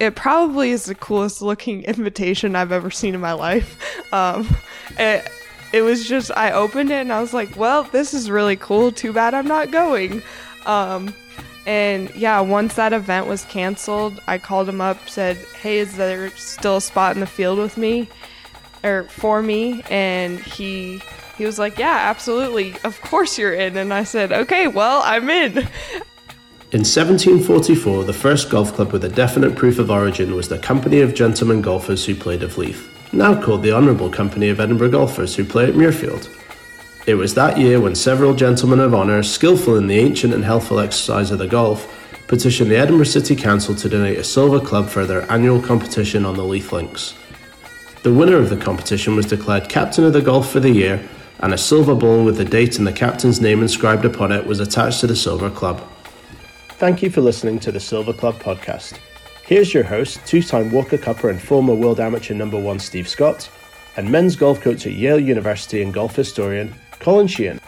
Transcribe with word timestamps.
it 0.00 0.14
probably 0.14 0.70
is 0.70 0.84
the 0.84 0.94
coolest 0.94 1.42
looking 1.42 1.82
invitation 1.84 2.56
I've 2.56 2.72
ever 2.72 2.90
seen 2.90 3.14
in 3.14 3.20
my 3.20 3.32
life. 3.32 3.76
Um, 4.12 4.48
it, 4.98 5.30
it 5.72 5.82
was 5.82 6.08
just 6.08 6.30
I 6.34 6.52
opened 6.52 6.90
it 6.90 6.94
and 6.94 7.12
I 7.12 7.20
was 7.20 7.34
like, 7.34 7.56
well, 7.56 7.82
this 7.84 8.14
is 8.14 8.30
really 8.30 8.56
cool. 8.56 8.90
Too 8.90 9.12
bad 9.12 9.34
I'm 9.34 9.46
not 9.46 9.70
going. 9.70 10.22
Um, 10.64 11.14
and 11.66 12.14
yeah, 12.14 12.40
once 12.40 12.74
that 12.74 12.94
event 12.94 13.26
was 13.26 13.44
canceled, 13.44 14.22
I 14.26 14.38
called 14.38 14.68
him 14.70 14.80
up, 14.80 15.08
said, 15.10 15.36
"Hey, 15.60 15.78
is 15.78 15.96
there 15.96 16.30
still 16.30 16.78
a 16.78 16.80
spot 16.80 17.14
in 17.14 17.20
the 17.20 17.26
field 17.26 17.58
with 17.58 17.76
me, 17.76 18.08
or 18.82 19.04
for 19.04 19.42
me?" 19.42 19.82
And 19.90 20.40
he 20.40 21.02
he 21.36 21.44
was 21.44 21.58
like, 21.58 21.78
"Yeah, 21.78 22.08
absolutely. 22.08 22.74
Of 22.84 22.98
course 23.02 23.36
you're 23.36 23.52
in." 23.52 23.76
And 23.76 23.92
I 23.92 24.04
said, 24.04 24.32
"Okay, 24.32 24.66
well, 24.66 25.02
I'm 25.04 25.28
in." 25.28 25.68
In 26.70 26.80
1744, 26.80 28.04
the 28.04 28.12
first 28.12 28.50
golf 28.50 28.74
club 28.74 28.92
with 28.92 29.02
a 29.02 29.08
definite 29.08 29.56
proof 29.56 29.78
of 29.78 29.90
origin 29.90 30.34
was 30.34 30.50
the 30.50 30.58
Company 30.58 31.00
of 31.00 31.14
Gentlemen 31.14 31.62
Golfers 31.62 32.04
who 32.04 32.14
played 32.14 32.42
of 32.42 32.58
Leith, 32.58 32.90
now 33.10 33.40
called 33.40 33.62
the 33.62 33.72
Honourable 33.72 34.10
Company 34.10 34.50
of 34.50 34.60
Edinburgh 34.60 34.90
Golfers 34.90 35.34
who 35.34 35.46
play 35.46 35.64
at 35.64 35.72
Muirfield. 35.72 36.28
It 37.06 37.14
was 37.14 37.32
that 37.32 37.56
year 37.56 37.80
when 37.80 37.94
several 37.94 38.34
gentlemen 38.34 38.80
of 38.80 38.94
honour, 38.94 39.22
skilful 39.22 39.76
in 39.76 39.86
the 39.86 39.98
ancient 39.98 40.34
and 40.34 40.44
healthful 40.44 40.78
exercise 40.78 41.30
of 41.30 41.38
the 41.38 41.48
golf, 41.48 41.90
petitioned 42.26 42.70
the 42.70 42.76
Edinburgh 42.76 43.06
City 43.06 43.34
Council 43.34 43.74
to 43.74 43.88
donate 43.88 44.18
a 44.18 44.22
silver 44.22 44.60
club 44.60 44.90
for 44.90 45.06
their 45.06 45.22
annual 45.32 45.62
competition 45.62 46.26
on 46.26 46.36
the 46.36 46.44
Leith 46.44 46.70
Links. 46.70 47.14
The 48.02 48.12
winner 48.12 48.36
of 48.36 48.50
the 48.50 48.58
competition 48.58 49.16
was 49.16 49.24
declared 49.24 49.70
captain 49.70 50.04
of 50.04 50.12
the 50.12 50.20
golf 50.20 50.52
for 50.52 50.60
the 50.60 50.68
year, 50.68 51.08
and 51.40 51.54
a 51.54 51.58
silver 51.58 51.94
ball 51.94 52.26
with 52.26 52.36
the 52.36 52.44
date 52.44 52.76
and 52.76 52.86
the 52.86 52.92
captain's 52.92 53.40
name 53.40 53.62
inscribed 53.62 54.04
upon 54.04 54.32
it 54.32 54.46
was 54.46 54.60
attached 54.60 55.00
to 55.00 55.06
the 55.06 55.16
silver 55.16 55.48
club. 55.48 55.82
Thank 56.78 57.02
you 57.02 57.10
for 57.10 57.22
listening 57.22 57.58
to 57.60 57.72
the 57.72 57.80
Silver 57.80 58.12
Club 58.12 58.36
podcast. 58.36 59.00
Here's 59.44 59.74
your 59.74 59.82
host, 59.82 60.24
two 60.24 60.40
time 60.40 60.70
Walker 60.70 60.96
Cupper 60.96 61.28
and 61.28 61.42
former 61.42 61.74
world 61.74 61.98
amateur 61.98 62.34
number 62.34 62.56
one 62.56 62.78
Steve 62.78 63.08
Scott, 63.08 63.50
and 63.96 64.08
men's 64.08 64.36
golf 64.36 64.60
coach 64.60 64.86
at 64.86 64.92
Yale 64.92 65.18
University 65.18 65.82
and 65.82 65.92
golf 65.92 66.14
historian 66.14 66.72
Colin 67.00 67.26
Sheehan. 67.26 67.60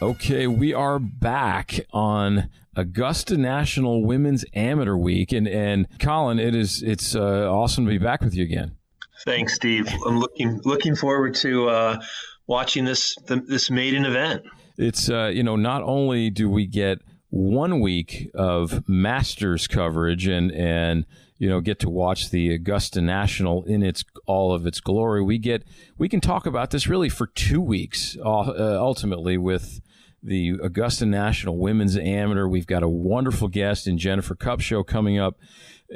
Okay, 0.00 0.46
we 0.46 0.72
are 0.72 1.00
back 1.00 1.80
on 1.92 2.48
Augusta 2.76 3.36
National 3.36 4.04
Women's 4.04 4.44
Amateur 4.54 4.94
Week, 4.94 5.32
and 5.32 5.48
and 5.48 5.88
Colin, 5.98 6.38
it 6.38 6.54
is 6.54 6.80
it's 6.80 7.16
uh, 7.16 7.50
awesome 7.50 7.86
to 7.86 7.90
be 7.90 7.98
back 7.98 8.20
with 8.20 8.36
you 8.36 8.44
again. 8.44 8.76
Thanks, 9.24 9.56
Steve. 9.56 9.88
I'm 10.06 10.20
looking 10.20 10.60
looking 10.64 10.94
forward 10.94 11.34
to 11.36 11.68
uh, 11.70 12.00
watching 12.46 12.84
this 12.84 13.16
this 13.26 13.68
maiden 13.68 14.04
event. 14.04 14.44
It's 14.78 15.10
uh, 15.10 15.32
you 15.34 15.42
know 15.42 15.56
not 15.56 15.82
only 15.82 16.30
do 16.30 16.48
we 16.48 16.66
get 16.66 17.00
one 17.34 17.80
week 17.80 18.30
of 18.32 18.88
Masters 18.88 19.66
coverage 19.66 20.28
and 20.28 20.52
and 20.52 21.04
you 21.36 21.48
know 21.48 21.60
get 21.60 21.80
to 21.80 21.90
watch 21.90 22.30
the 22.30 22.54
Augusta 22.54 23.00
National 23.00 23.64
in 23.64 23.82
its 23.82 24.04
all 24.26 24.54
of 24.54 24.68
its 24.68 24.78
glory. 24.78 25.20
We 25.20 25.38
get 25.38 25.64
we 25.98 26.08
can 26.08 26.20
talk 26.20 26.46
about 26.46 26.70
this 26.70 26.86
really 26.86 27.08
for 27.08 27.26
two 27.26 27.60
weeks 27.60 28.16
uh, 28.24 28.78
ultimately 28.78 29.36
with 29.36 29.80
the 30.22 30.50
Augusta 30.62 31.06
National 31.06 31.58
Women's 31.58 31.96
Amateur. 31.96 32.46
We've 32.46 32.68
got 32.68 32.84
a 32.84 32.88
wonderful 32.88 33.48
guest 33.48 33.88
in 33.88 33.98
Jennifer 33.98 34.36
Kupcho 34.36 34.86
coming 34.86 35.18
up 35.18 35.36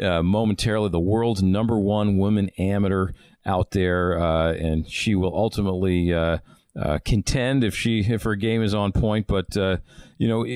uh, 0.03 0.25
momentarily. 0.25 0.89
The 0.89 0.99
world's 0.99 1.43
number 1.43 1.79
one 1.79 2.19
woman 2.19 2.51
amateur 2.59 3.13
out 3.47 3.71
there, 3.71 4.19
uh, 4.21 4.55
and 4.55 4.91
she 4.91 5.15
will 5.15 5.35
ultimately 5.35 6.13
uh, 6.81 6.99
contend 7.05 7.65
if 7.65 7.75
she 7.75 8.01
if 8.01 8.23
her 8.23 8.37
game 8.37 8.63
is 8.63 8.75
on 8.75 8.93
point. 8.93 9.27
But 9.27 9.57
uh, 9.57 9.79
you 10.17 10.29
know, 10.29 10.47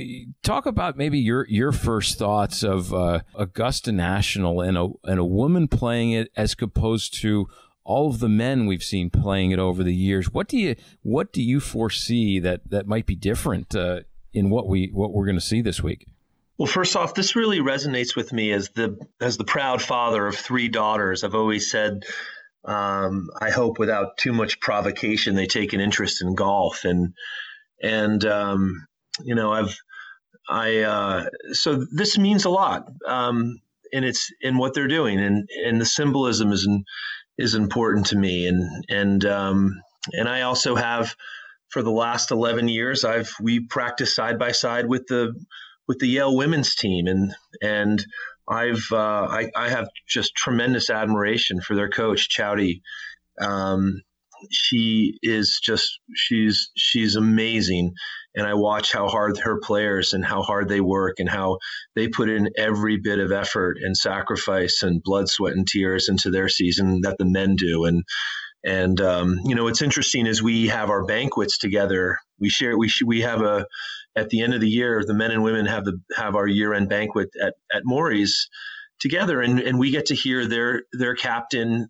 talk 0.42 0.66
about 0.66 0.96
maybe 0.96 1.18
your 1.18 1.46
your 1.48 1.72
first 1.72 2.18
thoughts 2.18 2.62
of 2.62 2.94
uh, 2.94 3.20
Augusta 3.34 3.92
National 3.92 4.60
and 4.60 4.78
a 4.78 4.88
and 5.04 5.18
a 5.18 5.24
woman 5.24 5.68
playing 5.68 6.12
it 6.12 6.30
as 6.36 6.54
opposed 6.60 7.14
to 7.22 7.48
all 7.84 8.08
of 8.10 8.20
the 8.20 8.28
men 8.28 8.66
we've 8.66 8.82
seen 8.82 9.10
playing 9.10 9.50
it 9.50 9.58
over 9.58 9.82
the 9.82 9.94
years. 9.94 10.32
What 10.32 10.48
do 10.48 10.56
you 10.58 10.76
what 11.02 11.32
do 11.32 11.42
you 11.42 11.58
foresee 11.58 12.38
that 12.38 12.70
that 12.70 12.86
might 12.86 13.06
be 13.06 13.16
different 13.16 13.74
uh, 13.74 14.00
in 14.32 14.50
what 14.50 14.68
we 14.68 14.90
what 14.92 15.12
we're 15.12 15.26
going 15.26 15.36
to 15.36 15.40
see 15.40 15.60
this 15.60 15.82
week? 15.82 16.06
Well, 16.58 16.70
first 16.70 16.94
off, 16.94 17.14
this 17.14 17.34
really 17.34 17.58
resonates 17.58 18.14
with 18.14 18.32
me 18.32 18.52
as 18.52 18.68
the 18.70 18.96
as 19.20 19.36
the 19.36 19.44
proud 19.44 19.82
father 19.82 20.26
of 20.26 20.36
three 20.36 20.68
daughters. 20.68 21.24
I've 21.24 21.34
always 21.34 21.68
said 21.70 22.04
um, 22.64 23.28
I 23.40 23.50
hope 23.50 23.78
without 23.78 24.16
too 24.16 24.32
much 24.32 24.60
provocation, 24.60 25.34
they 25.34 25.46
take 25.46 25.72
an 25.72 25.80
interest 25.80 26.22
in 26.22 26.34
golf. 26.34 26.84
And 26.84 27.14
and 27.82 28.24
um, 28.24 28.86
you 29.22 29.34
know 29.34 29.52
I've 29.52 29.76
I 30.48 30.78
uh, 30.80 31.26
so 31.52 31.84
this 31.92 32.18
means 32.18 32.44
a 32.44 32.50
lot 32.50 32.88
um, 33.06 33.60
and 33.92 34.04
it's 34.04 34.30
in 34.40 34.56
what 34.56 34.74
they're 34.74 34.88
doing. 34.88 35.20
And 35.20 35.48
and 35.64 35.80
the 35.80 35.86
symbolism 35.86 36.52
is 36.52 36.66
in, 36.66 36.84
is 37.38 37.54
important 37.54 38.06
to 38.06 38.16
me. 38.16 38.46
And 38.46 38.84
and 38.88 39.24
um, 39.24 39.82
and 40.12 40.28
I 40.28 40.42
also 40.42 40.74
have 40.74 41.14
for 41.68 41.82
the 41.82 41.90
last 41.90 42.30
11 42.30 42.68
years 42.68 43.04
I've 43.04 43.32
we 43.40 43.60
practiced 43.60 44.14
side 44.14 44.38
by 44.38 44.52
side 44.52 44.86
with 44.86 45.06
the 45.06 45.34
with 45.88 45.98
the 45.98 46.06
Yale 46.06 46.36
women's 46.36 46.74
team. 46.74 47.06
And 47.06 47.34
and 47.60 48.04
I've 48.48 48.86
uh, 48.90 49.26
I, 49.30 49.50
I, 49.56 49.68
have 49.68 49.88
just 50.08 50.34
tremendous 50.34 50.90
admiration 50.90 51.60
for 51.60 51.76
their 51.76 51.88
coach 51.88 52.28
Chowdy. 52.28 52.80
Um, 53.40 54.02
she 54.50 55.18
is 55.22 55.60
just 55.62 56.00
she's 56.14 56.70
she's 56.76 57.16
amazing, 57.16 57.92
and 58.34 58.46
I 58.46 58.54
watch 58.54 58.92
how 58.92 59.08
hard 59.08 59.38
her 59.38 59.60
players 59.62 60.12
and 60.12 60.24
how 60.24 60.42
hard 60.42 60.68
they 60.68 60.80
work 60.80 61.16
and 61.18 61.28
how 61.28 61.58
they 61.94 62.08
put 62.08 62.28
in 62.28 62.50
every 62.56 62.98
bit 62.98 63.20
of 63.20 63.30
effort 63.30 63.78
and 63.80 63.96
sacrifice 63.96 64.82
and 64.82 65.02
blood, 65.02 65.28
sweat, 65.28 65.54
and 65.54 65.66
tears 65.66 66.08
into 66.08 66.30
their 66.30 66.48
season 66.48 67.02
that 67.02 67.18
the 67.18 67.24
men 67.24 67.54
do. 67.56 67.84
And 67.84 68.02
and 68.64 69.00
um, 69.00 69.40
you 69.44 69.54
know 69.54 69.64
what's 69.64 69.82
interesting 69.82 70.26
is 70.26 70.42
we 70.42 70.68
have 70.68 70.90
our 70.90 71.04
banquets 71.04 71.58
together. 71.58 72.18
We 72.38 72.48
share 72.48 72.76
we 72.76 72.90
we 73.04 73.20
have 73.20 73.42
a 73.42 73.66
at 74.16 74.28
the 74.28 74.42
end 74.42 74.54
of 74.54 74.60
the 74.60 74.68
year, 74.68 75.02
the 75.06 75.14
men 75.14 75.30
and 75.30 75.42
women 75.42 75.66
have 75.66 75.84
the 75.84 76.00
have 76.16 76.34
our 76.34 76.46
year 76.46 76.74
end 76.74 76.88
banquet 76.88 77.30
at 77.40 77.54
at 77.72 77.82
Mory's 77.84 78.48
together, 79.00 79.40
and 79.40 79.60
and 79.60 79.78
we 79.78 79.90
get 79.90 80.06
to 80.06 80.14
hear 80.14 80.46
their 80.46 80.82
their 80.92 81.14
captain, 81.14 81.88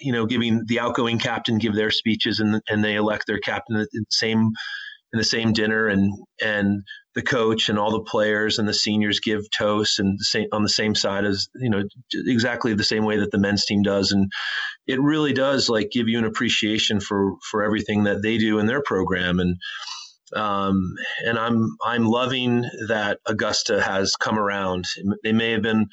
you 0.00 0.12
know, 0.12 0.26
giving 0.26 0.64
the 0.66 0.80
outgoing 0.80 1.18
captain 1.18 1.58
give 1.58 1.74
their 1.74 1.90
speeches, 1.90 2.40
and 2.40 2.60
and 2.68 2.84
they 2.84 2.94
elect 2.94 3.26
their 3.26 3.40
captain 3.40 3.76
in 3.76 3.86
the 3.92 4.04
same 4.10 4.50
in 5.12 5.18
the 5.18 5.24
same 5.24 5.52
dinner, 5.52 5.86
and 5.88 6.12
and 6.42 6.82
the 7.14 7.22
coach 7.22 7.68
and 7.68 7.78
all 7.78 7.90
the 7.90 8.04
players 8.04 8.58
and 8.58 8.68
the 8.68 8.74
seniors 8.74 9.18
give 9.18 9.50
toasts 9.50 9.98
and 9.98 10.18
the 10.18 10.24
same, 10.24 10.46
on 10.52 10.62
the 10.62 10.68
same 10.68 10.94
side 10.94 11.24
as 11.24 11.48
you 11.56 11.68
know 11.68 11.82
exactly 12.12 12.72
the 12.72 12.84
same 12.84 13.04
way 13.04 13.18
that 13.18 13.32
the 13.32 13.38
men's 13.38 13.64
team 13.64 13.82
does 13.82 14.12
and 14.12 14.30
it 14.86 15.00
really 15.00 15.32
does 15.32 15.68
like 15.68 15.90
give 15.90 16.06
you 16.06 16.18
an 16.18 16.24
appreciation 16.24 17.00
for 17.00 17.34
for 17.50 17.64
everything 17.64 18.04
that 18.04 18.22
they 18.22 18.38
do 18.38 18.60
in 18.60 18.66
their 18.66 18.82
program 18.82 19.40
and 19.40 19.56
um, 20.34 20.94
and 21.24 21.38
I'm 21.38 21.76
I'm 21.84 22.04
loving 22.06 22.64
that 22.88 23.18
Augusta 23.26 23.80
has 23.80 24.14
come 24.16 24.38
around. 24.38 24.84
They 25.22 25.32
may 25.32 25.52
have 25.52 25.62
been 25.62 25.88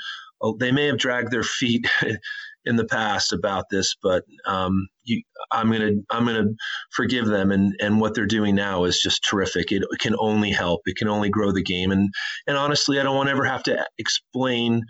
they 0.60 0.72
may 0.72 0.88
have 0.88 0.98
dragged 0.98 1.32
their 1.32 1.44
feet 1.44 1.88
in 2.66 2.76
the 2.76 2.86
past 2.86 3.32
about 3.34 3.66
this, 3.72 3.96
but 4.04 4.24
um, 4.46 4.88
you, 5.04 5.24
I'm 5.52 5.72
gonna 5.72 5.92
I'm 6.10 6.26
gonna 6.26 6.50
forgive 6.92 7.26
them, 7.26 7.52
and 7.52 7.74
and 7.80 8.00
what 8.00 8.14
they're 8.14 8.26
doing 8.26 8.56
now 8.56 8.84
is 8.84 9.00
just 9.00 9.26
terrific. 9.28 9.72
It, 9.72 9.84
it 9.90 10.00
can 10.00 10.16
only 10.20 10.52
help. 10.52 10.82
It 10.86 10.98
can 10.98 11.08
only 11.08 11.30
grow 11.30 11.52
the 11.52 11.64
game, 11.64 11.92
and 11.92 12.10
and 12.46 12.58
honestly, 12.58 13.00
I 13.00 13.04
don't 13.04 13.16
want 13.16 13.28
to 13.28 13.34
ever 13.34 13.46
have 13.46 13.64
to 13.64 13.86
explain 13.98 14.84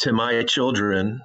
to 0.00 0.12
my 0.12 0.42
children 0.44 1.20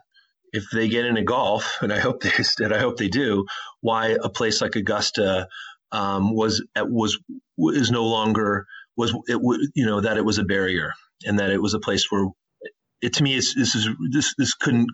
if 0.52 0.66
they 0.74 0.88
get 0.88 1.06
into 1.06 1.22
golf, 1.22 1.78
and 1.82 1.94
I 1.94 2.00
hope 2.00 2.22
they 2.22 2.32
and 2.64 2.74
I 2.74 2.80
hope 2.80 2.98
they 2.98 3.10
do, 3.10 3.46
why 3.82 4.18
a 4.22 4.30
place 4.30 4.62
like 4.62 4.76
Augusta 4.76 5.48
um, 5.96 6.36
was 6.36 6.62
was 6.76 7.18
is 7.58 7.90
no 7.90 8.06
longer 8.06 8.66
was 8.98 9.14
it 9.28 9.40
you 9.76 9.86
know 9.86 10.02
that 10.02 10.18
it 10.18 10.26
was 10.26 10.38
a 10.38 10.44
barrier 10.44 10.94
and 11.26 11.40
that 11.40 11.50
it 11.50 11.62
was 11.62 11.74
a 11.74 11.80
place 11.80 12.12
where 12.12 12.28
it 13.02 13.14
to 13.14 13.24
me 13.24 13.36
is 13.36 13.56
this 13.56 13.76
is 13.76 13.88
this 14.12 14.36
this 14.38 14.54
couldn't 14.54 14.90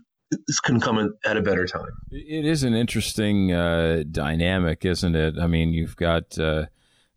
this 0.47 0.59
couldn't 0.59 0.81
come 0.81 1.14
at 1.26 1.35
a 1.35 1.41
better 1.41 1.67
time. 1.67 1.90
It 2.09 2.46
is 2.46 2.64
an 2.64 2.73
interesting 2.73 3.52
uh, 3.52 4.03
dynamic, 4.09 4.85
isn't 4.85 5.16
it? 5.16 5.35
I 5.37 5.47
mean, 5.47 5.73
you've 5.73 5.97
got 5.97 6.37
uh, 6.37 6.67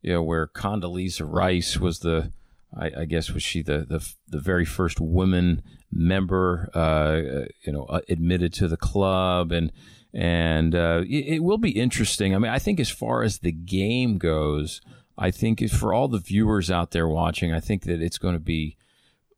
you 0.02 0.14
know 0.14 0.22
where 0.22 0.46
Condoleezza 0.46 1.26
Rice 1.30 1.78
was 1.78 2.00
the 2.00 2.32
I, 2.76 2.90
I, 3.00 3.04
guess 3.04 3.30
was 3.30 3.42
she 3.42 3.62
the, 3.62 3.86
the 3.88 4.12
the 4.26 4.40
very 4.40 4.64
first 4.64 5.00
woman 5.00 5.62
member 5.92 6.70
uh, 6.74 7.46
you 7.64 7.72
know 7.72 7.84
uh, 7.84 8.00
admitted 8.08 8.52
to 8.54 8.68
the 8.68 8.76
club 8.76 9.52
and 9.52 9.70
and 10.14 10.76
uh, 10.76 11.02
it, 11.02 11.34
it, 11.34 11.38
will 11.42 11.58
be 11.58 11.70
interesting. 11.70 12.34
I 12.34 12.38
mean, 12.38 12.52
I 12.52 12.60
think 12.60 12.78
as 12.78 12.88
far 12.88 13.24
as 13.24 13.38
the 13.38 13.50
game 13.50 14.16
goes, 14.16 14.80
I 15.18 15.32
think 15.32 15.68
for 15.70 15.92
all 15.92 16.06
the 16.06 16.18
viewers 16.18 16.70
out 16.70 16.92
there 16.92 17.08
watching, 17.08 17.52
I 17.52 17.58
think 17.58 17.82
that 17.82 18.00
it's 18.00 18.18
going 18.18 18.34
to 18.34 18.40
be 18.40 18.76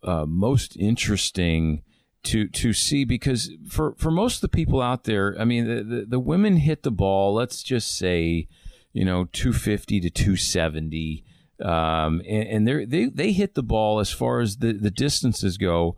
uh, 0.02 0.26
most 0.26 0.76
interesting 0.76 1.82
to 2.24 2.48
to 2.48 2.72
see 2.72 3.04
because 3.04 3.50
for 3.68 3.94
for 3.96 4.10
most 4.10 4.36
of 4.36 4.40
the 4.42 4.48
people 4.48 4.82
out 4.82 5.04
there, 5.04 5.34
I 5.38 5.44
mean, 5.44 5.66
the, 5.66 5.82
the, 5.82 6.06
the 6.06 6.20
women 6.20 6.56
hit 6.56 6.82
the 6.82 6.90
ball. 6.90 7.32
Let's 7.34 7.62
just 7.62 7.96
say, 7.96 8.48
you 8.92 9.04
know, 9.04 9.28
two 9.32 9.54
fifty 9.54 9.98
to 10.00 10.10
two 10.10 10.36
seventy. 10.36 11.24
Um, 11.58 12.20
and, 12.28 12.48
and 12.48 12.68
they 12.68 12.84
they 12.84 13.04
they 13.06 13.32
hit 13.32 13.54
the 13.54 13.62
ball 13.62 13.98
as 13.98 14.10
far 14.10 14.40
as 14.40 14.58
the, 14.58 14.72
the 14.72 14.90
distances 14.90 15.56
go 15.56 15.96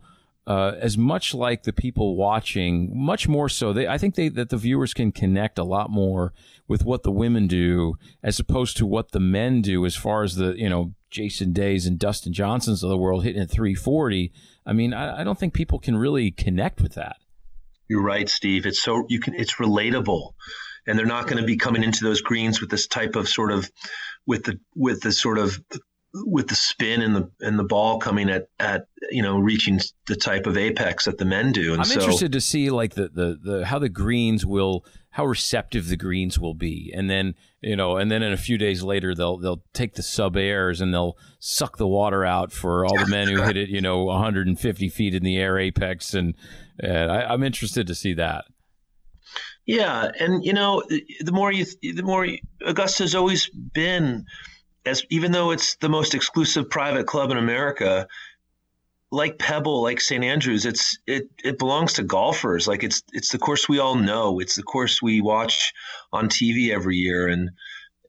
uh, 0.49 0.73
as 0.79 0.97
much 0.97 1.35
like 1.35 1.61
the 1.61 1.71
people 1.71 2.15
watching, 2.15 2.89
much 2.91 3.27
more 3.27 3.47
so. 3.47 3.71
They, 3.71 3.87
I 3.87 3.99
think 3.99 4.15
they, 4.15 4.29
that 4.29 4.49
the 4.49 4.57
viewers 4.57 4.95
can 4.95 5.11
connect 5.11 5.59
a 5.59 5.63
lot 5.63 5.91
more 5.91 6.33
with 6.67 6.83
what 6.83 7.03
the 7.03 7.11
women 7.11 7.45
do 7.45 7.93
as 8.23 8.39
opposed 8.39 8.75
to 8.77 8.85
what 8.87 9.11
the 9.11 9.19
men 9.19 9.61
do 9.61 9.85
as 9.85 9.95
far 9.95 10.23
as 10.23 10.35
the, 10.35 10.57
you 10.57 10.67
know, 10.67 10.95
Jason 11.11 11.53
Days 11.53 11.85
and 11.85 11.99
Dustin 11.99 12.33
Johnsons 12.33 12.83
of 12.83 12.89
the 12.89 12.97
world 12.97 13.23
hitting 13.23 13.41
at 13.41 13.51
340. 13.51 14.33
I 14.65 14.73
mean, 14.73 14.91
I, 14.91 15.21
I 15.21 15.23
don't 15.23 15.37
think 15.37 15.53
people 15.53 15.77
can 15.77 15.95
really 15.95 16.31
connect 16.31 16.81
with 16.81 16.95
that. 16.95 17.17
You're 17.87 18.03
right, 18.03 18.27
Steve. 18.27 18.65
It's 18.65 18.81
so 18.81 19.05
you 19.07 19.19
can. 19.19 19.33
It's 19.33 19.55
relatable, 19.55 20.33
and 20.85 20.97
they're 20.97 21.07
not 21.07 21.25
going 21.25 21.41
to 21.41 21.45
be 21.45 21.57
coming 21.57 21.83
into 21.83 22.03
those 22.03 22.21
greens 22.21 22.61
with 22.61 22.69
this 22.69 22.85
type 22.85 23.15
of 23.15 23.27
sort 23.27 23.51
of, 23.51 23.71
with 24.27 24.43
the 24.43 24.59
with 24.75 25.01
the 25.01 25.11
sort 25.11 25.39
of 25.39 25.59
with 26.13 26.47
the 26.47 26.55
spin 26.55 27.01
and 27.01 27.15
the 27.15 27.29
and 27.41 27.59
the 27.59 27.63
ball 27.63 27.99
coming 27.99 28.29
at 28.29 28.49
at 28.59 28.87
you 29.11 29.21
know 29.21 29.37
reaching 29.37 29.79
the 30.07 30.15
type 30.15 30.47
of 30.47 30.57
apex 30.57 31.05
that 31.05 31.17
the 31.17 31.25
men 31.25 31.51
do. 31.51 31.73
And 31.73 31.81
I'm 31.81 31.87
so, 31.87 31.99
interested 31.99 32.31
to 32.31 32.41
see 32.41 32.69
like 32.69 32.95
the, 32.95 33.09
the 33.09 33.39
the 33.41 33.65
how 33.65 33.79
the 33.79 33.89
greens 33.89 34.45
will 34.45 34.85
how 35.11 35.25
receptive 35.25 35.87
the 35.87 35.97
greens 35.97 36.39
will 36.39 36.53
be, 36.53 36.91
and 36.95 37.09
then 37.09 37.35
you 37.61 37.75
know, 37.75 37.97
and 37.97 38.11
then 38.11 38.23
in 38.23 38.31
a 38.31 38.37
few 38.37 38.57
days 38.57 38.81
later 38.81 39.13
they'll 39.13 39.37
they'll 39.37 39.63
take 39.73 39.95
the 39.95 40.01
SubAirs 40.01 40.81
and 40.81 40.93
they'll 40.93 41.17
suck 41.39 41.77
the 41.77 41.87
water 41.87 42.25
out 42.25 42.51
for 42.51 42.85
all 42.85 42.97
the 42.97 43.07
men 43.07 43.27
who 43.27 43.41
hit 43.43 43.57
it 43.57 43.69
you 43.69 43.81
know 43.81 44.03
150 44.05 44.89
feet 44.89 45.13
in 45.13 45.23
the 45.23 45.37
air 45.37 45.59
apex, 45.59 46.13
and, 46.13 46.35
and 46.79 47.11
I, 47.11 47.33
I'm 47.33 47.43
interested 47.43 47.85
to 47.87 47.95
see 47.95 48.13
that. 48.15 48.45
Yeah, 49.65 50.09
and 50.19 50.43
you 50.43 50.53
know, 50.53 50.81
the 51.19 51.31
more 51.31 51.51
you, 51.51 51.65
the 51.81 52.01
more 52.01 52.27
Augusta's 52.65 53.13
always 53.13 53.49
been 53.49 54.25
as 54.85 55.03
even 55.09 55.31
though 55.31 55.51
it's 55.51 55.75
the 55.75 55.89
most 55.89 56.13
exclusive 56.15 56.69
private 56.69 57.05
club 57.05 57.31
in 57.31 57.37
America, 57.37 58.07
like 59.11 59.39
Pebble, 59.39 59.81
like 59.81 60.01
St. 60.01 60.23
Andrews, 60.23 60.65
it's 60.65 60.97
it 61.07 61.29
it 61.43 61.57
belongs 61.57 61.93
to 61.93 62.03
golfers. 62.03 62.67
Like 62.67 62.83
it's 62.83 63.03
it's 63.11 63.29
the 63.29 63.39
course 63.39 63.67
we 63.67 63.79
all 63.79 63.95
know. 63.95 64.39
It's 64.39 64.55
the 64.55 64.63
course 64.63 65.01
we 65.01 65.21
watch 65.21 65.73
on 66.13 66.29
TV 66.29 66.69
every 66.69 66.97
year, 66.97 67.27
and 67.27 67.49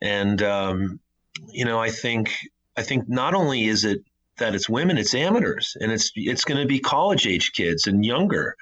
and 0.03 0.43
um, 0.43 1.01
you 1.49 1.65
know 1.65 1.81
I 1.81 1.91
think 1.91 2.35
I 2.77 2.83
think 2.83 3.09
not 3.09 3.35
only 3.35 3.65
is 3.65 3.85
it 3.85 4.01
that 4.39 4.55
it's 4.55 4.69
women, 4.69 4.99
it's 4.99 5.15
amateurs, 5.15 5.77
and 5.81 5.91
it's 5.91 6.13
it's 6.15 6.45
going 6.45 6.61
to 6.61 6.67
be 6.67 6.81
college 6.81 7.27
age 7.27 7.53
kids 7.53 7.87
and 7.87 8.05
younger. 8.05 8.57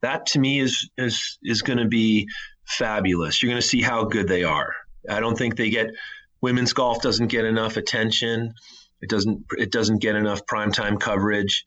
That 0.00 0.26
to 0.26 0.38
me 0.38 0.60
is 0.60 0.88
is 0.96 1.38
is 1.42 1.62
going 1.62 1.78
to 1.78 1.88
be 1.88 2.28
fabulous. 2.64 3.42
You're 3.42 3.50
going 3.50 3.60
to 3.60 3.66
see 3.66 3.82
how 3.82 4.04
good 4.04 4.28
they 4.28 4.44
are. 4.44 4.74
I 5.08 5.20
don't 5.20 5.36
think 5.36 5.56
they 5.56 5.70
get 5.70 5.90
women's 6.42 6.72
golf 6.72 7.00
doesn't 7.00 7.28
get 7.28 7.44
enough 7.44 7.76
attention. 7.76 8.52
It 9.00 9.08
doesn't 9.08 9.44
it 9.52 9.72
doesn't 9.72 10.02
get 10.02 10.16
enough 10.16 10.44
primetime 10.46 11.00
coverage, 11.00 11.64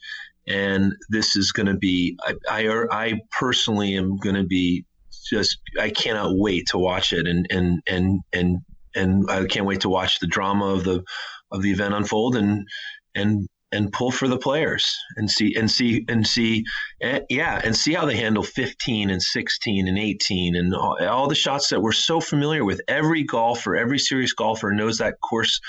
and 0.47 0.93
this 1.09 1.35
is 1.35 1.51
going 1.51 1.67
to 1.67 1.73
be. 1.75 2.17
I, 2.21 2.35
I, 2.49 2.85
I 2.91 3.21
personally 3.31 3.95
am 3.97 4.17
going 4.17 4.35
to 4.35 4.43
be 4.43 4.85
just. 5.29 5.57
I 5.79 5.89
cannot 5.89 6.37
wait 6.37 6.67
to 6.67 6.77
watch 6.77 7.13
it, 7.13 7.27
and 7.27 7.47
and 7.49 7.81
and 7.87 8.21
and 8.31 8.57
and 8.93 9.29
I 9.29 9.45
can't 9.45 9.65
wait 9.65 9.81
to 9.81 9.89
watch 9.89 10.19
the 10.19 10.27
drama 10.27 10.65
of 10.65 10.83
the 10.83 11.03
of 11.51 11.61
the 11.61 11.71
event 11.71 11.93
unfold, 11.93 12.35
and 12.35 12.67
and 13.15 13.47
and 13.75 13.91
pull 13.91 14.11
for 14.11 14.27
the 14.27 14.37
players 14.37 14.97
and 15.17 15.29
see 15.29 15.53
and 15.55 15.69
see 15.69 16.05
and 16.07 16.25
see 16.25 16.63
eh, 17.01 17.19
yeah 17.29 17.61
and 17.63 17.75
see 17.75 17.93
how 17.93 18.05
they 18.05 18.15
handle 18.15 18.43
15 18.43 19.09
and 19.09 19.21
16 19.21 19.87
and 19.87 19.97
18 19.97 20.55
and 20.55 20.73
all, 20.73 20.97
all, 21.05 21.27
the 21.27 21.35
shots 21.35 21.69
that 21.69 21.81
we're 21.81 21.91
so 21.91 22.19
familiar 22.19 22.63
with. 22.63 22.81
Every 22.87 23.23
golfer 23.23 23.75
every 23.75 23.99
serious 23.99 24.33
golfer 24.33 24.71
knows 24.71 24.97
that 24.99 25.19
course 25.21 25.59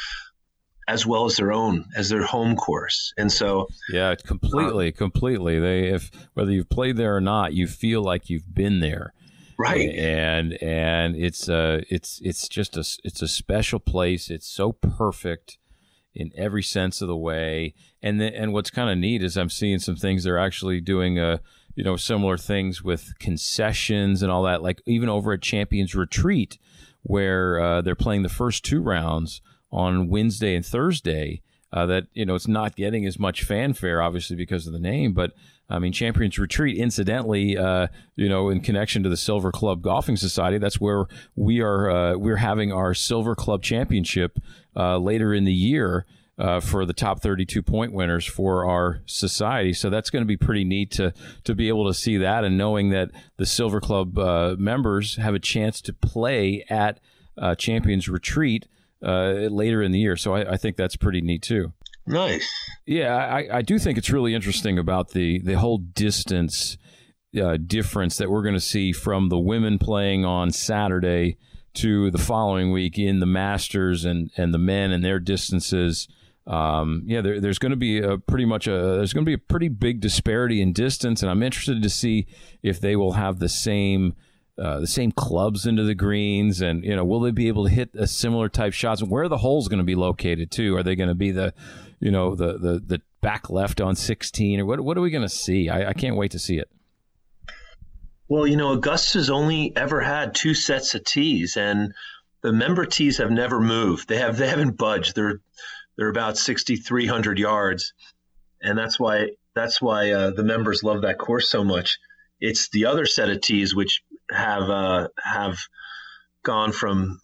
as 0.89 1.05
well 1.05 1.25
as 1.25 1.37
their 1.37 1.53
own 1.53 1.85
as 1.97 2.09
their 2.09 2.23
home 2.23 2.57
course. 2.57 3.13
And 3.19 3.31
so 3.31 3.67
yeah 3.91 4.15
completely 4.15 4.89
uh, 4.89 4.97
completely. 4.97 5.59
They 5.59 5.89
if 5.89 6.11
whether 6.35 6.53
you've 6.53 6.71
played 6.71 6.97
there 6.97 7.17
or 7.17 7.21
not 7.21 7.53
you 7.53 7.67
feel 7.67 8.03
like 8.03 8.31
you've 8.31 8.55
been 8.55 8.81
there. 8.81 9.13
Right. 9.59 9.91
And 9.91 10.53
and 10.63 11.17
it's 11.17 11.49
uh 11.49 11.83
it's 11.89 12.21
it's 12.23 12.49
just 12.49 12.77
a 12.77 12.85
it's 13.05 13.23
a 13.23 13.29
special 13.29 13.81
place. 13.81 14.31
It's 14.31 14.47
so 14.47 14.73
perfect 14.73 15.59
in 16.17 16.33
every 16.35 16.63
sense 16.63 17.01
of 17.01 17.09
the 17.09 17.17
way. 17.17 17.75
And 18.03 18.21
the, 18.21 18.35
and 18.35 18.53
what's 18.53 18.71
kind 18.71 18.91
of 18.91 18.99
neat 18.99 19.23
is 19.23 19.37
I'm 19.37 19.51
seeing 19.51 19.79
some 19.79 19.97
things 19.97 20.25
they're 20.25 20.39
actually 20.39 20.81
doing 20.81 21.19
uh 21.19 21.39
you 21.77 21.85
know 21.85 21.97
similar 21.97 22.39
things 22.39 22.83
with 22.83 23.13
concessions 23.21 24.23
and 24.23 24.33
all 24.33 24.43
that 24.45 24.63
like 24.63 24.81
even 24.87 25.09
over 25.09 25.33
at 25.33 25.43
Champions 25.43 25.95
Retreat 25.95 26.59
where 27.03 27.61
uh, 27.61 27.81
they're 27.83 27.95
playing 27.95 28.23
the 28.23 28.29
first 28.29 28.65
two 28.65 28.81
rounds 28.81 29.41
on 29.71 30.09
Wednesday 30.09 30.57
and 30.57 30.65
Thursday 30.65 31.43
uh, 31.73 31.87
that 31.87 32.07
you 32.15 32.25
know 32.25 32.35
it's 32.35 32.49
not 32.49 32.75
getting 32.75 33.05
as 33.07 33.19
much 33.19 33.45
fanfare 33.45 34.01
obviously 34.03 34.35
because 34.35 34.67
of 34.67 34.73
the 34.73 34.79
name 34.79 35.13
but 35.13 35.33
I 35.69 35.79
mean, 35.79 35.93
Champions 35.93 36.39
Retreat, 36.39 36.77
incidentally, 36.77 37.57
uh, 37.57 37.89
you 38.15 38.29
know, 38.29 38.51
in 38.51 38.61
connection 38.61 39.03
to 39.03 39.09
the 39.09 39.17
Silver 39.17 39.51
Club 39.51 39.83
Golfing 39.83 40.17
Society, 40.17 40.59
that's 40.59 40.81
where 40.81 41.07
we 41.35 41.61
are. 41.61 41.91
Uh, 41.91 42.17
we're 42.17 42.37
having 42.37 42.73
our 42.73 42.95
Silver 42.95 43.35
Club 43.35 43.63
Championship 43.63 44.39
uh, 44.77 44.99
later 44.99 45.35
in 45.35 45.45
the 45.45 45.53
year. 45.53 46.07
Uh, 46.39 46.61
for 46.61 46.85
the 46.85 46.93
top 46.93 47.23
32 47.23 47.63
point 47.63 47.95
winners 47.95 48.27
for 48.27 48.67
our 48.67 49.01
society. 49.07 49.73
So 49.73 49.89
that's 49.89 50.11
going 50.11 50.21
to 50.21 50.27
be 50.27 50.37
pretty 50.37 50.65
neat 50.65 50.91
to 50.91 51.15
to 51.45 51.55
be 51.55 51.69
able 51.69 51.87
to 51.87 51.95
see 51.95 52.19
that 52.19 52.45
and 52.45 52.59
knowing 52.59 52.91
that 52.91 53.11
the 53.39 53.47
Silver 53.47 53.81
Club 53.81 54.19
uh, 54.19 54.55
members 54.59 55.17
have 55.17 55.33
a 55.33 55.39
chance 55.39 55.81
to 55.81 55.95
play 55.95 56.63
at 56.69 57.01
uh, 57.39 57.55
Champions 57.55 58.07
Retreat 58.07 58.69
later 59.01 59.83
in 59.83 59.93
the 59.93 59.99
year. 59.99 60.15
So 60.15 60.35
I, 60.35 60.53
I, 60.53 60.57
think 60.59 60.77
that's 60.77 60.97
pretty 60.97 61.23
neat 61.23 61.41
too. 61.41 61.73
Nice. 62.07 62.49
Yeah, 62.87 63.17
I, 63.17 63.59
I 63.59 63.63
do 63.63 63.79
think 63.79 63.99
it's 63.99 64.11
really 64.11 64.35
interesting 64.35 64.79
about 64.79 65.11
the 65.11 65.41
the 65.41 65.55
whole 65.55 65.79
distance 65.79 66.79
uh, 67.41 67.57
difference 67.57 68.17
that 68.19 68.31
we're 68.31 68.43
going 68.43 68.55
to 68.55 68.61
see 68.61 68.93
from 68.93 69.29
the 69.29 69.39
women 69.39 69.79
playing 69.79 70.25
on 70.25 70.51
Saturday 70.51 71.37
to 71.75 72.11
the 72.11 72.19
following 72.19 72.73
week 72.73 72.99
in 72.99 73.21
the 73.21 73.27
Masters 73.27 74.05
and 74.05 74.31
and 74.37 74.55
the 74.55 74.59
men 74.59 74.93
and 74.93 75.05
their 75.05 75.19
distances. 75.19 76.09
Um, 76.47 77.03
yeah, 77.07 77.23
there, 77.23 77.41
there's 77.41 77.59
going 77.59 77.71
to 77.71 77.77
be 77.77 77.99
a 77.99 78.19
pretty 78.19 78.45
much 78.45 78.69
a 78.69 78.71
there's 78.71 79.13
going 79.13 79.25
to 79.25 79.29
be 79.29 79.35
a 79.35 79.39
pretty 79.39 79.69
big 79.69 80.01
disparity 80.01 80.63
in 80.63 80.73
distance, 80.73 81.23
and 81.23 81.31
I'm 81.31 81.43
interested 81.43 81.83
to 81.83 81.91
see 81.91 82.27
if 82.63 82.81
they 82.81 82.95
will 82.95 83.13
have 83.13 83.41
the 83.41 83.49
same 83.49 84.15
uh, 84.59 84.81
the 84.81 84.87
same 84.87 85.13
clubs 85.13 85.67
into 85.67 85.83
the 85.83 85.95
greens, 85.95 86.63
and 86.63 86.83
you 86.83 86.97
know, 86.97 87.05
will 87.05 87.21
they 87.21 87.31
be 87.31 87.49
able 87.49 87.65
to 87.65 87.71
hit 87.71 87.91
a 87.95 88.07
similar 88.07 88.49
type 88.49 88.73
shots? 88.73 89.03
And 89.03 89.11
where 89.11 89.29
the 89.29 89.39
holes 89.39 89.69
going 89.69 89.79
to 89.79 89.85
be 89.85 89.95
located 89.95 90.51
too? 90.51 90.77
Are 90.77 90.83
they 90.83 90.97
going 90.97 91.11
to 91.11 91.15
be 91.15 91.31
the 91.31 91.53
you 92.01 92.11
know, 92.11 92.35
the 92.35 92.59
the 92.59 92.83
the 92.85 93.03
back 93.21 93.51
left 93.51 93.81
on 93.81 93.97
16, 93.97 94.61
or 94.61 94.67
what? 94.67 94.81
What 94.81 94.97
are 94.97 95.01
we 95.01 95.11
going 95.11 95.23
to 95.23 95.29
see? 95.29 95.69
I, 95.69 95.91
I 95.91 95.93
can't 95.93 96.17
wait 96.17 96.33
to 96.33 96.39
see 96.39 96.59
it. 96.59 96.71
Well, 98.29 98.47
you 98.47 98.57
know, 98.57 98.73
Augusta's 98.73 99.31
only 99.31 99.75
ever 99.77 100.01
had 100.01 100.35
two 100.35 100.55
sets 100.55 100.95
of 100.95 101.05
tees, 101.05 101.57
and 101.57 101.93
the 102.43 102.53
member 102.53 102.85
tees 102.85 103.19
have 103.19 103.31
never 103.31 103.61
moved. 103.61 104.09
They 104.09 104.19
have 104.19 104.37
they 104.37 104.49
haven't 104.49 104.77
budged. 104.77 105.15
They're 105.15 105.41
they're 105.97 106.09
about 106.09 106.37
6,300 106.37 107.39
yards, 107.39 107.95
and 108.61 108.77
that's 108.77 109.01
why 109.01 109.31
that's 109.55 109.81
why 109.81 110.11
uh, 110.11 110.31
the 110.31 110.45
members 110.45 110.83
love 110.83 111.03
that 111.03 111.19
course 111.19 111.49
so 111.49 111.65
much. 111.65 111.99
It's 112.41 112.69
the 112.69 112.87
other 112.87 113.07
set 113.07 113.31
of 113.31 113.41
tees 113.41 113.75
which 113.75 114.03
have 114.31 114.69
uh, 114.69 115.09
have 115.23 115.59
gone 116.43 116.73
from 116.73 117.21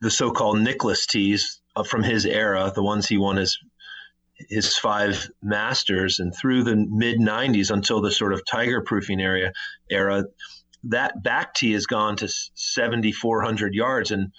the 0.00 0.10
so-called 0.10 0.60
Nicklaus 0.60 1.06
tees 1.06 1.60
uh, 1.76 1.84
from 1.84 2.02
his 2.02 2.24
era, 2.24 2.72
the 2.74 2.82
ones 2.82 3.06
he 3.06 3.18
won 3.18 3.36
his 3.36 3.58
his 4.48 4.76
five 4.76 5.28
masters 5.42 6.18
and 6.18 6.34
through 6.34 6.64
the 6.64 6.76
mid 6.76 7.18
90s 7.18 7.70
until 7.70 8.00
the 8.00 8.10
sort 8.10 8.32
of 8.32 8.44
tiger 8.44 8.80
proofing 8.80 9.20
area 9.20 9.52
era 9.90 10.24
that 10.82 11.22
back 11.22 11.54
tee 11.54 11.72
has 11.72 11.86
gone 11.86 12.16
to 12.16 12.28
7400 12.54 13.74
yards 13.74 14.10
and 14.10 14.32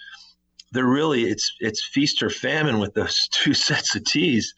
they're 0.72 0.84
really 0.84 1.24
it's 1.24 1.54
it's 1.60 1.84
feast 1.84 2.22
or 2.22 2.30
famine 2.30 2.78
with 2.78 2.94
those 2.94 3.28
two 3.32 3.54
sets 3.54 3.94
of 3.96 4.04
tees 4.04 4.54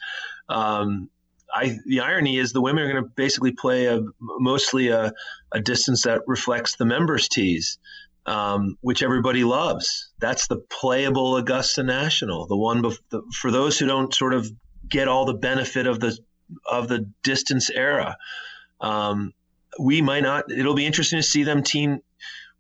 um, 0.49 1.09
I, 1.55 1.79
the 1.87 2.01
irony 2.01 2.37
is 2.37 2.53
the 2.53 2.61
women 2.61 2.85
are 2.85 2.93
going 2.93 3.05
to 3.05 3.11
basically 3.17 3.53
play 3.53 3.87
a 3.87 4.01
mostly 4.21 4.89
a, 4.89 5.13
a 5.53 5.61
distance 5.61 6.03
that 6.03 6.23
reflects 6.27 6.77
the 6.77 6.85
members 6.85 7.29
tees 7.29 7.79
um, 8.29 8.77
which 8.83 9.03
everybody 9.03 9.43
loves. 9.43 10.11
That's 10.21 10.49
the 10.49 10.59
playable 10.69 11.37
Augusta 11.37 11.83
National, 11.83 12.47
the 12.47 12.59
one 12.59 12.83
bef- 12.83 12.99
the, 13.09 13.23
for 13.33 13.51
those 13.51 13.79
who 13.79 13.87
don't 13.87 14.13
sort 14.13 14.35
of 14.35 14.51
get 14.89 15.09
all 15.09 15.25
the 15.25 15.35
benefit 15.35 15.87
of 15.87 16.01
the 16.01 16.17
of 16.71 16.89
the 16.89 17.11
distance 17.23 17.71
era. 17.71 18.17
Um, 18.81 19.33
we 19.79 20.03
might 20.03 20.23
not. 20.23 20.51
It'll 20.51 20.75
be 20.75 20.87
interesting 20.87 21.19
to 21.19 21.23
see 21.23 21.45
them 21.45 21.63
team 21.63 22.01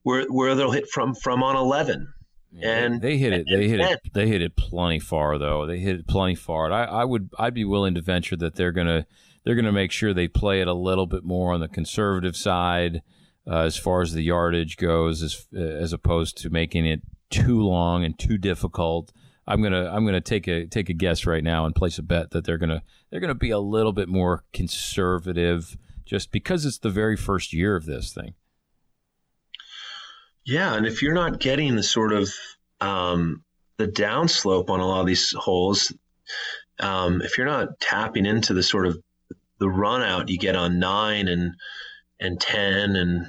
where 0.02 0.24
where 0.26 0.54
they'll 0.54 0.72
hit 0.72 0.88
from 0.88 1.14
from 1.14 1.42
on 1.42 1.56
eleven. 1.56 2.12
Yeah, 2.52 2.76
and 2.76 3.02
they 3.02 3.18
hit 3.18 3.32
it. 3.32 3.46
They 3.50 3.68
hit 3.68 3.80
it. 3.80 4.00
They 4.14 4.26
hit 4.26 4.40
it 4.40 4.56
plenty 4.56 4.98
far, 4.98 5.38
though. 5.38 5.66
They 5.66 5.78
hit 5.78 5.96
it 5.96 6.08
plenty 6.08 6.34
far. 6.34 6.72
I, 6.72 6.84
I 6.84 7.04
would. 7.04 7.30
I'd 7.38 7.54
be 7.54 7.64
willing 7.64 7.94
to 7.94 8.00
venture 8.00 8.36
that 8.36 8.54
they're 8.54 8.72
gonna 8.72 9.06
they're 9.44 9.54
gonna 9.54 9.72
make 9.72 9.92
sure 9.92 10.14
they 10.14 10.28
play 10.28 10.60
it 10.60 10.68
a 10.68 10.74
little 10.74 11.06
bit 11.06 11.24
more 11.24 11.52
on 11.52 11.60
the 11.60 11.68
conservative 11.68 12.36
side 12.36 13.02
uh, 13.46 13.60
as 13.60 13.76
far 13.76 14.00
as 14.00 14.12
the 14.12 14.22
yardage 14.22 14.76
goes, 14.76 15.22
as 15.22 15.46
as 15.54 15.92
opposed 15.92 16.38
to 16.38 16.50
making 16.50 16.86
it 16.86 17.02
too 17.30 17.60
long 17.60 18.04
and 18.04 18.18
too 18.18 18.38
difficult. 18.38 19.12
I'm 19.48 19.62
gonna 19.62 19.90
I'm 19.90 20.04
gonna 20.04 20.20
take 20.20 20.46
a 20.46 20.66
take 20.66 20.90
a 20.90 20.92
guess 20.92 21.24
right 21.24 21.42
now 21.42 21.64
and 21.64 21.74
place 21.74 21.98
a 21.98 22.02
bet 22.02 22.32
that 22.32 22.44
they're 22.44 22.58
gonna 22.58 22.82
they're 23.10 23.20
gonna 23.20 23.34
be 23.34 23.50
a 23.50 23.58
little 23.58 23.94
bit 23.94 24.08
more 24.08 24.44
conservative 24.52 25.76
just 26.04 26.30
because 26.30 26.66
it's 26.66 26.78
the 26.78 26.90
very 26.90 27.16
first 27.16 27.54
year 27.54 27.74
of 27.74 27.86
this 27.86 28.12
thing. 28.12 28.34
Yeah, 30.44 30.74
and 30.74 30.86
if 30.86 31.02
you're 31.02 31.14
not 31.14 31.40
getting 31.40 31.76
the 31.76 31.82
sort 31.82 32.12
of 32.12 32.30
um, 32.80 33.42
the 33.78 33.88
downslope 33.88 34.68
on 34.68 34.80
a 34.80 34.86
lot 34.86 35.00
of 35.00 35.06
these 35.06 35.32
holes, 35.32 35.94
um, 36.78 37.22
if 37.22 37.38
you're 37.38 37.46
not 37.46 37.80
tapping 37.80 38.26
into 38.26 38.52
the 38.52 38.62
sort 38.62 38.86
of 38.86 38.98
the 39.58 39.68
run 39.68 40.02
out 40.02 40.28
you 40.28 40.38
get 40.38 40.56
on 40.56 40.78
nine 40.78 41.26
and 41.26 41.54
and 42.20 42.38
ten 42.38 42.96
and 42.96 43.26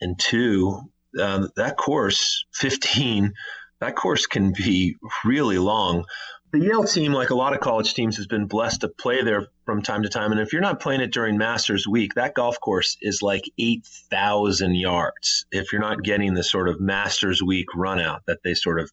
and 0.00 0.18
two, 0.18 0.80
uh, 1.20 1.46
that 1.56 1.76
course 1.76 2.46
fifteen, 2.54 3.34
that 3.80 3.96
course 3.96 4.26
can 4.26 4.52
be 4.52 4.96
really 5.24 5.58
long. 5.58 6.04
The 6.50 6.60
Yale 6.60 6.84
team, 6.84 7.12
like 7.12 7.30
a 7.30 7.34
lot 7.34 7.52
of 7.52 7.60
college 7.60 7.92
teams, 7.92 8.16
has 8.16 8.26
been 8.26 8.46
blessed 8.46 8.80
to 8.80 8.88
play 8.88 9.22
there 9.22 9.48
from 9.66 9.82
time 9.82 10.02
to 10.02 10.08
time. 10.08 10.32
And 10.32 10.40
if 10.40 10.52
you're 10.52 10.62
not 10.62 10.80
playing 10.80 11.02
it 11.02 11.12
during 11.12 11.36
Masters 11.36 11.86
Week, 11.86 12.14
that 12.14 12.34
golf 12.34 12.58
course 12.60 12.96
is 13.02 13.20
like 13.20 13.42
8,000 13.58 14.74
yards. 14.74 15.44
If 15.52 15.72
you're 15.72 15.82
not 15.82 16.02
getting 16.02 16.32
the 16.32 16.42
sort 16.42 16.68
of 16.68 16.80
Masters 16.80 17.42
Week 17.42 17.66
run 17.74 18.00
out 18.00 18.22
that 18.26 18.38
they 18.44 18.54
sort 18.54 18.80
of 18.80 18.90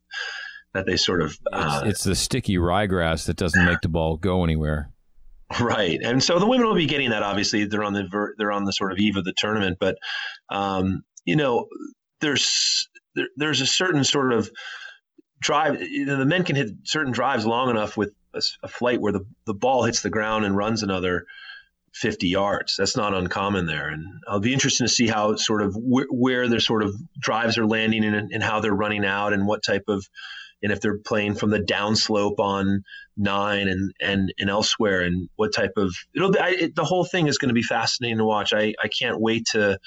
that 0.74 0.86
they 0.86 0.98
sort 0.98 1.22
of 1.22 1.40
uh, 1.54 1.84
it's, 1.86 1.92
it's, 1.92 2.04
the 2.04 2.16
sticky 2.16 2.58
ryegrass 2.58 3.28
that 3.28 3.38
doesn't 3.38 3.64
make 3.64 3.80
the 3.82 3.88
ball 3.88 4.18
go 4.18 4.44
anywhere. 4.44 4.92
Right, 5.62 6.02
and 6.04 6.22
so 6.22 6.38
the 6.38 6.48
women 6.48 6.68
will 6.68 6.76
be 6.76 6.88
getting 6.88 7.12
that. 7.12 7.24
Obviously, 7.24 7.66
they're 7.66 7.84
on 7.84 7.94
the 7.94 8.06
ver- 8.06 8.36
they're 8.38 8.52
on 8.52 8.66
the 8.66 8.74
sort 8.74 8.92
of 8.92 8.98
eve 8.98 9.16
of 9.16 9.24
the 9.24 9.34
tournament, 9.38 9.78
but 9.80 9.96
um, 10.50 11.04
you 11.24 11.38
know, 11.38 11.68
there's 12.20 12.90
there, 13.16 13.28
there's 13.36 13.62
a 13.62 13.68
certain 13.68 14.04
sort 14.04 14.34
of 14.34 14.50
drive. 15.40 15.82
You 15.82 16.06
know, 16.06 16.18
the 16.18 16.26
men 16.26 16.44
can 16.44 16.56
hit 16.56 16.70
certain 16.84 17.12
drives 17.12 17.46
long 17.46 17.70
enough 17.70 17.98
with 17.98 18.14
a, 18.34 18.42
a 18.64 18.68
flight 18.68 19.02
where 19.02 19.14
the 19.14 19.26
the 19.46 19.54
ball 19.54 19.84
hits 19.84 20.02
the 20.02 20.10
ground 20.10 20.46
and 20.46 20.56
runs 20.56 20.84
another 20.84 21.26
50 21.96 22.28
yards. 22.28 22.76
That's 22.78 22.98
not 22.98 23.14
uncommon 23.14 23.68
there. 23.68 23.88
And 23.88 24.06
I'll 24.28 24.42
be 24.42 24.54
interested 24.54 24.84
to 24.84 24.90
see 24.90 25.08
how 25.08 25.36
sort 25.38 25.62
of 25.62 25.76
wh- 25.76 26.12
where 26.12 26.50
their 26.50 26.60
sort 26.60 26.84
of 26.84 26.94
drives 27.18 27.58
are 27.58 27.66
landing 27.66 28.04
and, 28.04 28.32
and, 28.34 28.44
how 28.44 28.60
they're 28.60 28.74
running 28.74 29.06
out 29.06 29.32
and 29.32 29.48
what 29.48 29.64
type 29.64 29.86
of 29.88 30.06
and 30.62 30.72
if 30.74 30.82
they're 30.82 30.98
playing 30.98 31.36
from 31.36 31.52
the 31.52 31.60
downslope 31.60 32.40
on 32.40 32.84
nine 33.16 33.68
and 33.68 33.94
and 34.02 34.34
and 34.38 34.50
elsewhere, 34.50 35.02
and 35.02 35.30
what 35.36 35.54
type 35.54 35.74
of 35.78 35.94
it'll 36.16 36.32
be, 36.32 36.40
I, 36.40 36.50
it, 36.50 36.76
the 36.76 36.84
whole 36.84 37.06
thing 37.06 37.28
is 37.28 37.38
going 37.38 37.50
to 37.50 37.54
be 37.54 37.62
fascinating 37.62 38.18
to 38.18 38.26
watch. 38.26 38.52
I 38.54 38.74
I 38.82 38.88
can't 38.88 39.22
wait 39.22 39.46
to 39.52 39.80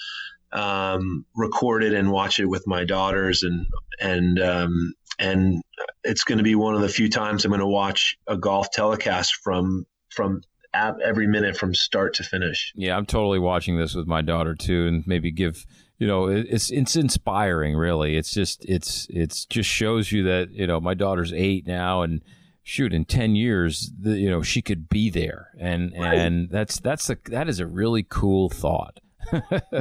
um, 0.52 1.24
record 1.34 1.84
it 1.84 1.92
and 1.92 2.10
watch 2.10 2.40
it 2.40 2.46
with 2.46 2.66
my 2.66 2.84
daughters 2.84 3.42
and 3.42 3.66
and 4.00 4.40
um, 4.40 4.94
and 5.18 5.62
it's 6.04 6.24
going 6.24 6.38
to 6.38 6.44
be 6.44 6.54
one 6.54 6.74
of 6.74 6.80
the 6.80 6.88
few 6.88 7.08
times 7.08 7.44
I'm 7.44 7.50
going 7.50 7.60
to 7.60 7.66
watch 7.66 8.16
a 8.26 8.36
golf 8.36 8.70
telecast 8.70 9.36
from 9.42 9.86
from 10.10 10.42
every 10.74 11.26
minute 11.26 11.56
from 11.56 11.74
start 11.74 12.14
to 12.14 12.22
finish. 12.22 12.72
Yeah, 12.76 12.96
I'm 12.96 13.06
totally 13.06 13.38
watching 13.38 13.78
this 13.78 13.94
with 13.94 14.06
my 14.06 14.22
daughter 14.22 14.54
too, 14.54 14.86
and 14.86 15.06
maybe 15.06 15.30
give 15.30 15.66
you 15.98 16.06
know 16.06 16.26
it's 16.26 16.70
it's 16.70 16.96
inspiring 16.96 17.74
really 17.74 18.16
it's 18.16 18.32
just 18.32 18.64
it's 18.66 19.06
it's 19.10 19.44
just 19.44 19.68
shows 19.68 20.12
you 20.12 20.22
that 20.22 20.50
you 20.52 20.66
know 20.66 20.80
my 20.80 20.94
daughter's 20.94 21.32
eight 21.32 21.66
now 21.66 22.02
and 22.02 22.22
shoot 22.62 22.92
in 22.92 23.04
10 23.04 23.34
years 23.34 23.90
the, 23.98 24.16
you 24.16 24.30
know 24.30 24.42
she 24.42 24.62
could 24.62 24.88
be 24.88 25.10
there 25.10 25.48
and 25.58 25.92
right. 25.98 26.18
and 26.18 26.50
that's 26.50 26.78
that's 26.80 27.10
a 27.10 27.16
that 27.26 27.48
is 27.48 27.60
a 27.60 27.66
really 27.66 28.06
cool 28.08 28.48
thought 28.48 29.00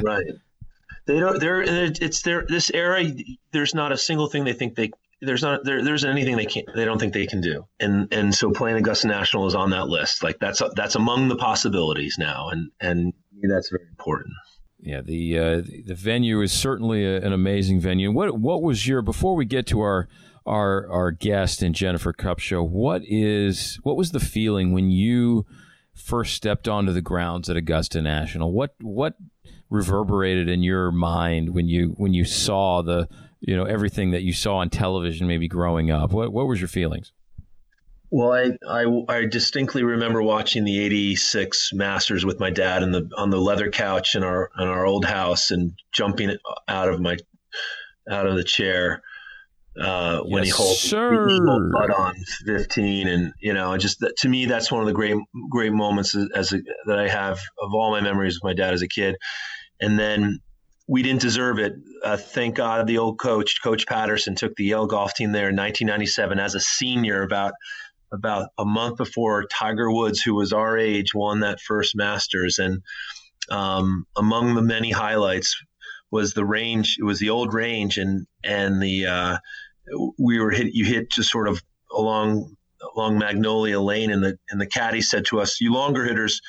right 0.02 0.34
they 1.08 1.18
don't 1.18 1.40
they're 1.40 1.62
it's 1.62 2.22
their 2.22 2.44
this 2.48 2.70
era 2.70 3.04
there's 3.52 3.74
not 3.74 3.90
a 3.90 3.96
single 3.96 4.28
thing 4.28 4.44
they 4.44 4.52
think 4.52 4.76
they 4.76 4.90
there's 5.20 5.42
not 5.42 5.64
there, 5.64 5.82
there's 5.82 6.04
anything 6.04 6.36
they 6.36 6.46
can't 6.46 6.68
they 6.76 6.84
don't 6.84 7.00
think 7.00 7.12
they 7.12 7.26
can 7.26 7.40
do 7.40 7.66
and 7.80 8.12
and 8.12 8.32
so 8.32 8.52
playing 8.52 8.76
augusta 8.76 9.08
national 9.08 9.46
is 9.46 9.54
on 9.56 9.70
that 9.70 9.88
list 9.88 10.22
like 10.22 10.38
that's 10.38 10.62
that's 10.76 10.94
among 10.94 11.26
the 11.26 11.36
possibilities 11.36 12.16
now 12.18 12.48
and 12.50 12.70
and 12.80 13.12
that's 13.42 13.70
very 13.70 13.86
important 13.90 14.34
yeah, 14.80 15.00
the 15.00 15.38
uh, 15.38 15.62
the 15.86 15.96
venue 15.96 16.40
is 16.40 16.52
certainly 16.52 17.04
a, 17.04 17.16
an 17.20 17.32
amazing 17.32 17.80
venue. 17.80 18.12
What 18.12 18.38
what 18.38 18.62
was 18.62 18.86
your 18.86 19.02
before 19.02 19.34
we 19.34 19.44
get 19.44 19.66
to 19.68 19.80
our 19.80 20.08
our 20.46 20.88
our 20.90 21.10
guest 21.10 21.62
and 21.62 21.74
Jennifer 21.74 22.12
Kupcho? 22.12 22.66
What 22.66 23.02
is 23.04 23.80
what 23.82 23.96
was 23.96 24.12
the 24.12 24.20
feeling 24.20 24.72
when 24.72 24.90
you 24.90 25.46
first 25.94 26.34
stepped 26.34 26.68
onto 26.68 26.92
the 26.92 27.02
grounds 27.02 27.50
at 27.50 27.56
Augusta 27.56 28.00
National? 28.00 28.52
What 28.52 28.74
what 28.80 29.14
reverberated 29.70 30.48
in 30.48 30.62
your 30.62 30.90
mind 30.90 31.54
when 31.54 31.68
you 31.68 31.94
when 31.96 32.14
you 32.14 32.24
saw 32.24 32.82
the 32.82 33.08
you 33.40 33.56
know 33.56 33.64
everything 33.64 34.10
that 34.12 34.22
you 34.22 34.32
saw 34.32 34.56
on 34.56 34.70
television 34.70 35.26
maybe 35.26 35.48
growing 35.48 35.90
up? 35.90 36.12
What 36.12 36.32
what 36.32 36.46
was 36.46 36.60
your 36.60 36.68
feelings? 36.68 37.12
Well, 38.10 38.32
I, 38.32 38.56
I, 38.66 39.04
I 39.08 39.26
distinctly 39.26 39.82
remember 39.82 40.22
watching 40.22 40.64
the 40.64 40.82
'86 40.82 41.72
Masters 41.74 42.24
with 42.24 42.40
my 42.40 42.50
dad 42.50 42.82
in 42.82 42.90
the 42.90 43.10
on 43.16 43.30
the 43.30 43.40
leather 43.40 43.70
couch 43.70 44.14
in 44.14 44.22
our 44.22 44.50
in 44.58 44.66
our 44.66 44.86
old 44.86 45.04
house 45.04 45.50
and 45.50 45.74
jumping 45.92 46.34
out 46.66 46.88
of 46.88 47.00
my 47.00 47.18
out 48.10 48.26
of 48.26 48.36
the 48.36 48.44
chair 48.44 49.02
uh, 49.80 50.20
when 50.20 50.44
yes, 50.44 50.56
he 50.56 50.62
holds 50.62 50.80
sir. 50.80 51.28
he 51.28 51.38
putt 51.38 51.90
on 51.90 52.14
15, 52.46 53.08
and 53.08 53.32
you 53.40 53.52
know, 53.52 53.76
just 53.76 54.00
that, 54.00 54.16
to 54.18 54.28
me, 54.28 54.46
that's 54.46 54.72
one 54.72 54.80
of 54.80 54.86
the 54.86 54.92
great 54.92 55.16
great 55.50 55.72
moments 55.72 56.14
as, 56.14 56.28
as 56.34 56.52
a, 56.52 56.58
that 56.86 56.98
I 56.98 57.08
have 57.08 57.38
of 57.60 57.74
all 57.74 57.90
my 57.90 58.00
memories 58.00 58.34
with 58.34 58.44
my 58.44 58.54
dad 58.54 58.74
as 58.74 58.82
a 58.82 58.88
kid. 58.88 59.16
And 59.80 59.98
then 59.98 60.40
we 60.88 61.02
didn't 61.02 61.20
deserve 61.20 61.58
it. 61.58 61.74
Uh, 62.02 62.16
thank 62.16 62.56
God 62.56 62.86
the 62.86 62.98
old 62.98 63.20
coach, 63.20 63.62
Coach 63.62 63.86
Patterson, 63.86 64.34
took 64.34 64.56
the 64.56 64.64
Yale 64.64 64.86
golf 64.86 65.14
team 65.14 65.32
there 65.32 65.50
in 65.50 65.56
1997 65.56 66.40
as 66.40 66.54
a 66.54 66.60
senior, 66.60 67.22
about 67.22 67.52
about 68.10 68.48
a 68.58 68.64
month 68.64 68.96
before 68.96 69.44
Tiger 69.44 69.92
Woods, 69.92 70.22
who 70.22 70.34
was 70.34 70.52
our 70.52 70.78
age, 70.78 71.14
won 71.14 71.40
that 71.40 71.60
first 71.60 71.94
Masters. 71.94 72.58
And 72.58 72.82
um, 73.50 74.06
among 74.16 74.54
the 74.54 74.62
many 74.62 74.90
highlights 74.90 75.54
was 76.10 76.32
the 76.32 76.44
range. 76.44 76.96
It 76.98 77.04
was 77.04 77.18
the 77.18 77.30
old 77.30 77.52
range, 77.52 77.98
and 77.98 78.26
and 78.42 78.82
the 78.82 79.06
uh, 79.06 79.38
we 80.18 80.40
were 80.40 80.50
hit. 80.50 80.74
You 80.74 80.84
hit 80.84 81.10
just 81.10 81.30
sort 81.30 81.48
of 81.48 81.62
along 81.92 82.56
along 82.94 83.18
Magnolia 83.18 83.80
Lane, 83.80 84.10
and 84.10 84.22
the 84.22 84.38
and 84.50 84.60
the 84.60 84.66
caddy 84.66 85.00
said 85.00 85.26
to 85.26 85.40
us, 85.40 85.60
"You 85.60 85.72
longer 85.72 86.04
hitters." 86.04 86.40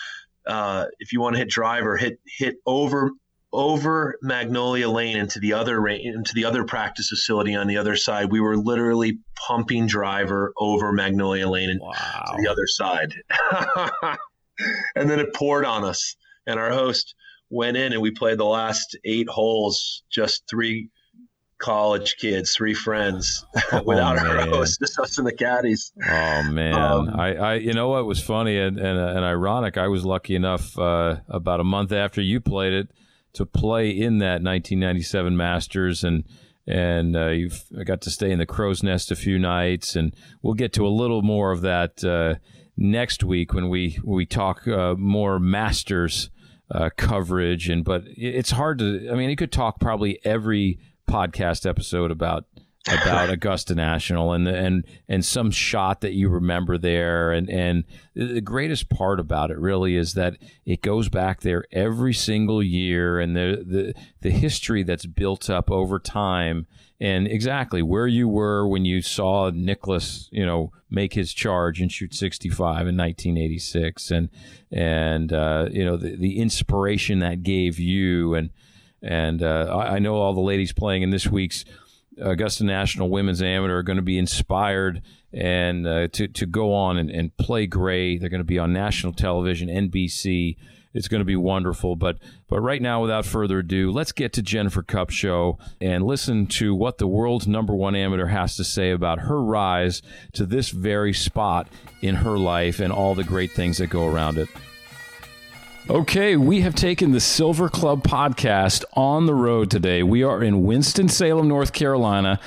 Uh, 0.45 0.85
if 0.99 1.13
you 1.13 1.21
want 1.21 1.35
to 1.35 1.39
hit 1.39 1.49
driver, 1.49 1.97
hit 1.97 2.19
hit 2.25 2.55
over 2.65 3.11
over 3.51 4.17
Magnolia 4.21 4.89
Lane 4.89 5.17
into 5.17 5.39
the 5.39 5.53
other 5.53 5.85
into 5.87 6.33
the 6.33 6.45
other 6.45 6.63
practice 6.63 7.09
facility 7.09 7.55
on 7.55 7.67
the 7.67 7.77
other 7.77 7.95
side. 7.95 8.31
We 8.31 8.39
were 8.39 8.57
literally 8.57 9.19
pumping 9.35 9.87
driver 9.87 10.53
over 10.57 10.91
Magnolia 10.91 11.47
Lane 11.47 11.69
and 11.69 11.81
wow. 11.81 12.35
to 12.35 12.41
the 12.41 12.49
other 12.49 12.67
side. 12.67 13.13
and 14.95 15.09
then 15.09 15.19
it 15.19 15.33
poured 15.33 15.65
on 15.65 15.83
us, 15.83 16.15
and 16.45 16.59
our 16.59 16.71
host 16.71 17.15
went 17.49 17.77
in 17.77 17.93
and 17.93 18.01
we 18.01 18.11
played 18.11 18.37
the 18.37 18.45
last 18.45 18.95
eight 19.03 19.27
holes, 19.27 20.03
just 20.11 20.43
three 20.47 20.89
college 21.59 22.17
kids, 22.17 22.55
three 22.55 22.73
friends, 22.73 23.45
oh, 23.71 23.83
without 23.83 24.17
our 24.17 24.47
host, 24.47 24.79
just 24.79 24.97
us 24.99 25.17
and 25.17 25.27
the 25.27 25.33
caddies. 25.33 25.91
Oh 26.03 26.43
man, 26.43 26.73
um, 26.73 27.09
I, 27.09 27.35
I, 27.35 27.53
you 27.55 27.73
know 27.73 27.89
what 27.89 28.05
was 28.05 28.21
funny 28.21 28.57
and, 28.57 28.79
and, 28.79 28.97
and 28.97 29.25
ironic. 29.25 29.77
I 29.77 29.87
was 29.87 30.05
lucky 30.05 30.35
enough 30.35 30.77
uh, 30.79 31.17
about 31.27 31.59
a 31.59 31.63
month 31.63 31.91
after 31.91 32.21
you 32.21 32.39
played 32.39 32.73
it 32.73 32.89
to 33.33 33.45
play 33.45 33.89
in 33.89 34.17
that 34.19 34.41
1997 34.41 35.37
Masters 35.37 36.03
and 36.03 36.23
and 36.65 37.15
uh, 37.15 37.29
you've 37.29 37.65
got 37.83 38.01
to 38.01 38.11
stay 38.11 38.31
in 38.31 38.37
the 38.37 38.45
crow's 38.45 38.83
nest 38.83 39.11
a 39.11 39.15
few 39.15 39.39
nights 39.39 39.95
and 39.95 40.15
we'll 40.41 40.53
get 40.53 40.71
to 40.73 40.85
a 40.85 40.89
little 40.89 41.23
more 41.23 41.51
of 41.51 41.61
that 41.61 42.03
uh, 42.03 42.35
next 42.77 43.23
week 43.23 43.53
when 43.53 43.69
we 43.69 43.99
when 44.03 44.15
we 44.15 44.25
talk 44.25 44.67
uh, 44.67 44.93
more 44.95 45.39
Masters 45.39 46.29
uh, 46.71 46.89
coverage 46.95 47.69
and 47.69 47.83
but 47.83 48.03
it's 48.15 48.51
hard 48.51 48.77
to 48.79 49.09
I 49.11 49.15
mean 49.15 49.29
you 49.29 49.35
could 49.35 49.51
talk 49.51 49.79
probably 49.79 50.19
every 50.23 50.79
podcast 51.09 51.65
episode 51.67 52.11
about 52.11 52.45
about 52.87 53.29
Augusta 53.31 53.75
National 53.75 54.33
and 54.33 54.47
and 54.47 54.85
and 55.07 55.23
some 55.25 55.51
shot 55.51 56.01
that 56.01 56.13
you 56.13 56.29
remember 56.29 56.77
there. 56.77 57.31
And 57.31 57.49
and 57.49 57.83
the 58.13 58.41
greatest 58.41 58.89
part 58.89 59.19
about 59.19 59.51
it 59.51 59.57
really 59.57 59.95
is 59.95 60.13
that 60.13 60.37
it 60.65 60.81
goes 60.81 61.09
back 61.09 61.41
there 61.41 61.65
every 61.71 62.13
single 62.13 62.63
year 62.63 63.19
and 63.19 63.35
the 63.35 63.63
the 63.65 63.93
the 64.21 64.31
history 64.31 64.83
that's 64.83 65.05
built 65.05 65.49
up 65.49 65.71
over 65.71 65.99
time 65.99 66.67
and 67.01 67.27
exactly 67.27 67.81
where 67.81 68.07
you 68.07 68.27
were 68.27 68.67
when 68.67 68.83
you 68.83 69.01
saw 69.01 69.49
Nicklaus 69.49 70.27
you 70.31 70.45
know 70.45 70.71
make 70.89 71.13
his 71.13 71.33
charge 71.33 71.79
and 71.79 71.91
shoot 71.91 72.13
65 72.13 72.87
in 72.87 72.97
1986 72.97 74.11
and 74.11 74.29
and 74.71 75.31
uh, 75.31 75.67
you 75.71 75.85
know 75.85 75.97
the 75.97 76.15
the 76.15 76.39
inspiration 76.39 77.19
that 77.19 77.43
gave 77.43 77.79
you 77.79 78.33
and 78.33 78.49
and 79.01 79.41
uh, 79.41 79.67
I, 79.77 79.95
I 79.95 79.99
know 79.99 80.15
all 80.15 80.33
the 80.33 80.41
ladies 80.41 80.73
playing 80.73 81.03
in 81.03 81.09
this 81.09 81.27
week's 81.27 81.65
Augusta 82.21 82.63
National 82.63 83.09
Women's 83.09 83.41
Amateur 83.41 83.77
are 83.77 83.83
going 83.83 83.97
to 83.97 84.03
be 84.03 84.17
inspired 84.17 85.01
and 85.31 85.87
uh, 85.87 86.07
to, 86.09 86.27
to 86.27 86.45
go 86.45 86.73
on 86.73 86.97
and, 86.97 87.09
and 87.09 87.35
play 87.37 87.67
great. 87.67 88.19
They're 88.19 88.29
going 88.29 88.39
to 88.39 88.45
be 88.45 88.59
on 88.59 88.73
national 88.73 89.13
television, 89.13 89.69
NBC. 89.69 90.57
It's 90.93 91.07
going 91.07 91.19
to 91.19 91.25
be 91.25 91.35
wonderful. 91.35 91.95
But 91.95 92.17
but 92.47 92.61
right 92.61 92.81
now, 92.81 93.01
without 93.01 93.25
further 93.25 93.59
ado, 93.59 93.91
let's 93.91 94.11
get 94.11 94.33
to 94.33 94.41
Jennifer 94.41 94.81
Kupcho 94.81 95.59
and 95.79 96.03
listen 96.03 96.47
to 96.47 96.73
what 96.73 96.97
the 96.97 97.07
world's 97.07 97.47
number 97.47 97.75
one 97.75 97.95
amateur 97.95 98.25
has 98.25 98.55
to 98.55 98.63
say 98.63 98.89
about 98.89 99.19
her 99.19 99.41
rise 99.41 100.01
to 100.33 100.47
this 100.47 100.69
very 100.69 101.13
spot 101.13 101.67
in 102.01 102.15
her 102.15 102.39
life 102.39 102.79
and 102.79 102.91
all 102.91 103.13
the 103.13 103.23
great 103.23 103.51
things 103.51 103.77
that 103.77 103.91
go 103.91 104.07
around 104.07 104.39
it. 104.39 104.49
Okay, 105.89 106.37
we 106.37 106.61
have 106.61 106.75
taken 106.75 107.13
the 107.13 107.19
Silver 107.19 107.67
Club 107.67 108.03
podcast 108.03 108.83
on 108.93 109.25
the 109.25 109.33
road 109.33 109.71
today. 109.71 110.03
We 110.03 110.21
are 110.21 110.43
in 110.43 110.63
Winston-Salem, 110.63 111.47
North 111.47 111.73
Carolina 111.73 112.39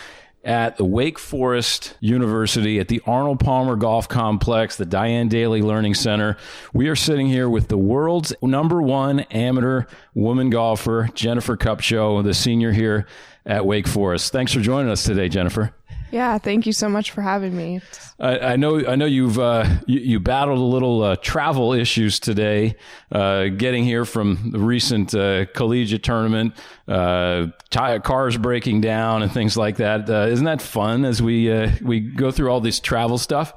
at 0.44 0.76
the 0.76 0.84
Wake 0.84 1.18
Forest 1.18 1.96
University 1.98 2.78
at 2.78 2.86
the 2.86 3.02
Arnold 3.04 3.40
Palmer 3.40 3.74
Golf 3.74 4.08
Complex, 4.08 4.76
the 4.76 4.86
Dianne 4.86 5.28
Dailey 5.28 5.60
Learning 5.60 5.92
Center. 5.92 6.36
We 6.72 6.86
are 6.86 6.94
sitting 6.94 7.26
here 7.26 7.48
with 7.48 7.66
the 7.66 7.76
world's 7.76 8.32
number 8.42 8.80
one 8.80 9.20
amateur 9.32 9.86
woman 10.14 10.48
golfer, 10.48 11.08
Jennifer 11.12 11.56
Kupcho, 11.56 12.22
the 12.22 12.34
senior 12.34 12.70
here 12.70 13.06
at 13.44 13.66
Wake 13.66 13.88
Forest. 13.88 14.30
Thanks 14.30 14.52
for 14.52 14.60
joining 14.60 14.92
us 14.92 15.02
today, 15.02 15.28
Jennifer. 15.28 15.74
Yeah, 16.12 16.36
thank 16.36 16.66
you 16.66 16.74
so 16.74 16.90
much 16.90 17.10
for 17.10 17.22
having 17.22 17.56
me. 17.56 17.80
I, 18.20 18.38
I 18.38 18.56
know, 18.56 18.86
I 18.86 18.96
know 18.96 19.06
you've 19.06 19.38
uh, 19.38 19.66
you, 19.86 19.98
you, 20.00 20.20
battled 20.20 20.58
a 20.58 20.62
little 20.62 21.02
uh, 21.02 21.16
travel 21.16 21.72
issues 21.72 22.20
today, 22.20 22.76
uh, 23.10 23.46
getting 23.48 23.84
here 23.84 24.04
from 24.04 24.50
the 24.52 24.58
recent 24.58 25.14
uh, 25.14 25.46
collegiate 25.46 26.02
tournament, 26.02 26.54
uh, 26.86 27.46
tire, 27.70 27.98
cars 27.98 28.36
breaking 28.36 28.82
down 28.82 29.22
and 29.22 29.32
things 29.32 29.56
like 29.56 29.76
that. 29.76 30.08
Uh, 30.08 30.26
not 30.26 30.58
that 30.58 30.62
fun 30.62 31.06
as 31.06 31.22
we 31.22 31.50
we 31.80 32.00
go 32.00 32.30
through 32.30 32.50
all 32.50 32.60
this 32.60 32.78
travel 32.78 33.16
stuff? 33.16 33.54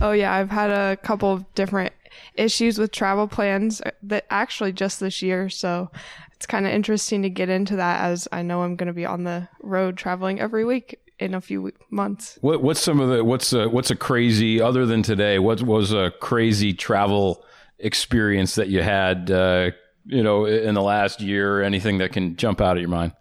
Oh 0.00 0.10
yeah, 0.10 0.32
I've 0.32 0.50
had 0.50 0.70
a 0.70 0.96
couple 0.96 1.32
of 1.32 1.54
different 1.54 1.92
issues 2.34 2.76
with 2.76 2.90
travel 2.90 3.28
plans 3.28 3.80
that 4.02 4.26
actually 4.30 4.72
just 4.72 4.98
this 4.98 5.22
year, 5.22 5.48
so 5.48 5.92
it's 6.34 6.46
kind 6.46 6.66
of 6.66 6.72
interesting 6.72 7.22
to 7.22 7.30
get 7.30 7.48
into 7.48 7.76
that 7.76 8.02
as 8.02 8.26
I 8.32 8.42
know 8.42 8.62
I'm 8.62 8.74
going 8.74 8.88
to 8.88 8.92
be 8.92 9.06
on 9.06 9.22
the 9.22 9.46
road 9.62 9.96
traveling 9.96 10.40
every 10.40 10.64
week 10.64 10.98
in 11.18 11.34
a 11.34 11.40
few 11.40 11.72
months. 11.90 12.38
What, 12.40 12.62
what's 12.62 12.80
some 12.80 13.00
of 13.00 13.08
the 13.08 13.24
what's 13.24 13.52
a, 13.52 13.68
what's 13.68 13.90
a 13.90 13.96
crazy 13.96 14.60
other 14.60 14.86
than 14.86 15.02
today? 15.02 15.38
What 15.38 15.62
was 15.62 15.92
a 15.92 16.12
crazy 16.20 16.72
travel 16.72 17.44
experience 17.78 18.54
that 18.54 18.68
you 18.68 18.82
had? 18.82 19.30
Uh, 19.30 19.70
you 20.04 20.22
know, 20.22 20.46
in 20.46 20.74
the 20.74 20.82
last 20.82 21.20
year, 21.20 21.62
anything 21.62 21.98
that 21.98 22.12
can 22.12 22.36
jump 22.36 22.60
out 22.60 22.76
of 22.76 22.80
your 22.80 22.88
mind? 22.88 23.12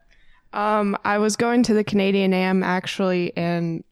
Um, 0.54 0.98
I 1.04 1.18
was 1.18 1.36
going 1.36 1.64
to 1.64 1.74
the 1.74 1.84
Canadian 1.84 2.34
Am 2.34 2.64
actually, 2.64 3.36
and 3.36 3.84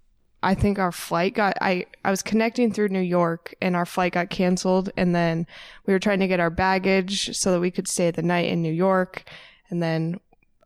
I 0.41 0.55
think 0.55 0.79
our 0.79 0.91
flight 0.91 1.33
got 1.33 1.57
I 1.59 1.85
I 2.05 2.12
was 2.12 2.21
connecting 2.21 2.71
through 2.71 2.89
New 2.89 3.01
York, 3.01 3.53
and 3.62 3.75
our 3.75 3.85
flight 3.85 4.13
got 4.13 4.29
canceled, 4.29 4.89
and 4.95 5.13
then 5.13 5.45
we 5.85 5.93
were 5.93 6.00
trying 6.00 6.19
to 6.19 6.27
get 6.27 6.39
our 6.39 6.50
baggage 6.50 7.35
so 7.38 7.51
that 7.51 7.59
we 7.59 7.71
could 7.71 7.88
stay 7.88 8.12
the 8.12 8.21
night 8.21 8.47
in 8.47 8.62
New 8.62 8.71
York, 8.71 9.29
and 9.69 9.83
then 9.83 10.19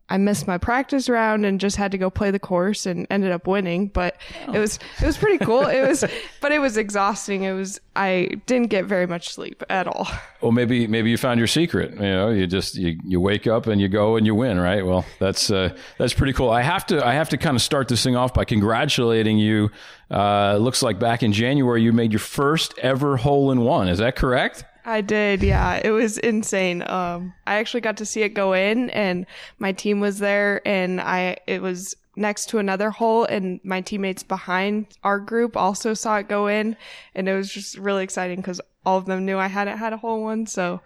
I 0.10 0.18
missed 0.18 0.48
my 0.48 0.58
practice 0.58 1.08
round 1.08 1.46
and 1.46 1.60
just 1.60 1.76
had 1.76 1.92
to 1.92 1.98
go 1.98 2.10
play 2.10 2.32
the 2.32 2.40
course 2.40 2.86
and 2.86 3.06
ended 3.10 3.32
up 3.32 3.48
winning. 3.48 3.88
But 3.88 4.18
oh. 4.48 4.54
it 4.54 4.60
was 4.60 4.80
it 5.00 5.06
was 5.06 5.18
pretty 5.18 5.44
cool. 5.44 5.68
it 5.68 5.88
was, 5.88 6.04
but 6.42 6.52
it 6.52 6.60
was 6.60 6.78
exhausting. 6.78 7.44
It 7.44 7.54
was 7.54 7.80
I 7.96 8.30
didn't 8.46 8.68
get 8.68 8.86
very 8.86 9.06
much 9.08 9.30
sleep 9.30 9.64
at 9.70 9.88
all. 9.88 10.08
Well, 10.42 10.54
maybe 10.54 10.88
maybe 10.88 11.10
you 11.10 11.18
found 11.18 11.38
your 11.38 11.48
secret. 11.48 11.92
You 11.92 12.00
know, 12.00 12.30
you 12.30 12.48
just 12.48 12.76
you, 12.76 12.98
you 13.06 13.20
wake 13.20 13.46
up 13.46 13.68
and 13.68 13.82
you 13.82 13.90
go 13.90 14.16
and 14.16 14.26
you 14.26 14.34
win, 14.34 14.58
right? 14.58 14.86
Well, 14.86 15.06
that's 15.20 15.52
uh, 15.52 15.76
that's 15.98 16.14
pretty 16.14 16.34
cool. 16.34 16.50
I 16.50 16.62
have 16.62 16.86
to 16.88 17.06
I 17.06 17.14
have 17.14 17.30
to 17.30 17.38
kind 17.38 17.56
of 17.56 17.62
start 17.62 17.90
this 17.90 18.04
thing 18.04 18.16
off 18.16 18.34
by 18.34 18.46
congratulating 18.46 19.38
you. 19.38 19.70
Uh, 20.10 20.58
looks 20.58 20.82
like 20.82 20.98
back 20.98 21.24
in 21.24 21.34
January 21.34 21.84
you 21.84 21.92
made 21.92 22.12
your 22.14 22.20
first 22.20 22.78
ever 22.80 23.18
hole 23.18 23.52
in 23.52 23.62
one. 23.62 23.90
Is 23.90 24.00
that 24.00 24.16
correct? 24.16 24.64
I 24.86 25.02
did, 25.02 25.44
yeah. 25.44 25.82
It 25.84 25.92
was 25.92 26.18
insane. 26.18 26.84
Um, 26.88 27.34
I 27.46 27.56
actually 27.56 27.82
got 27.82 27.98
to 27.98 28.06
see 28.06 28.22
it 28.22 28.30
go 28.30 28.54
in, 28.54 28.90
and 28.92 29.26
my 29.58 29.72
team 29.72 30.00
was 30.00 30.20
there, 30.20 30.66
and 30.68 31.00
I 31.02 31.38
it 31.48 31.62
was 31.62 31.96
next 32.16 32.50
to 32.50 32.60
another 32.60 32.90
hole, 32.92 33.26
and 33.26 33.60
my 33.64 33.82
teammates 33.82 34.24
behind 34.24 34.88
our 35.04 35.20
group 35.20 35.56
also 35.56 35.94
saw 35.94 36.18
it 36.18 36.28
go 36.28 36.48
in, 36.48 36.76
and 37.16 37.28
it 37.30 37.36
was 37.36 37.52
just 37.52 37.78
really 37.78 38.04
exciting 38.04 38.38
because 38.38 38.62
all 38.86 38.98
of 38.98 39.06
them 39.06 39.26
knew 39.26 39.38
I 39.38 39.48
hadn't 39.48 39.78
had 39.78 39.94
a 39.94 39.98
hole 39.98 40.24
one, 40.24 40.46
so. 40.46 40.82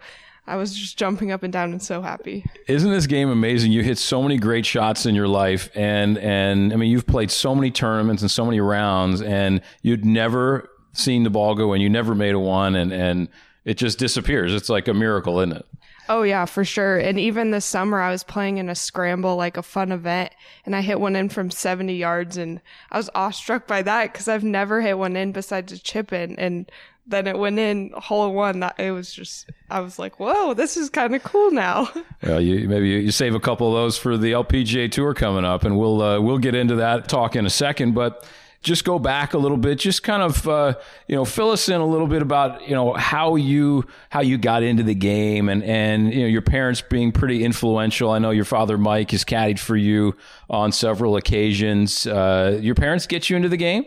I 0.46 0.56
was 0.56 0.74
just 0.74 0.98
jumping 0.98 1.32
up 1.32 1.42
and 1.42 1.50
down 1.50 1.72
and 1.72 1.82
so 1.82 2.02
happy. 2.02 2.44
Isn't 2.68 2.90
this 2.90 3.06
game 3.06 3.30
amazing? 3.30 3.72
You 3.72 3.82
hit 3.82 3.96
so 3.96 4.22
many 4.22 4.36
great 4.36 4.66
shots 4.66 5.06
in 5.06 5.14
your 5.14 5.26
life 5.26 5.70
and 5.74 6.18
and 6.18 6.70
I 6.70 6.76
mean 6.76 6.90
you've 6.90 7.06
played 7.06 7.30
so 7.30 7.54
many 7.54 7.70
tournaments 7.70 8.20
and 8.20 8.30
so 8.30 8.44
many 8.44 8.60
rounds 8.60 9.22
and 9.22 9.62
you'd 9.80 10.04
never 10.04 10.68
seen 10.92 11.22
the 11.22 11.30
ball 11.30 11.54
go 11.54 11.72
in. 11.72 11.80
You 11.80 11.88
never 11.88 12.14
made 12.14 12.34
a 12.34 12.38
one 12.38 12.76
and 12.76 12.92
and 12.92 13.28
it 13.64 13.74
just 13.74 13.98
disappears. 13.98 14.54
It's 14.54 14.68
like 14.68 14.88
a 14.88 14.94
miracle, 14.94 15.40
isn't 15.40 15.56
it? 15.56 15.66
Oh 16.08 16.22
yeah, 16.22 16.44
for 16.44 16.64
sure. 16.64 16.98
And 16.98 17.18
even 17.18 17.50
this 17.50 17.64
summer 17.64 18.00
I 18.00 18.10
was 18.10 18.24
playing 18.24 18.58
in 18.58 18.68
a 18.68 18.74
scramble, 18.74 19.36
like 19.36 19.56
a 19.56 19.62
fun 19.62 19.90
event, 19.90 20.32
and 20.66 20.76
I 20.76 20.82
hit 20.82 21.00
one 21.00 21.16
in 21.16 21.30
from 21.30 21.50
70 21.50 21.94
yards 21.94 22.36
and 22.36 22.60
I 22.90 22.98
was 22.98 23.08
awestruck 23.14 23.66
by 23.66 23.80
that 23.82 24.12
because 24.12 24.28
I've 24.28 24.44
never 24.44 24.82
hit 24.82 24.98
one 24.98 25.16
in 25.16 25.32
besides 25.32 25.72
a 25.72 25.78
chip 25.78 26.12
in 26.12 26.38
and 26.38 26.70
then 27.06 27.26
it 27.26 27.38
went 27.38 27.58
in 27.58 27.92
hole 27.96 28.28
in 28.28 28.34
one. 28.34 28.60
That 28.60 28.78
it 28.78 28.90
was 28.90 29.12
just, 29.12 29.50
I 29.70 29.80
was 29.80 29.98
like, 29.98 30.18
whoa, 30.18 30.54
this 30.54 30.76
is 30.76 30.88
kind 30.90 31.14
of 31.14 31.22
cool 31.22 31.50
now. 31.50 31.90
Well, 32.22 32.40
you 32.40 32.66
maybe 32.66 32.88
you 32.88 33.10
save 33.10 33.34
a 33.34 33.40
couple 33.40 33.68
of 33.68 33.74
those 33.74 33.98
for 33.98 34.16
the 34.16 34.32
LPGA 34.32 34.90
Tour 34.90 35.12
coming 35.12 35.44
up, 35.44 35.64
and 35.64 35.78
we'll 35.78 36.00
uh, 36.00 36.18
we'll 36.18 36.38
get 36.38 36.54
into 36.54 36.76
that 36.76 37.06
talk 37.06 37.36
in 37.36 37.44
a 37.44 37.50
second. 37.50 37.92
But 37.92 38.26
just 38.64 38.84
go 38.84 38.98
back 38.98 39.34
a 39.34 39.38
little 39.38 39.56
bit, 39.56 39.78
just 39.78 40.02
kind 40.02 40.22
of 40.22 40.48
uh, 40.48 40.74
you 41.06 41.14
know 41.14 41.24
fill 41.24 41.50
us 41.50 41.68
in 41.68 41.80
a 41.80 41.86
little 41.86 42.08
bit 42.08 42.22
about 42.22 42.66
you 42.66 42.74
know 42.74 42.94
how 42.94 43.36
you 43.36 43.84
how 44.10 44.20
you 44.20 44.38
got 44.38 44.62
into 44.62 44.82
the 44.82 44.94
game 44.94 45.48
and 45.48 45.62
and 45.62 46.12
you 46.12 46.22
know 46.22 46.26
your 46.26 46.42
parents 46.42 46.80
being 46.80 47.12
pretty 47.12 47.44
influential. 47.44 48.10
I 48.10 48.18
know 48.18 48.30
your 48.30 48.44
father 48.44 48.76
Mike 48.76 49.12
has 49.12 49.24
caddied 49.24 49.58
for 49.58 49.76
you 49.76 50.16
on 50.50 50.72
several 50.72 51.16
occasions. 51.16 52.06
Uh, 52.06 52.58
your 52.60 52.74
parents 52.74 53.06
get 53.06 53.30
you 53.30 53.36
into 53.36 53.48
the 53.48 53.56
game. 53.56 53.84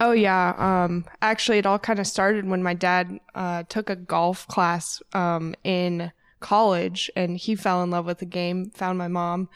Oh 0.00 0.12
yeah, 0.12 0.54
um, 0.56 1.04
actually, 1.20 1.58
it 1.58 1.66
all 1.66 1.78
kind 1.78 1.98
of 1.98 2.06
started 2.06 2.46
when 2.46 2.62
my 2.62 2.74
dad 2.74 3.20
uh, 3.34 3.64
took 3.68 3.90
a 3.90 3.96
golf 3.96 4.46
class 4.48 5.02
um, 5.12 5.54
in 5.64 6.12
college, 6.40 7.10
and 7.16 7.36
he 7.36 7.54
fell 7.54 7.82
in 7.82 7.90
love 7.90 8.06
with 8.06 8.18
the 8.18 8.26
game. 8.26 8.70
Found 8.70 8.98
my 8.98 9.08
mom 9.08 9.48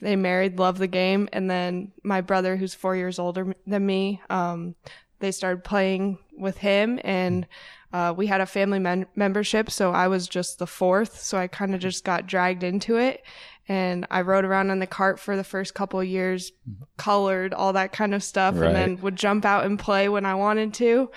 they 0.00 0.16
married, 0.16 0.58
loved 0.58 0.78
the 0.78 0.86
game, 0.86 1.28
and 1.32 1.50
then 1.50 1.92
my 2.02 2.20
brother, 2.20 2.56
who's 2.56 2.74
four 2.74 2.94
years 2.94 3.18
older 3.18 3.54
than 3.66 3.86
me, 3.86 4.20
um, 4.30 4.74
they 5.18 5.32
started 5.32 5.64
playing 5.64 6.18
with 6.36 6.58
him, 6.58 7.00
and 7.02 7.46
uh, 7.92 8.14
we 8.16 8.26
had 8.26 8.40
a 8.40 8.46
family 8.46 8.78
men- 8.78 9.06
membership, 9.16 9.70
so 9.70 9.90
I 9.92 10.08
was 10.08 10.28
just 10.28 10.58
the 10.58 10.66
fourth, 10.66 11.20
so 11.20 11.38
I 11.38 11.48
kind 11.48 11.74
of 11.74 11.80
just 11.80 12.04
got 12.04 12.26
dragged 12.26 12.62
into 12.62 12.96
it, 12.96 13.24
and 13.66 14.06
I 14.10 14.20
rode 14.20 14.44
around 14.44 14.70
on 14.70 14.78
the 14.78 14.86
cart 14.86 15.18
for 15.18 15.36
the 15.36 15.44
first 15.44 15.74
couple 15.74 15.98
of 15.98 16.06
years, 16.06 16.52
colored 16.96 17.52
all 17.52 17.72
that 17.72 17.92
kind 17.92 18.14
of 18.14 18.22
stuff, 18.22 18.54
right. 18.56 18.68
and 18.68 18.76
then 18.76 19.00
would 19.00 19.16
jump 19.16 19.44
out 19.44 19.66
and 19.66 19.78
play 19.78 20.08
when 20.08 20.24
I 20.24 20.36
wanted 20.36 20.74
to, 20.74 21.10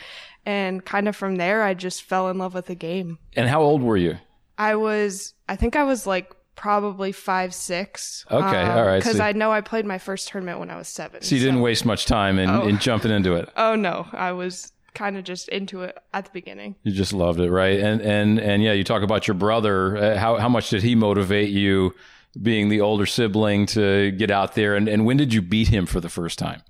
and 0.45 0.83
kind 0.83 1.07
of 1.07 1.15
from 1.15 1.35
there, 1.35 1.61
I 1.61 1.75
just 1.75 2.01
fell 2.01 2.29
in 2.29 2.39
love 2.39 2.55
with 2.55 2.65
the 2.65 2.75
game. 2.75 3.19
And 3.35 3.47
how 3.47 3.61
old 3.61 3.83
were 3.83 3.97
you? 3.97 4.17
I 4.57 4.75
was, 4.75 5.33
I 5.47 5.55
think 5.55 5.75
I 5.75 5.83
was 5.83 6.07
like 6.07 6.35
probably 6.55 7.11
five 7.11 7.53
six. 7.53 8.25
Okay, 8.29 8.61
um, 8.61 8.77
all 8.77 8.85
right. 8.85 8.99
Because 8.99 9.17
so, 9.17 9.23
I 9.23 9.31
know 9.31 9.51
I 9.51 9.61
played 9.61 9.85
my 9.85 9.97
first 9.97 10.29
tournament 10.29 10.59
when 10.59 10.69
I 10.69 10.77
was 10.77 10.87
seven. 10.87 11.21
So 11.21 11.35
you 11.35 11.41
so. 11.41 11.45
didn't 11.47 11.61
waste 11.61 11.85
much 11.85 12.05
time 12.05 12.39
in, 12.39 12.49
oh. 12.49 12.67
in 12.67 12.77
jumping 12.79 13.11
into 13.11 13.35
it. 13.35 13.49
Oh 13.55 13.75
no, 13.75 14.07
I 14.11 14.31
was 14.31 14.71
kind 14.93 15.17
of 15.17 15.23
just 15.23 15.49
into 15.49 15.83
it 15.83 15.97
at 16.13 16.25
the 16.25 16.31
beginning. 16.31 16.75
You 16.83 16.91
just 16.91 17.13
loved 17.13 17.39
it, 17.39 17.49
right? 17.49 17.79
And 17.79 18.01
and 18.01 18.39
and 18.39 18.63
yeah, 18.63 18.73
you 18.73 18.83
talk 18.83 19.03
about 19.03 19.27
your 19.27 19.35
brother. 19.35 19.97
Uh, 19.97 20.17
how 20.17 20.37
how 20.37 20.49
much 20.49 20.69
did 20.69 20.83
he 20.83 20.95
motivate 20.95 21.49
you, 21.49 21.93
being 22.41 22.69
the 22.69 22.81
older 22.81 23.05
sibling, 23.05 23.65
to 23.67 24.11
get 24.11 24.31
out 24.31 24.55
there? 24.55 24.75
And 24.75 24.87
and 24.87 25.05
when 25.05 25.17
did 25.17 25.33
you 25.33 25.41
beat 25.41 25.69
him 25.69 25.85
for 25.85 25.99
the 25.99 26.09
first 26.09 26.37
time? 26.39 26.61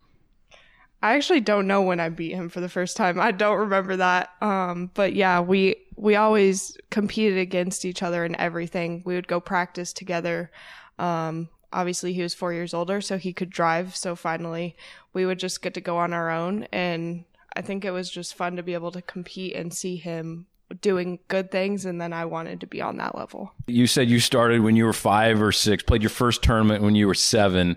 I 1.01 1.15
actually 1.15 1.41
don't 1.41 1.67
know 1.67 1.81
when 1.81 1.99
I 1.99 2.09
beat 2.09 2.33
him 2.33 2.49
for 2.49 2.61
the 2.61 2.69
first 2.69 2.95
time. 2.95 3.19
I 3.19 3.31
don't 3.31 3.57
remember 3.57 3.97
that. 3.97 4.31
Um, 4.41 4.91
but 4.93 5.13
yeah, 5.13 5.39
we 5.39 5.77
we 5.95 6.15
always 6.15 6.77
competed 6.89 7.37
against 7.37 7.85
each 7.85 8.03
other 8.03 8.23
in 8.25 8.35
everything. 8.39 9.01
We 9.05 9.15
would 9.15 9.27
go 9.27 9.39
practice 9.39 9.93
together. 9.93 10.51
Um, 10.99 11.49
obviously, 11.73 12.13
he 12.13 12.21
was 12.21 12.33
four 12.33 12.53
years 12.53 12.73
older, 12.73 13.01
so 13.01 13.17
he 13.17 13.33
could 13.33 13.49
drive. 13.49 13.95
So 13.95 14.15
finally, 14.15 14.75
we 15.13 15.25
would 15.25 15.39
just 15.39 15.61
get 15.61 15.73
to 15.73 15.81
go 15.81 15.97
on 15.97 16.13
our 16.13 16.29
own, 16.29 16.67
and 16.71 17.25
I 17.55 17.61
think 17.61 17.83
it 17.83 17.91
was 17.91 18.09
just 18.09 18.35
fun 18.35 18.55
to 18.55 18.63
be 18.63 18.73
able 18.73 18.91
to 18.91 19.01
compete 19.01 19.55
and 19.55 19.73
see 19.73 19.95
him 19.95 20.45
doing 20.79 21.19
good 21.27 21.51
things 21.51 21.85
and 21.85 21.99
then 21.99 22.13
I 22.13 22.23
wanted 22.23 22.61
to 22.61 22.67
be 22.67 22.81
on 22.81 22.97
that 22.97 23.17
level. 23.17 23.53
You 23.67 23.87
said 23.87 24.09
you 24.09 24.19
started 24.19 24.61
when 24.61 24.75
you 24.77 24.85
were 24.85 24.93
5 24.93 25.41
or 25.41 25.51
6, 25.51 25.83
played 25.83 26.01
your 26.01 26.09
first 26.09 26.41
tournament 26.43 26.83
when 26.83 26.95
you 26.95 27.07
were 27.07 27.13
7. 27.13 27.75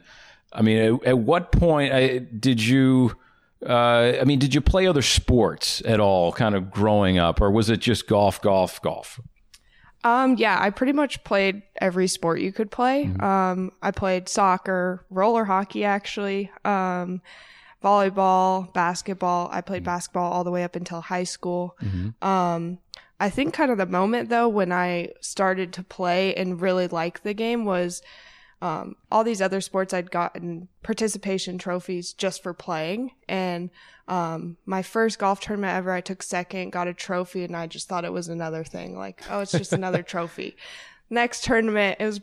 I 0.55 0.63
mean, 0.63 0.79
at, 0.79 1.07
at 1.07 1.19
what 1.19 1.53
point 1.53 1.93
I, 1.93 2.19
did 2.19 2.63
you? 2.65 3.17
Uh, 3.65 4.19
I 4.21 4.25
mean, 4.25 4.39
did 4.39 4.55
you 4.55 4.61
play 4.61 4.87
other 4.87 5.03
sports 5.03 5.81
at 5.87 5.99
all, 5.99 6.33
kind 6.33 6.55
of 6.55 6.71
growing 6.71 7.19
up, 7.19 7.41
or 7.41 7.51
was 7.51 7.71
it 7.71 7.81
just 7.81 8.07
golf, 8.07 8.41
golf, 8.43 8.81
golf? 8.83 9.21
Um, 10.05 10.37
yeah, 10.37 10.59
I 10.61 10.69
pretty 10.69 10.93
much 10.93 11.25
played 11.25 11.63
every 11.81 12.07
sport 12.07 12.41
you 12.41 12.53
could 12.53 12.71
play. 12.71 13.07
Mm-hmm. 13.07 13.25
Um, 13.25 13.73
I 13.81 13.91
played 13.91 14.29
soccer, 14.29 15.07
roller 15.09 15.47
hockey, 15.47 15.85
actually, 15.85 16.51
um, 16.67 17.23
volleyball, 17.83 18.71
basketball. 18.75 19.49
I 19.51 19.63
played 19.63 19.79
mm-hmm. 19.79 19.87
basketball 19.87 20.31
all 20.31 20.45
the 20.45 20.51
way 20.51 20.63
up 20.63 20.77
until 20.77 21.01
high 21.01 21.25
school. 21.25 21.75
Mm-hmm. 21.83 22.27
Um, 22.27 22.79
I 23.19 23.31
think 23.31 23.55
kind 23.55 23.71
of 23.71 23.79
the 23.79 23.87
moment 23.87 24.29
though 24.29 24.49
when 24.49 24.73
I 24.73 25.11
started 25.21 25.73
to 25.75 25.83
play 25.83 26.35
and 26.35 26.61
really 26.61 26.89
like 26.89 27.23
the 27.23 27.33
game 27.33 27.65
was 27.65 28.03
um, 28.63 28.97
all 29.11 29.25
these 29.25 29.43
other 29.43 29.61
sports 29.61 29.93
I'd 29.93 30.11
gotten 30.11 30.69
participation 30.83 31.59
trophies 31.59 32.13
just 32.13 32.43
for 32.43 32.55
playing. 32.55 33.13
And 33.29 33.71
um, 34.09 34.57
my 34.67 34.83
first 34.83 35.19
golf 35.19 35.41
tournament 35.41 35.75
ever, 35.75 35.93
I 35.93 36.01
took 36.01 36.23
second, 36.23 36.71
got 36.71 36.89
a 36.89 36.95
trophy, 36.95 37.45
and 37.45 37.57
I 37.57 37.67
just 37.67 37.89
thought 37.89 38.05
it 38.05 38.13
was 38.13 38.29
another 38.29 38.65
thing. 38.65 38.97
Like, 38.97 39.23
oh, 39.31 39.41
it's 39.41 39.53
just 39.53 39.73
another 39.73 40.03
trophy. 40.05 40.57
Next 41.11 41.45
tournament, 41.45 41.99
it 42.01 42.07
was 42.07 42.21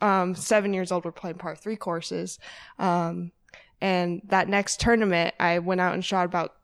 um, 0.00 0.34
seven 0.34 0.72
years 0.72 0.92
old. 0.92 1.04
We're 1.04 1.12
playing 1.12 1.38
par 1.38 1.56
three 1.56 1.76
courses. 1.76 2.38
Um, 2.78 3.32
and 3.80 4.22
that 4.26 4.48
next 4.48 4.80
tournament, 4.80 5.34
I 5.38 5.58
went 5.60 5.80
out 5.80 5.94
and 5.94 6.04
shot 6.04 6.24
about 6.24 6.54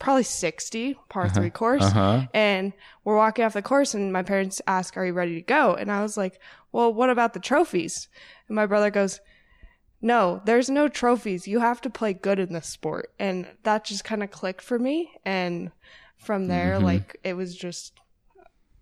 probably 0.00 0.24
60 0.24 0.96
par 1.08 1.26
uh-huh. 1.26 1.34
three 1.34 1.50
course. 1.50 1.84
Uh-huh. 1.84 2.26
And 2.34 2.72
we're 3.04 3.16
walking 3.16 3.44
off 3.44 3.52
the 3.52 3.62
course 3.62 3.94
and 3.94 4.12
my 4.12 4.24
parents 4.24 4.60
ask, 4.66 4.96
are 4.96 5.06
you 5.06 5.12
ready 5.12 5.36
to 5.36 5.42
go? 5.42 5.74
And 5.74 5.92
I 5.92 6.02
was 6.02 6.16
like, 6.16 6.40
well, 6.72 6.92
what 6.92 7.10
about 7.10 7.34
the 7.34 7.40
trophies? 7.40 8.08
And 8.48 8.56
my 8.56 8.66
brother 8.66 8.90
goes, 8.90 9.20
no, 10.02 10.40
there's 10.46 10.70
no 10.70 10.88
trophies. 10.88 11.46
You 11.46 11.60
have 11.60 11.80
to 11.82 11.90
play 11.90 12.14
good 12.14 12.38
in 12.38 12.52
this 12.52 12.66
sport. 12.66 13.12
And 13.18 13.46
that 13.62 13.84
just 13.84 14.02
kind 14.02 14.22
of 14.22 14.30
clicked 14.30 14.62
for 14.62 14.78
me. 14.78 15.12
And 15.24 15.70
from 16.16 16.48
there, 16.48 16.76
mm-hmm. 16.76 16.86
like, 16.86 17.20
it 17.22 17.34
was 17.34 17.54
just 17.54 17.92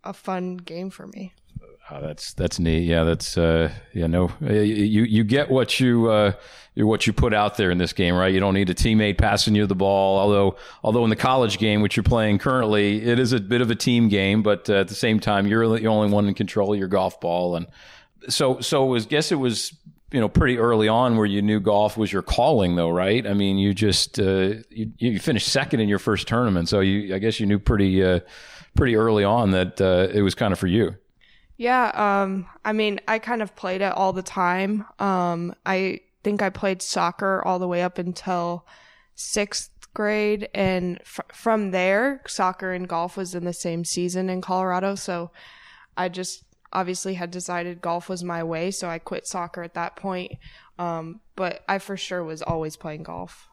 a 0.04 0.12
fun 0.12 0.57
game 0.57 0.90
for 0.90 1.07
me. 1.09 1.35
Oh, 1.90 2.01
that's 2.03 2.35
that's 2.35 2.59
neat. 2.59 2.83
Yeah, 2.83 3.05
that's 3.05 3.38
uh, 3.38 3.72
yeah. 3.94 4.07
No, 4.07 4.31
you 4.40 5.05
you 5.05 5.24
get 5.24 5.51
what 5.51 5.81
you 5.81 6.11
uh, 6.11 6.33
what 6.77 7.07
you 7.07 7.12
put 7.14 7.33
out 7.33 7.57
there 7.57 7.70
in 7.70 7.79
this 7.79 7.94
game, 7.94 8.14
right? 8.14 8.33
You 8.33 8.40
don't 8.40 8.55
need 8.55 8.68
a 8.68 8.74
teammate 8.74 9.16
passing 9.16 9.55
you 9.55 9.66
the 9.66 9.74
ball. 9.74 10.18
Although 10.18 10.57
although 10.83 11.05
in 11.05 11.11
the 11.11 11.16
college 11.16 11.59
game, 11.59 11.81
which 11.81 11.96
you're 11.96 12.05
playing 12.05 12.38
currently, 12.38 13.03
it 13.03 13.18
is 13.18 13.33
a 13.33 13.40
bit 13.40 13.62
of 13.62 13.70
a 13.70 13.74
team 13.74 14.09
game. 14.09 14.42
But 14.42 14.68
uh, 14.68 14.74
at 14.74 14.88
the 14.88 14.94
same 14.94 15.18
time, 15.18 15.46
you're 15.46 15.79
the 15.79 15.87
only 15.87 16.11
one 16.11 16.29
in 16.29 16.35
control 16.35 16.74
of 16.74 16.79
your 16.79 16.88
golf 16.88 17.20
ball. 17.20 17.57
And 17.57 17.66
so 18.29 18.61
so 18.61 18.85
was 18.85 19.07
guess 19.07 19.33
it 19.33 19.37
was 19.37 19.74
you 20.12 20.20
know 20.20 20.29
pretty 20.29 20.59
early 20.59 20.88
on 20.88 21.16
where 21.16 21.27
you 21.27 21.40
knew 21.40 21.59
golf 21.59 21.96
was 21.96 22.12
your 22.12 22.22
calling, 22.22 22.77
though, 22.77 22.90
right? 22.90 23.27
I 23.27 23.33
mean, 23.33 23.57
you 23.57 23.72
just 23.72 24.18
uh, 24.20 24.55
you 24.68 24.92
you 24.98 25.18
finished 25.18 25.48
second 25.48 25.81
in 25.81 25.88
your 25.88 25.98
first 25.98 26.29
tournament, 26.29 26.68
so 26.68 26.81
you 26.81 27.14
I 27.14 27.18
guess 27.18 27.40
you 27.40 27.46
knew 27.46 27.59
pretty 27.59 28.05
uh, 28.05 28.20
pretty 28.77 28.94
early 28.94 29.24
on 29.24 29.53
that 29.53 29.81
uh, 29.81 30.09
it 30.12 30.20
was 30.20 30.35
kind 30.35 30.53
of 30.53 30.59
for 30.59 30.66
you. 30.66 30.94
Yeah, 31.58 31.90
um, 32.22 32.46
I 32.64 32.72
mean, 32.72 33.00
I 33.08 33.18
kind 33.18 33.42
of 33.42 33.56
played 33.56 33.82
it 33.82 33.92
all 33.92 34.12
the 34.12 34.22
time. 34.22 34.86
Um, 35.00 35.54
I 35.66 36.00
think 36.22 36.40
I 36.40 36.50
played 36.50 36.80
soccer 36.80 37.42
all 37.44 37.58
the 37.58 37.66
way 37.66 37.82
up 37.82 37.98
until 37.98 38.64
sixth 39.16 39.70
grade, 39.92 40.48
and 40.54 40.98
f- 41.00 41.20
from 41.32 41.72
there, 41.72 42.22
soccer 42.28 42.72
and 42.72 42.88
golf 42.88 43.16
was 43.16 43.34
in 43.34 43.44
the 43.44 43.52
same 43.52 43.84
season 43.84 44.30
in 44.30 44.40
Colorado. 44.40 44.94
So 44.94 45.32
I 45.96 46.08
just 46.08 46.44
obviously 46.72 47.14
had 47.14 47.32
decided 47.32 47.80
golf 47.80 48.08
was 48.08 48.22
my 48.22 48.44
way, 48.44 48.70
so 48.70 48.88
I 48.88 49.00
quit 49.00 49.26
soccer 49.26 49.64
at 49.64 49.74
that 49.74 49.96
point. 49.96 50.32
Um, 50.78 51.20
but 51.34 51.64
I 51.68 51.78
for 51.78 51.96
sure 51.96 52.22
was 52.22 52.40
always 52.40 52.76
playing 52.76 53.02
golf. 53.02 53.48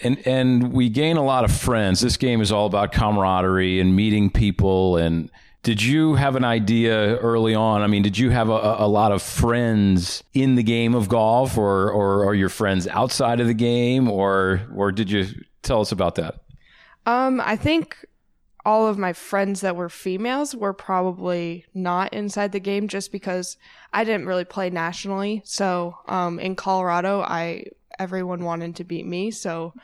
And 0.00 0.24
and 0.24 0.72
we 0.72 0.88
gain 0.90 1.16
a 1.16 1.24
lot 1.24 1.42
of 1.42 1.50
friends. 1.50 2.02
This 2.02 2.16
game 2.16 2.40
is 2.40 2.52
all 2.52 2.66
about 2.66 2.92
camaraderie 2.92 3.80
and 3.80 3.96
meeting 3.96 4.30
people 4.30 4.96
and 4.96 5.28
did 5.62 5.82
you 5.82 6.14
have 6.14 6.36
an 6.36 6.44
idea 6.44 7.16
early 7.16 7.54
on? 7.54 7.82
I 7.82 7.88
mean, 7.88 8.02
did 8.02 8.16
you 8.16 8.30
have 8.30 8.48
a, 8.48 8.76
a 8.78 8.88
lot 8.88 9.12
of 9.12 9.22
friends 9.22 10.22
in 10.32 10.54
the 10.54 10.62
game 10.62 10.94
of 10.94 11.08
golf, 11.08 11.58
or, 11.58 11.90
or 11.90 12.24
are 12.24 12.34
your 12.34 12.48
friends 12.48 12.86
outside 12.88 13.40
of 13.40 13.46
the 13.46 13.54
game, 13.54 14.08
or 14.08 14.62
or 14.74 14.92
did 14.92 15.10
you 15.10 15.26
tell 15.62 15.80
us 15.80 15.92
about 15.92 16.14
that? 16.14 16.36
Um, 17.06 17.40
I 17.40 17.56
think 17.56 18.04
all 18.64 18.86
of 18.86 18.98
my 18.98 19.12
friends 19.12 19.62
that 19.62 19.76
were 19.76 19.88
females 19.88 20.54
were 20.54 20.74
probably 20.74 21.64
not 21.74 22.12
inside 22.12 22.52
the 22.52 22.60
game 22.60 22.86
just 22.86 23.10
because 23.10 23.56
I 23.92 24.04
didn't 24.04 24.26
really 24.26 24.44
play 24.44 24.70
nationally. 24.70 25.42
So 25.44 25.96
um, 26.06 26.38
in 26.38 26.54
Colorado, 26.54 27.20
I 27.20 27.64
everyone 27.98 28.44
wanted 28.44 28.76
to 28.76 28.84
beat 28.84 29.06
me, 29.06 29.30
so 29.32 29.74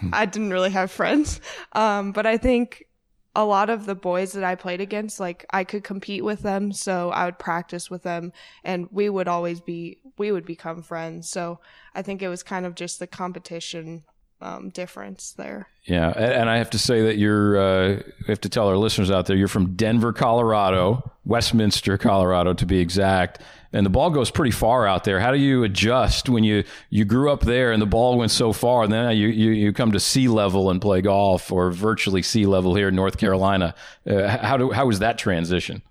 hmm. 0.00 0.10
I 0.12 0.24
didn't 0.24 0.50
really 0.50 0.70
have 0.70 0.90
friends. 0.90 1.40
Um, 1.72 2.12
but 2.12 2.26
I 2.26 2.38
think 2.38 2.87
a 3.34 3.44
lot 3.44 3.70
of 3.70 3.86
the 3.86 3.94
boys 3.94 4.32
that 4.32 4.44
I 4.44 4.54
played 4.54 4.80
against, 4.80 5.20
like 5.20 5.46
I 5.50 5.64
could 5.64 5.84
compete 5.84 6.24
with 6.24 6.42
them, 6.42 6.72
so 6.72 7.10
I 7.10 7.26
would 7.26 7.38
practice 7.38 7.90
with 7.90 8.02
them 8.02 8.32
and 8.64 8.88
we 8.90 9.08
would 9.08 9.28
always 9.28 9.60
be 9.60 9.98
we 10.16 10.32
would 10.32 10.44
become 10.44 10.82
friends. 10.82 11.28
So 11.28 11.60
I 11.94 12.02
think 12.02 12.22
it 12.22 12.28
was 12.28 12.42
kind 12.42 12.66
of 12.66 12.74
just 12.74 12.98
the 12.98 13.06
competition 13.06 14.04
um, 14.40 14.70
difference 14.70 15.32
there. 15.32 15.68
Yeah, 15.84 16.10
and 16.10 16.48
I 16.50 16.58
have 16.58 16.70
to 16.70 16.78
say 16.78 17.02
that 17.02 17.16
you're. 17.16 17.58
Uh, 17.58 18.02
we 18.20 18.26
have 18.26 18.40
to 18.42 18.48
tell 18.48 18.68
our 18.68 18.76
listeners 18.76 19.10
out 19.10 19.26
there 19.26 19.36
you're 19.36 19.48
from 19.48 19.74
Denver, 19.74 20.12
Colorado, 20.12 21.10
Westminster, 21.24 21.96
Colorado, 21.98 22.52
to 22.54 22.66
be 22.66 22.78
exact. 22.78 23.40
And 23.72 23.84
the 23.84 23.90
ball 23.90 24.10
goes 24.10 24.30
pretty 24.30 24.50
far 24.50 24.86
out 24.86 25.04
there. 25.04 25.20
How 25.20 25.30
do 25.30 25.38
you 25.38 25.62
adjust 25.64 26.28
when 26.28 26.44
you 26.44 26.64
you 26.90 27.04
grew 27.04 27.30
up 27.30 27.40
there 27.40 27.72
and 27.72 27.82
the 27.82 27.86
ball 27.86 28.16
went 28.16 28.30
so 28.30 28.52
far, 28.52 28.84
and 28.84 28.92
then 28.92 29.16
you 29.16 29.28
you, 29.28 29.50
you 29.50 29.72
come 29.72 29.92
to 29.92 30.00
sea 30.00 30.28
level 30.28 30.70
and 30.70 30.80
play 30.80 31.00
golf, 31.00 31.50
or 31.50 31.70
virtually 31.70 32.22
sea 32.22 32.46
level 32.46 32.74
here 32.74 32.88
in 32.88 32.94
North 32.94 33.18
Carolina? 33.18 33.74
Uh, 34.06 34.28
how 34.28 34.56
do 34.56 34.70
how 34.70 34.86
was 34.86 35.00
that 35.00 35.18
transition? 35.18 35.82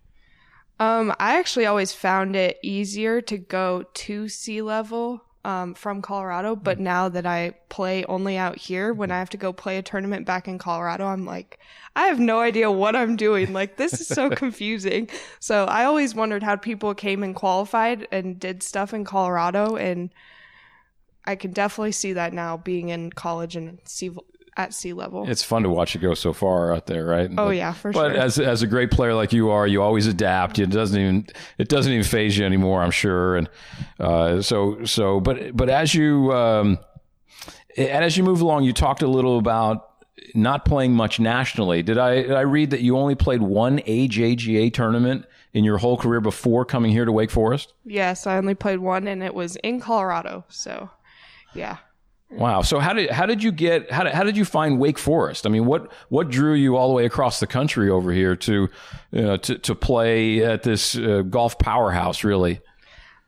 Um, 0.80 1.12
I 1.20 1.40
actually 1.40 1.66
always 1.66 1.92
found 1.92 2.36
it 2.36 2.60
easier 2.62 3.20
to 3.22 3.38
go 3.38 3.86
to 3.94 4.30
sea 4.30 4.62
level 4.62 5.24
um, 5.48 5.74
from 5.76 6.02
Colorado, 6.02 6.58
but 6.58 6.78
now 6.78 7.08
that 7.08 7.26
I 7.26 7.54
play 7.70 8.04
only 8.04 8.36
out 8.36 8.58
here, 8.58 8.94
when 8.94 9.12
I 9.12 9.20
have 9.20 9.30
to 9.30 9.38
go 9.38 9.54
play 9.54 9.78
a 9.78 9.82
tournament 9.82 10.26
back 10.26 10.46
in 10.46 10.58
Colorado, 10.58 11.06
I'm 11.06 11.26
like, 11.26 11.58
I 11.96 12.08
have 12.08 12.20
no 12.20 12.42
idea 12.42 12.70
what 12.70 12.98
I'm 12.98 13.16
doing. 13.16 13.54
Like, 13.54 13.78
this 13.78 14.02
is 14.02 14.08
so 14.08 14.30
confusing. 14.44 15.10
So 15.40 15.64
I 15.64 15.86
always 15.86 16.14
wondered 16.14 16.44
how 16.44 16.58
people 16.58 16.94
came 16.94 17.24
and 17.24 17.34
qualified 17.34 18.10
and 18.12 18.38
did 18.38 18.62
stuff 18.62 18.94
in 18.94 19.06
Colorado. 19.06 19.78
And 19.78 20.10
I 21.24 21.38
can 21.38 21.52
definitely 21.52 21.94
see 21.94 22.12
that 22.12 22.34
now 22.34 22.58
being 22.58 22.90
in 22.90 23.14
college 23.14 23.56
and 23.56 23.80
see 23.86 24.12
at 24.58 24.74
sea 24.74 24.92
level. 24.92 25.30
It's 25.30 25.44
fun 25.44 25.64
to 25.64 25.70
watch 25.70 25.96
it 25.96 26.00
go 26.00 26.16
so 26.16 26.34
far 26.34 26.74
out 26.74 26.88
there, 26.88 27.06
right? 27.06 27.30
Oh 27.32 27.48
but, 27.48 27.50
yeah, 27.52 27.74
for 27.74 27.92
but 27.92 28.00
sure. 28.00 28.10
But 28.10 28.16
as 28.18 28.40
as 28.40 28.64
a 28.64 28.68
great 28.68 28.92
player 28.92 29.14
like 29.14 29.32
you 29.32 29.50
are, 29.50 29.68
you 29.68 29.82
always 29.82 30.08
adapt. 30.08 30.60
It 30.60 30.72
doesn't 30.72 31.00
even 31.00 31.28
it 31.58 31.70
doesn't 31.70 31.92
even 31.92 32.04
phase 32.04 32.38
you 32.38 32.46
anymore. 32.46 32.82
I'm 32.82 32.92
sure. 32.92 33.38
And 33.38 33.50
uh, 34.00 34.42
so 34.42 34.84
so, 34.84 35.20
but 35.20 35.56
but 35.56 35.70
as 35.70 35.94
you 35.94 36.34
um, 36.34 36.80
and 37.78 38.04
as 38.04 38.18
you 38.18 38.24
move 38.24 38.42
along, 38.42 38.64
you 38.64 38.74
talked 38.74 39.04
a 39.04 39.08
little 39.08 39.38
about 39.38 39.92
not 40.34 40.66
playing 40.66 40.94
much 40.94 41.20
nationally. 41.20 41.84
Did 41.84 42.00
I 42.00 42.16
did 42.24 42.32
I 42.32 42.42
read 42.42 42.72
that 42.72 42.82
you 42.82 42.98
only 42.98 43.16
played 43.16 43.42
one 43.42 43.80
AJGA 43.80 44.74
tournament 44.74 45.26
in 45.54 45.64
your 45.64 45.78
whole 45.78 45.98
career 45.98 46.20
before 46.20 46.66
coming 46.66 46.92
here 46.92 47.06
to 47.06 47.12
Wake 47.12 47.32
Forest? 47.32 47.74
Yes, 47.86 48.28
I 48.28 48.38
only 48.38 48.56
played 48.56 48.80
one, 48.80 49.08
and 49.08 49.24
it 49.24 49.34
was 49.34 49.56
in 49.58 49.80
Colorado. 49.80 50.46
So, 50.50 50.90
yeah. 51.54 51.78
Wow. 52.30 52.62
So 52.62 52.80
how 52.80 52.94
did 52.94 53.10
how 53.10 53.26
did 53.26 53.42
you 53.42 53.52
get 53.52 53.90
how 53.90 54.04
did, 54.04 54.14
how 54.14 54.24
did 54.24 54.36
you 54.36 54.44
find 54.44 54.80
Wake 54.80 55.00
Forest? 55.00 55.46
I 55.46 55.50
mean, 55.50 55.66
what 55.66 55.92
what 56.10 56.30
drew 56.30 56.54
you 56.54 56.76
all 56.76 56.90
the 56.90 56.94
way 56.94 57.06
across 57.06 57.40
the 57.40 57.48
country 57.48 57.90
over 57.90 58.12
here 58.12 58.36
to 58.36 58.70
you 59.12 59.22
know, 59.22 59.38
to 59.38 59.58
to 59.58 59.76
play 59.76 60.44
at 60.44 60.64
this 60.64 60.98
uh, 60.98 61.22
golf 61.22 61.58
powerhouse? 61.58 62.24
Really. 62.24 62.60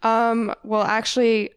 Um. 0.04 0.54
Well, 0.64 0.84
actually, 0.84 1.52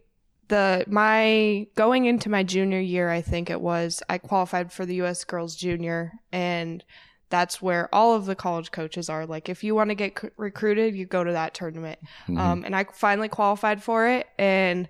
the 0.48 0.84
my 0.86 1.66
going 1.74 2.04
into 2.04 2.28
my 2.28 2.44
junior 2.44 2.80
year, 2.80 3.10
I 3.10 3.22
think 3.22 3.50
it 3.50 3.60
was 3.60 4.02
I 4.08 4.18
qualified 4.18 4.72
for 4.72 4.86
the 4.86 4.96
U.S. 4.96 5.24
Girls 5.24 5.56
Junior, 5.56 6.12
and 6.30 6.84
that's 7.28 7.60
where 7.60 7.92
all 7.92 8.14
of 8.14 8.26
the 8.26 8.36
college 8.36 8.70
coaches 8.70 9.08
are. 9.08 9.26
Like, 9.26 9.48
if 9.48 9.64
you 9.64 9.74
want 9.74 9.90
to 9.90 9.94
get 9.94 10.16
c- 10.16 10.28
recruited, 10.36 10.94
you 10.94 11.06
go 11.06 11.24
to 11.24 11.32
that 11.32 11.54
tournament. 11.54 11.98
Mm-hmm. 12.24 12.38
Um. 12.38 12.64
And 12.64 12.76
I 12.76 12.84
finally 12.92 13.28
qualified 13.28 13.82
for 13.82 14.06
it, 14.06 14.28
and 14.38 14.88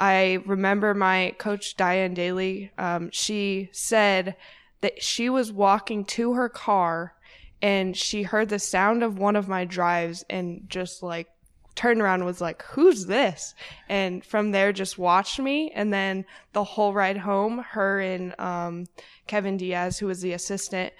I 0.00 0.38
remember 0.46 0.94
my 0.94 1.34
coach 1.38 1.76
Dianne 1.76 2.16
Dailey. 2.16 2.70
Um, 2.78 3.10
she 3.12 3.68
said 3.72 4.36
that 4.80 5.02
she 5.02 5.28
was 5.28 5.52
walking 5.52 6.04
to 6.04 6.34
her 6.34 6.48
car 6.48 7.14
and 7.60 7.96
she 7.96 8.22
heard 8.22 8.48
the 8.48 8.58
sound 8.58 9.02
of 9.02 9.18
one 9.18 9.34
of 9.34 9.48
my 9.48 9.64
drives 9.64 10.24
and 10.30 10.62
just 10.68 11.02
like 11.02 11.28
turned 11.74 12.00
around 12.00 12.24
was 12.24 12.40
like, 12.40 12.62
"Who's 12.62 13.06
this?" 13.06 13.54
And 13.88 14.24
from 14.24 14.52
there, 14.52 14.72
just 14.72 14.98
watched 14.98 15.38
me. 15.38 15.70
And 15.72 15.92
then 15.92 16.24
the 16.52 16.64
whole 16.64 16.92
ride 16.92 17.18
home, 17.18 17.58
her 17.70 18.00
and 18.00 18.38
um, 18.38 18.86
Kevin 19.26 19.56
Diaz, 19.56 19.98
who 19.98 20.06
was 20.06 20.20
the 20.20 20.32
assistant, 20.32 20.92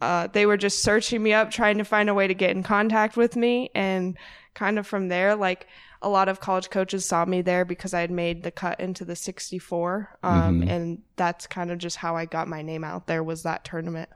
uh, 0.00 0.28
they 0.32 0.46
were 0.46 0.56
just 0.56 0.82
searching 0.82 1.22
me 1.22 1.32
up, 1.32 1.50
trying 1.50 1.78
to 1.78 1.84
find 1.84 2.08
a 2.08 2.14
way 2.14 2.26
to 2.26 2.34
get 2.34 2.50
in 2.50 2.62
contact 2.62 3.16
with 3.16 3.36
me. 3.36 3.70
And 3.74 4.16
kind 4.54 4.78
of 4.78 4.86
from 4.86 5.08
there, 5.08 5.36
like 5.36 5.66
a 6.02 6.08
lot 6.08 6.28
of 6.28 6.40
college 6.40 6.70
coaches 6.70 7.04
saw 7.04 7.24
me 7.24 7.42
there 7.42 7.64
because 7.64 7.92
I 7.92 8.00
had 8.00 8.10
made 8.10 8.42
the 8.42 8.50
cut 8.50 8.80
into 8.80 9.04
the 9.04 9.16
64. 9.16 10.18
Um, 10.22 10.60
mm-hmm. 10.60 10.68
And 10.68 11.02
that's 11.16 11.46
kind 11.46 11.70
of 11.70 11.78
just 11.78 11.96
how 11.96 12.16
I 12.16 12.24
got 12.24 12.48
my 12.48 12.62
name 12.62 12.84
out 12.84 13.06
there 13.06 13.22
was 13.22 13.42
that 13.42 13.64
tournament. 13.64 14.08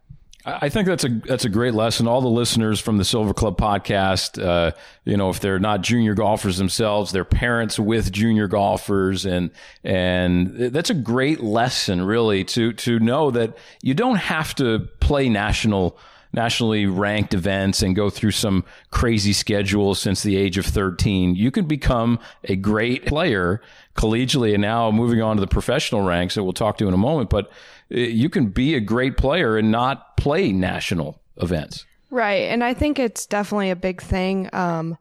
I 0.46 0.68
think 0.68 0.86
that's 0.86 1.04
a 1.04 1.08
that's 1.08 1.46
a 1.46 1.48
great 1.48 1.72
lesson. 1.72 2.06
All 2.06 2.20
the 2.20 2.28
listeners 2.28 2.78
from 2.78 2.98
the 2.98 3.04
Silver 3.04 3.32
Club 3.32 3.56
podcast, 3.56 4.42
uh, 4.42 4.72
you 5.04 5.16
know, 5.16 5.30
if 5.30 5.40
they're 5.40 5.58
not 5.58 5.80
junior 5.80 6.12
golfers 6.12 6.58
themselves, 6.58 7.12
they're 7.12 7.24
parents 7.24 7.78
with 7.78 8.12
junior 8.12 8.46
golfers, 8.46 9.24
and 9.24 9.50
and 9.82 10.54
that's 10.54 10.90
a 10.90 10.94
great 10.94 11.42
lesson, 11.42 12.02
really, 12.02 12.44
to 12.44 12.74
to 12.74 12.98
know 12.98 13.30
that 13.30 13.56
you 13.80 13.94
don't 13.94 14.16
have 14.16 14.54
to 14.56 14.80
play 15.00 15.30
national 15.30 15.96
nationally 16.34 16.86
ranked 16.86 17.32
events 17.32 17.82
and 17.82 17.96
go 17.96 18.10
through 18.10 18.32
some 18.32 18.64
crazy 18.90 19.32
schedules 19.32 20.00
since 20.00 20.22
the 20.22 20.36
age 20.36 20.58
of 20.58 20.66
13. 20.66 21.34
You 21.34 21.50
can 21.50 21.66
become 21.66 22.18
a 22.44 22.56
great 22.56 23.06
player 23.06 23.62
collegially 23.96 24.52
and 24.52 24.62
now 24.62 24.90
moving 24.90 25.22
on 25.22 25.36
to 25.36 25.40
the 25.40 25.46
professional 25.46 26.02
ranks 26.02 26.34
that 26.34 26.44
we'll 26.44 26.52
talk 26.52 26.78
to 26.78 26.88
in 26.88 26.94
a 26.94 26.98
moment. 26.98 27.30
But 27.30 27.46
uh, 27.92 27.98
you 27.98 28.28
can 28.28 28.48
be 28.48 28.74
a 28.74 28.80
great 28.80 29.16
player 29.16 29.56
and 29.56 29.70
not 29.70 30.16
play 30.16 30.52
national 30.52 31.20
events. 31.36 31.86
Right. 32.10 32.48
And 32.48 32.62
I 32.62 32.74
think 32.74 32.98
it's 32.98 33.26
definitely 33.26 33.70
a 33.70 33.76
big 33.76 34.00
thing 34.00 34.48
um, 34.52 34.98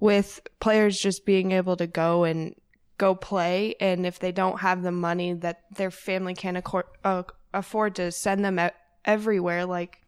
with 0.00 0.40
players 0.60 0.98
just 0.98 1.26
being 1.26 1.52
able 1.52 1.76
to 1.76 1.86
go 1.86 2.24
and 2.24 2.54
go 2.98 3.14
play. 3.14 3.74
And 3.80 4.06
if 4.06 4.18
they 4.18 4.32
don't 4.32 4.60
have 4.60 4.82
the 4.82 4.92
money 4.92 5.32
that 5.34 5.62
their 5.76 5.90
family 5.90 6.34
can 6.34 6.56
accord, 6.56 6.86
uh, 7.04 7.24
afford 7.52 7.96
to 7.96 8.10
send 8.12 8.44
them 8.44 8.58
everywhere, 9.04 9.66
like 9.66 10.00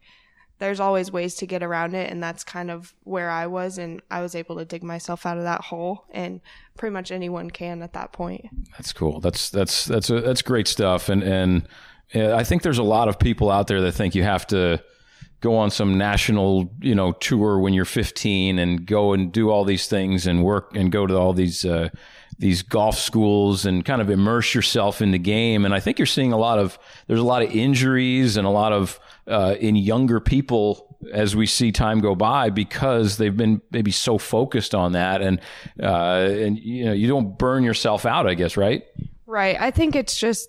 there's 0.59 0.81
always 0.81 1.13
ways 1.13 1.35
to 1.37 1.47
get 1.47 1.63
around 1.63 1.95
it. 1.95 2.11
And 2.11 2.23
that's 2.23 2.45
kind 2.45 2.71
of 2.71 2.95
where 3.05 3.31
I 3.31 3.47
was. 3.47 3.79
And 3.79 4.01
I 4.11 4.23
was 4.23 4.35
able 4.35 4.57
to 4.57 4.65
dig 4.65 4.83
myself 4.83 5.27
out 5.27 5.37
of 5.37 5.45
that 5.45 5.63
hole. 5.63 6.05
And 6.11 6.41
pretty 6.77 6.93
much 6.93 7.11
anyone 7.11 7.51
can 7.51 7.83
at 7.83 7.93
that 7.93 8.13
point. 8.13 8.47
That's 8.73 8.93
cool. 8.93 9.21
That's, 9.21 9.51
that's, 9.51 9.85
that's, 9.85 10.11
a, 10.11 10.21
that's 10.21 10.43
great 10.43 10.69
stuff. 10.69 11.09
And, 11.09 11.23
and, 11.23 11.69
I 12.15 12.45
think 12.45 12.63
there's 12.63 12.79
a 12.79 12.85
lot 12.85 13.09
of 13.09 13.19
people 13.19 13.51
out 13.51 13.67
there 13.67 13.81
that 13.81 13.91
think 13.91 14.15
you 14.15 14.23
have 14.23 14.47
to, 14.47 14.81
go 15.41 15.57
on 15.57 15.71
some 15.71 15.99
national, 15.99 16.73
you 16.81 16.95
know, 16.95 17.13
tour 17.13 17.59
when 17.59 17.75
you're 17.75 17.85
15 17.85 18.59
and 18.59 18.87
go 18.87 19.13
and 19.13 19.33
do 19.33 19.51
all 19.51 19.65
these 19.65 19.87
things 19.87 20.27
and 20.27 20.43
work 20.43 20.75
and 20.75 20.91
go 20.91 21.07
to 21.07 21.17
all 21.17 21.33
these 21.33 21.65
uh, 21.65 21.89
these 22.39 22.63
golf 22.63 22.99
schools 22.99 23.65
and 23.65 23.85
kind 23.85 24.01
of 24.03 24.11
immerse 24.11 24.55
yourself 24.55 25.01
in 25.01 25.11
the 25.11 25.19
game. 25.19 25.65
And 25.65 25.75
I 25.75 25.81
think 25.81 25.99
you're 25.99 26.07
seeing 26.07 26.33
a 26.33 26.37
lot 26.37 26.59
of 26.59 26.79
there's 27.07 27.21
a 27.21 27.25
lot 27.25 27.43
of 27.43 27.51
injuries 27.51 28.37
and 28.37 28.47
a 28.47 28.51
lot 28.51 28.73
of 28.73 29.01
uh, 29.27 29.57
in 29.59 29.77
younger 29.77 30.21
people 30.21 30.97
as 31.13 31.37
we 31.37 31.47
see 31.47 31.73
time 31.73 32.01
go 32.01 32.15
by 32.15 32.51
because 32.51 33.17
they've 33.17 33.37
been 33.37 33.61
maybe 33.71 33.91
so 33.91 34.19
focused 34.19 34.75
on 34.75 34.93
that 34.93 35.23
and 35.23 35.41
uh, 35.83 36.29
and 36.31 36.59
you 36.59 36.85
know 36.85 36.93
you 36.93 37.09
don't 37.09 37.39
burn 37.39 37.63
yourself 37.63 38.07
out, 38.07 38.27
I 38.27 38.35
guess, 38.35 38.57
right? 38.57 38.85
Right. 39.27 39.57
I 39.59 39.71
think 39.71 39.97
it's 39.97 40.17
just 40.17 40.49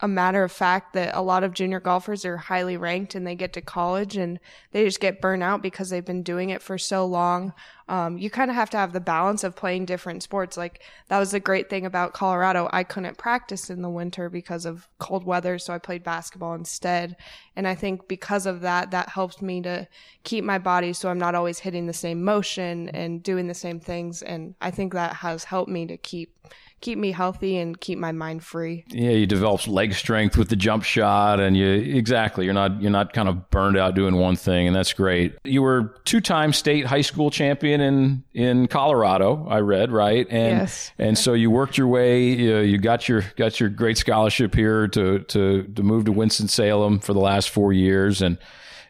a 0.00 0.08
matter 0.08 0.44
of 0.44 0.52
fact 0.52 0.92
that 0.92 1.14
a 1.14 1.22
lot 1.22 1.42
of 1.42 1.54
junior 1.54 1.80
golfers 1.80 2.26
are 2.26 2.36
highly 2.36 2.76
ranked 2.76 3.14
and 3.14 3.26
they 3.26 3.34
get 3.34 3.54
to 3.54 3.62
college 3.62 4.16
and 4.16 4.38
they 4.72 4.84
just 4.84 5.00
get 5.00 5.22
burnt 5.22 5.42
out 5.42 5.62
because 5.62 5.88
they've 5.88 6.04
been 6.04 6.22
doing 6.22 6.50
it 6.50 6.60
for 6.60 6.76
so 6.76 7.06
long. 7.06 7.54
Um, 7.88 8.18
you 8.18 8.28
kind 8.28 8.50
of 8.50 8.56
have 8.56 8.68
to 8.70 8.76
have 8.76 8.92
the 8.92 9.00
balance 9.00 9.42
of 9.42 9.56
playing 9.56 9.86
different 9.86 10.22
sports. 10.22 10.58
Like 10.58 10.82
that 11.08 11.18
was 11.18 11.30
the 11.30 11.40
great 11.40 11.70
thing 11.70 11.86
about 11.86 12.12
Colorado. 12.12 12.68
I 12.72 12.84
couldn't 12.84 13.16
practice 13.16 13.70
in 13.70 13.80
the 13.80 13.88
winter 13.88 14.28
because 14.28 14.66
of 14.66 14.86
cold 14.98 15.24
weather, 15.24 15.58
so 15.58 15.72
I 15.72 15.78
played 15.78 16.04
basketball 16.04 16.54
instead. 16.54 17.16
And 17.54 17.66
I 17.66 17.74
think 17.74 18.06
because 18.06 18.44
of 18.44 18.60
that, 18.60 18.90
that 18.90 19.08
helped 19.08 19.40
me 19.40 19.62
to 19.62 19.88
keep 20.24 20.44
my 20.44 20.58
body 20.58 20.92
so 20.92 21.08
I'm 21.08 21.18
not 21.18 21.34
always 21.34 21.60
hitting 21.60 21.86
the 21.86 21.94
same 21.94 22.22
motion 22.22 22.90
and 22.90 23.22
doing 23.22 23.46
the 23.46 23.54
same 23.54 23.80
things. 23.80 24.20
And 24.20 24.56
I 24.60 24.70
think 24.70 24.92
that 24.92 25.14
has 25.14 25.44
helped 25.44 25.70
me 25.70 25.86
to 25.86 25.96
keep 25.96 26.36
keep 26.86 26.98
me 26.98 27.10
healthy 27.10 27.56
and 27.56 27.80
keep 27.80 27.98
my 27.98 28.12
mind 28.12 28.44
free. 28.44 28.84
Yeah, 28.90 29.10
you 29.10 29.26
develop 29.26 29.66
leg 29.66 29.92
strength 29.92 30.36
with 30.36 30.50
the 30.50 30.54
jump 30.54 30.84
shot, 30.84 31.40
and 31.40 31.56
you 31.56 31.66
exactly 31.68 32.44
you're 32.44 32.54
not 32.54 32.80
you're 32.80 32.92
not 32.92 33.12
kind 33.12 33.28
of 33.28 33.50
burned 33.50 33.76
out 33.76 33.96
doing 33.96 34.14
one 34.14 34.36
thing, 34.36 34.68
and 34.68 34.76
that's 34.76 34.92
great. 34.92 35.34
You 35.42 35.62
were 35.62 35.96
two 36.04 36.20
time 36.20 36.52
state 36.52 36.86
high 36.86 37.00
school 37.00 37.28
champion 37.32 37.80
in 37.80 38.22
in 38.34 38.68
Colorado. 38.68 39.48
I 39.48 39.60
read 39.60 39.90
right, 39.90 40.28
and 40.30 40.60
yes. 40.60 40.92
and 40.96 41.18
so 41.18 41.32
you 41.32 41.50
worked 41.50 41.76
your 41.76 41.88
way. 41.88 42.22
You, 42.22 42.58
you 42.58 42.78
got 42.78 43.08
your 43.08 43.24
got 43.34 43.58
your 43.58 43.68
great 43.68 43.98
scholarship 43.98 44.54
here 44.54 44.86
to 44.86 45.18
to 45.18 45.64
to 45.64 45.82
move 45.82 46.04
to 46.04 46.12
Winston 46.12 46.46
Salem 46.46 47.00
for 47.00 47.14
the 47.14 47.20
last 47.20 47.50
four 47.50 47.72
years, 47.72 48.22
and 48.22 48.38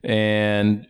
and 0.05 0.87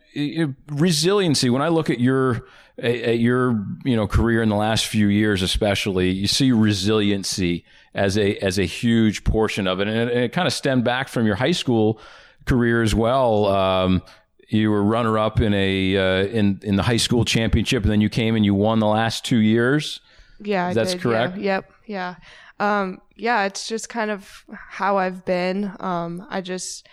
resiliency. 0.67 1.49
When 1.49 1.61
I 1.61 1.69
look 1.69 1.89
at 1.89 2.01
your 2.01 2.45
at 2.79 3.19
your 3.19 3.65
you 3.83 3.95
know 3.95 4.07
career 4.07 4.41
in 4.41 4.49
the 4.49 4.55
last 4.55 4.85
few 4.85 5.07
years, 5.07 5.41
especially, 5.41 6.09
you 6.09 6.27
see 6.27 6.51
resiliency 6.51 7.65
as 7.93 8.17
a 8.17 8.35
as 8.37 8.59
a 8.59 8.65
huge 8.65 9.23
portion 9.23 9.67
of 9.67 9.79
it, 9.79 9.87
and 9.87 9.97
it, 9.97 10.09
and 10.09 10.19
it 10.25 10.31
kind 10.31 10.47
of 10.47 10.53
stemmed 10.53 10.83
back 10.83 11.07
from 11.07 11.25
your 11.25 11.35
high 11.35 11.51
school 11.51 11.99
career 12.45 12.83
as 12.83 12.93
well. 12.93 13.45
Um, 13.47 14.03
you 14.49 14.71
were 14.71 14.83
runner 14.83 15.17
up 15.17 15.41
in 15.41 15.53
a 15.53 15.97
uh, 15.97 16.25
in 16.27 16.59
in 16.63 16.75
the 16.75 16.83
high 16.83 16.97
school 16.97 17.25
championship, 17.25 17.83
and 17.83 17.91
then 17.91 18.01
you 18.01 18.09
came 18.09 18.35
and 18.35 18.45
you 18.45 18.53
won 18.53 18.79
the 18.79 18.87
last 18.87 19.25
two 19.25 19.39
years. 19.39 19.99
Yeah, 20.39 20.73
that's 20.73 20.93
did, 20.93 21.01
correct. 21.01 21.37
Yeah, 21.37 21.43
yep, 21.43 21.71
yeah, 21.87 22.15
um, 22.59 23.01
yeah. 23.15 23.45
It's 23.45 23.67
just 23.67 23.89
kind 23.89 24.11
of 24.11 24.45
how 24.49 24.97
I've 24.97 25.25
been. 25.25 25.71
Um, 25.79 26.25
I 26.29 26.41
just 26.41 26.87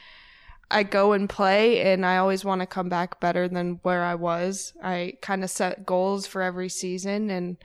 I 0.70 0.82
go 0.82 1.12
and 1.12 1.28
play 1.28 1.92
and 1.92 2.04
I 2.04 2.16
always 2.16 2.44
want 2.44 2.60
to 2.60 2.66
come 2.66 2.88
back 2.88 3.20
better 3.20 3.48
than 3.48 3.80
where 3.82 4.02
I 4.02 4.14
was. 4.14 4.72
I 4.82 5.14
kind 5.20 5.44
of 5.44 5.50
set 5.50 5.86
goals 5.86 6.26
for 6.26 6.42
every 6.42 6.68
season 6.68 7.30
and 7.30 7.56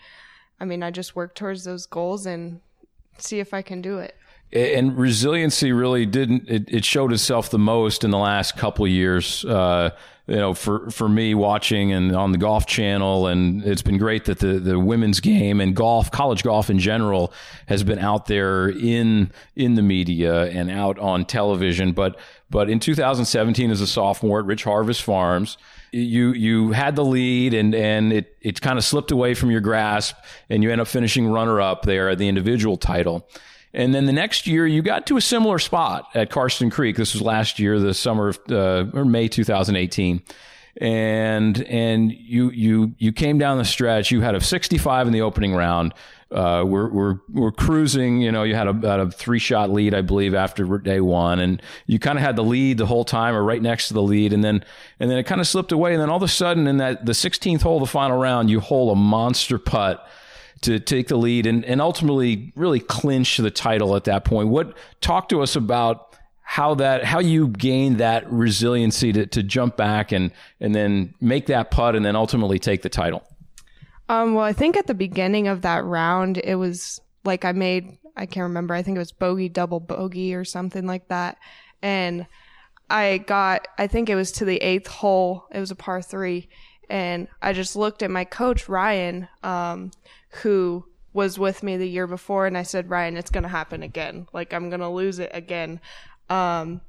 I 0.60 0.66
mean, 0.66 0.84
I 0.84 0.92
just 0.92 1.16
work 1.16 1.36
towards 1.36 1.64
those 1.64 1.86
goals 1.86 2.26
and 2.26 2.60
see 3.18 3.40
if 3.40 3.54
I 3.54 3.62
can 3.62 3.82
do 3.82 4.00
it. 4.00 4.16
And 4.52 4.98
resiliency 4.98 5.72
really 5.72 6.06
didn't, 6.06 6.50
it, 6.50 6.66
it 6.68 6.86
showed 6.86 7.14
itself 7.14 7.52
the 7.52 7.60
most 7.60 8.04
in 8.04 8.12
the 8.12 8.18
last 8.18 8.58
couple 8.58 8.88
years. 8.88 9.46
Uh, 9.46 9.92
you 10.30 10.36
know, 10.36 10.54
for, 10.54 10.92
for 10.92 11.10
me 11.10 11.34
watching 11.34 11.92
and 11.92 12.16
on 12.16 12.32
the 12.32 12.38
golf 12.38 12.68
channel. 12.68 13.26
And 13.26 13.64
it's 13.64 13.82
been 13.82 13.98
great 13.98 14.26
that 14.26 14.38
the, 14.38 14.60
the 14.60 14.80
women's 14.80 15.20
game 15.20 15.60
and 15.60 15.76
golf, 15.76 16.12
college 16.12 16.44
golf 16.44 16.70
in 16.70 16.78
general 16.78 17.34
has 17.66 17.84
been 17.84 17.98
out 17.98 18.28
there 18.28 18.70
in, 18.70 19.32
in 19.56 19.74
the 19.74 19.82
media 19.82 20.44
and 20.46 20.70
out 20.70 21.00
on 21.00 21.26
television. 21.26 21.94
But, 21.94 22.20
but 22.48 22.70
in 22.70 22.80
2017 22.80 23.72
as 23.72 23.82
a 23.82 23.88
sophomore 23.88 24.40
at 24.40 24.46
Rich 24.46 24.66
Harvest 24.66 25.02
Farms, 25.02 25.58
you, 25.92 26.34
you 26.34 26.74
had 26.74 26.96
the 26.96 27.04
lead 27.04 27.56
and, 27.56 27.74
and 27.74 28.14
it, 28.14 28.38
it 28.40 28.62
kind 28.62 28.78
of 28.78 28.86
slipped 28.86 29.10
away 29.10 29.34
from 29.34 29.50
your 29.50 29.62
grasp 29.62 30.16
and 30.48 30.62
you 30.62 30.70
end 30.70 30.80
up 30.80 30.88
finishing 30.88 31.26
runner 31.26 31.60
up 31.60 31.82
there 31.84 32.08
at 32.08 32.20
the 32.20 32.28
individual 32.28 32.78
title. 32.78 33.28
And 33.74 33.94
then 33.94 34.06
the 34.06 34.14
next 34.14 34.48
year, 34.48 34.66
you 34.66 34.82
got 34.82 35.06
to 35.08 35.18
a 35.18 35.22
similar 35.22 35.60
spot 35.60 36.10
at 36.16 36.30
Karsten 36.30 36.70
Creek. 36.70 36.96
This 36.96 37.14
was 37.14 37.22
last 37.22 37.60
year, 37.60 37.80
the 37.80 37.94
summer 37.94 38.30
of, 38.30 38.40
uh, 38.50 38.86
or 38.94 39.06
May 39.06 39.28
2018. 39.28 40.24
And, 40.82 41.62
and 41.64 42.12
you, 42.12 42.52
you, 42.52 42.96
you 42.98 43.12
came 43.12 43.38
down 43.38 43.58
the 43.58 43.66
stretch. 43.66 44.12
You 44.12 44.22
had 44.22 44.34
a 44.34 44.42
65 44.42 45.08
in 45.08 45.14
the 45.14 45.22
opening 45.22 45.54
round. 45.54 45.94
Uh, 46.32 46.64
we're, 46.66 46.90
we're, 46.90 47.20
we're 47.32 47.52
cruising, 47.52 48.22
you 48.22 48.32
know, 48.32 48.44
you 48.44 48.54
had 48.54 48.68
a, 48.68 48.70
about 48.70 49.00
a 49.00 49.10
three 49.10 49.40
shot 49.40 49.72
lead, 49.72 49.96
I 49.96 50.02
believe, 50.02 50.36
after 50.36 50.78
day 50.78 51.02
one. 51.02 51.40
And 51.40 51.62
you 51.88 51.98
kind 52.00 52.20
of 52.20 52.24
had 52.24 52.36
the 52.36 52.44
lead 52.44 52.78
the 52.78 52.86
whole 52.86 53.04
time 53.04 53.36
or 53.36 53.44
right 53.44 53.62
next 53.62 53.88
to 53.90 53.94
the 53.96 54.02
lead. 54.02 54.32
And 54.32 54.44
then, 54.44 54.64
and 55.00 55.10
then 55.10 55.18
it 55.18 55.24
kind 55.24 55.42
of 55.42 55.48
slipped 55.48 55.72
away. 55.72 55.94
And 55.94 56.02
then 56.02 56.10
all 56.10 56.18
of 56.18 56.24
a 56.24 56.28
sudden 56.28 56.68
in 56.68 56.78
that, 56.78 57.06
the 57.06 57.14
16th 57.14 57.62
hole, 57.62 57.80
the 57.80 57.88
final 57.88 58.20
round, 58.20 58.50
you 58.50 58.60
hole 58.60 58.92
a 58.92 58.96
monster 58.96 59.58
putt 59.58 60.08
to 60.62 60.80
take 60.80 61.08
the 61.08 61.18
lead 61.18 61.46
and, 61.46 61.64
and 61.66 61.82
ultimately 61.82 62.52
really 62.56 62.80
clinch 62.80 63.38
the 63.38 63.52
title 63.52 63.96
at 63.96 64.04
that 64.06 64.26
point. 64.26 64.50
What 64.50 64.78
talk 65.02 65.30
to 65.30 65.42
us 65.42 65.56
about 65.56 66.10
how 66.44 66.74
that 66.74 67.04
how 67.06 67.20
you 67.20 67.48
gained 67.48 68.00
that 68.00 68.30
resiliency 68.32 69.14
to, 69.14 69.26
to 69.28 69.44
jump 69.44 69.78
back 69.78 70.12
and 70.12 70.32
and 70.60 70.74
then 70.74 71.14
make 71.22 71.46
that 71.46 71.70
putt 71.70 71.96
and 71.96 72.04
then 72.04 72.16
ultimately 72.16 72.58
take 72.58 72.82
the 72.82 72.90
title? 72.90 73.24
Um, 74.10 74.34
well, 74.34 74.44
I 74.44 74.54
think 74.54 74.76
at 74.76 74.88
the 74.88 74.96
beginning 74.96 75.48
of 75.48 75.62
that 75.62 75.84
round, 75.84 76.40
it 76.40 76.56
was 76.56 77.00
like 77.24 77.46
I 77.46 77.52
made 77.52 78.00
I 78.18 78.26
can't 78.26 78.44
remember. 78.46 78.74
I 78.74 78.82
think 78.82 78.96
it 78.96 79.00
was 79.00 79.12
bogey 79.12 79.48
double 79.48 79.80
bogey 79.80 80.34
or 80.34 80.44
something 80.44 80.88
like 80.88 81.08
that, 81.10 81.38
and 81.82 82.26
I 82.90 83.20
got 83.20 83.68
I 83.78 83.86
think 83.86 84.10
it 84.10 84.16
was 84.16 84.32
to 84.34 84.46
the 84.46 84.58
eighth 84.58 84.88
hole. 84.88 85.46
It 85.52 85.60
was 85.60 85.70
a 85.70 85.76
par 85.76 86.02
three, 86.02 86.50
and 86.90 87.28
I 87.44 87.54
just 87.54 87.76
looked 87.76 88.02
at 88.02 88.10
my 88.10 88.26
coach 88.26 88.68
Ryan. 88.68 89.28
Um, 89.44 89.92
who 90.30 90.86
was 91.14 91.40
with 91.40 91.64
me 91.64 91.78
the 91.78 91.90
year 91.90 92.08
before 92.08 92.46
and 92.46 92.58
I 92.58 92.64
said, 92.64 92.90
Ryan, 92.90 93.18
it's 93.18 93.32
going 93.32 93.44
to 93.44 93.50
happen 93.50 93.84
again. 93.84 94.28
Like 94.32 94.54
I'm 94.54 94.70
going 94.70 94.82
to 94.82 94.90
lose 94.90 95.20
it 95.20 95.32
again. 95.34 95.80
Um, 96.30 96.82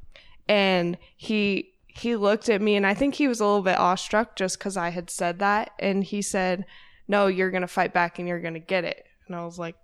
and 0.48 0.98
he, 1.16 1.72
he 1.87 2.16
looked 2.16 2.48
at 2.48 2.61
me 2.61 2.76
and 2.76 2.87
I 2.87 2.94
think 2.94 3.14
he 3.14 3.29
was 3.29 3.40
a 3.40 3.46
little 3.46 3.62
bit 3.62 3.79
awestruck 3.79 4.37
just 4.37 4.61
cause 4.61 4.76
I 4.76 4.90
had 4.90 5.11
said 5.11 5.38
that. 5.38 5.72
And 5.79 6.05
he 6.05 6.22
said, 6.22 6.66
no, 7.09 7.26
you're 7.26 7.50
going 7.50 7.62
to 7.62 7.68
fight 7.68 7.92
back 7.92 8.18
and 8.18 8.29
you're 8.29 8.40
going 8.40 8.55
to 8.55 8.61
get 8.61 8.85
it. 8.85 9.07
And 9.26 9.35
I 9.35 9.44
was 9.44 9.59
like, 9.59 9.76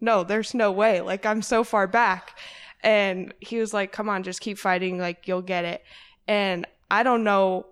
no, 0.00 0.24
there's 0.24 0.54
no 0.54 0.70
way. 0.72 1.00
Like 1.00 1.26
I'm 1.26 1.42
so 1.42 1.64
far 1.64 1.86
back. 1.86 2.38
And 2.82 3.34
he 3.40 3.58
was 3.58 3.74
like, 3.74 3.92
come 3.92 4.08
on, 4.08 4.22
just 4.22 4.40
keep 4.40 4.58
fighting. 4.58 4.98
Like 4.98 5.28
you'll 5.28 5.42
get 5.42 5.64
it. 5.64 5.82
And 6.26 6.66
I 6.90 7.02
don't 7.02 7.24
know 7.24 7.66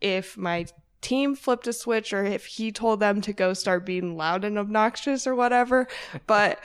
if 0.00 0.36
my 0.36 0.66
team 1.02 1.34
flipped 1.34 1.66
a 1.66 1.72
switch 1.72 2.12
or 2.14 2.24
if 2.24 2.46
he 2.46 2.72
told 2.72 3.00
them 3.00 3.20
to 3.20 3.32
go 3.32 3.52
start 3.52 3.84
being 3.84 4.16
loud 4.16 4.44
and 4.44 4.56
obnoxious 4.56 5.26
or 5.26 5.34
whatever. 5.34 5.88
But 6.26 6.60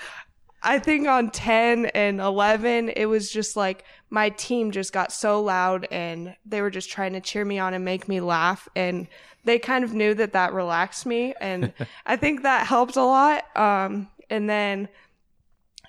I 0.63 0.79
think 0.79 1.07
on 1.07 1.29
10 1.29 1.87
and 1.87 2.19
11, 2.19 2.89
it 2.89 3.05
was 3.05 3.31
just 3.31 3.55
like 3.55 3.83
my 4.09 4.29
team 4.29 4.71
just 4.71 4.93
got 4.93 5.11
so 5.11 5.41
loud 5.41 5.87
and 5.91 6.35
they 6.45 6.61
were 6.61 6.69
just 6.69 6.89
trying 6.89 7.13
to 7.13 7.21
cheer 7.21 7.45
me 7.45 7.59
on 7.59 7.73
and 7.73 7.83
make 7.83 8.07
me 8.07 8.21
laugh. 8.21 8.67
And 8.75 9.07
they 9.43 9.59
kind 9.59 9.83
of 9.83 9.93
knew 9.93 10.13
that 10.15 10.33
that 10.33 10.53
relaxed 10.53 11.05
me. 11.05 11.33
And 11.39 11.73
I 12.05 12.15
think 12.15 12.43
that 12.43 12.67
helped 12.67 12.95
a 12.95 13.03
lot. 13.03 13.45
Um, 13.57 14.09
and 14.29 14.49
then 14.49 14.87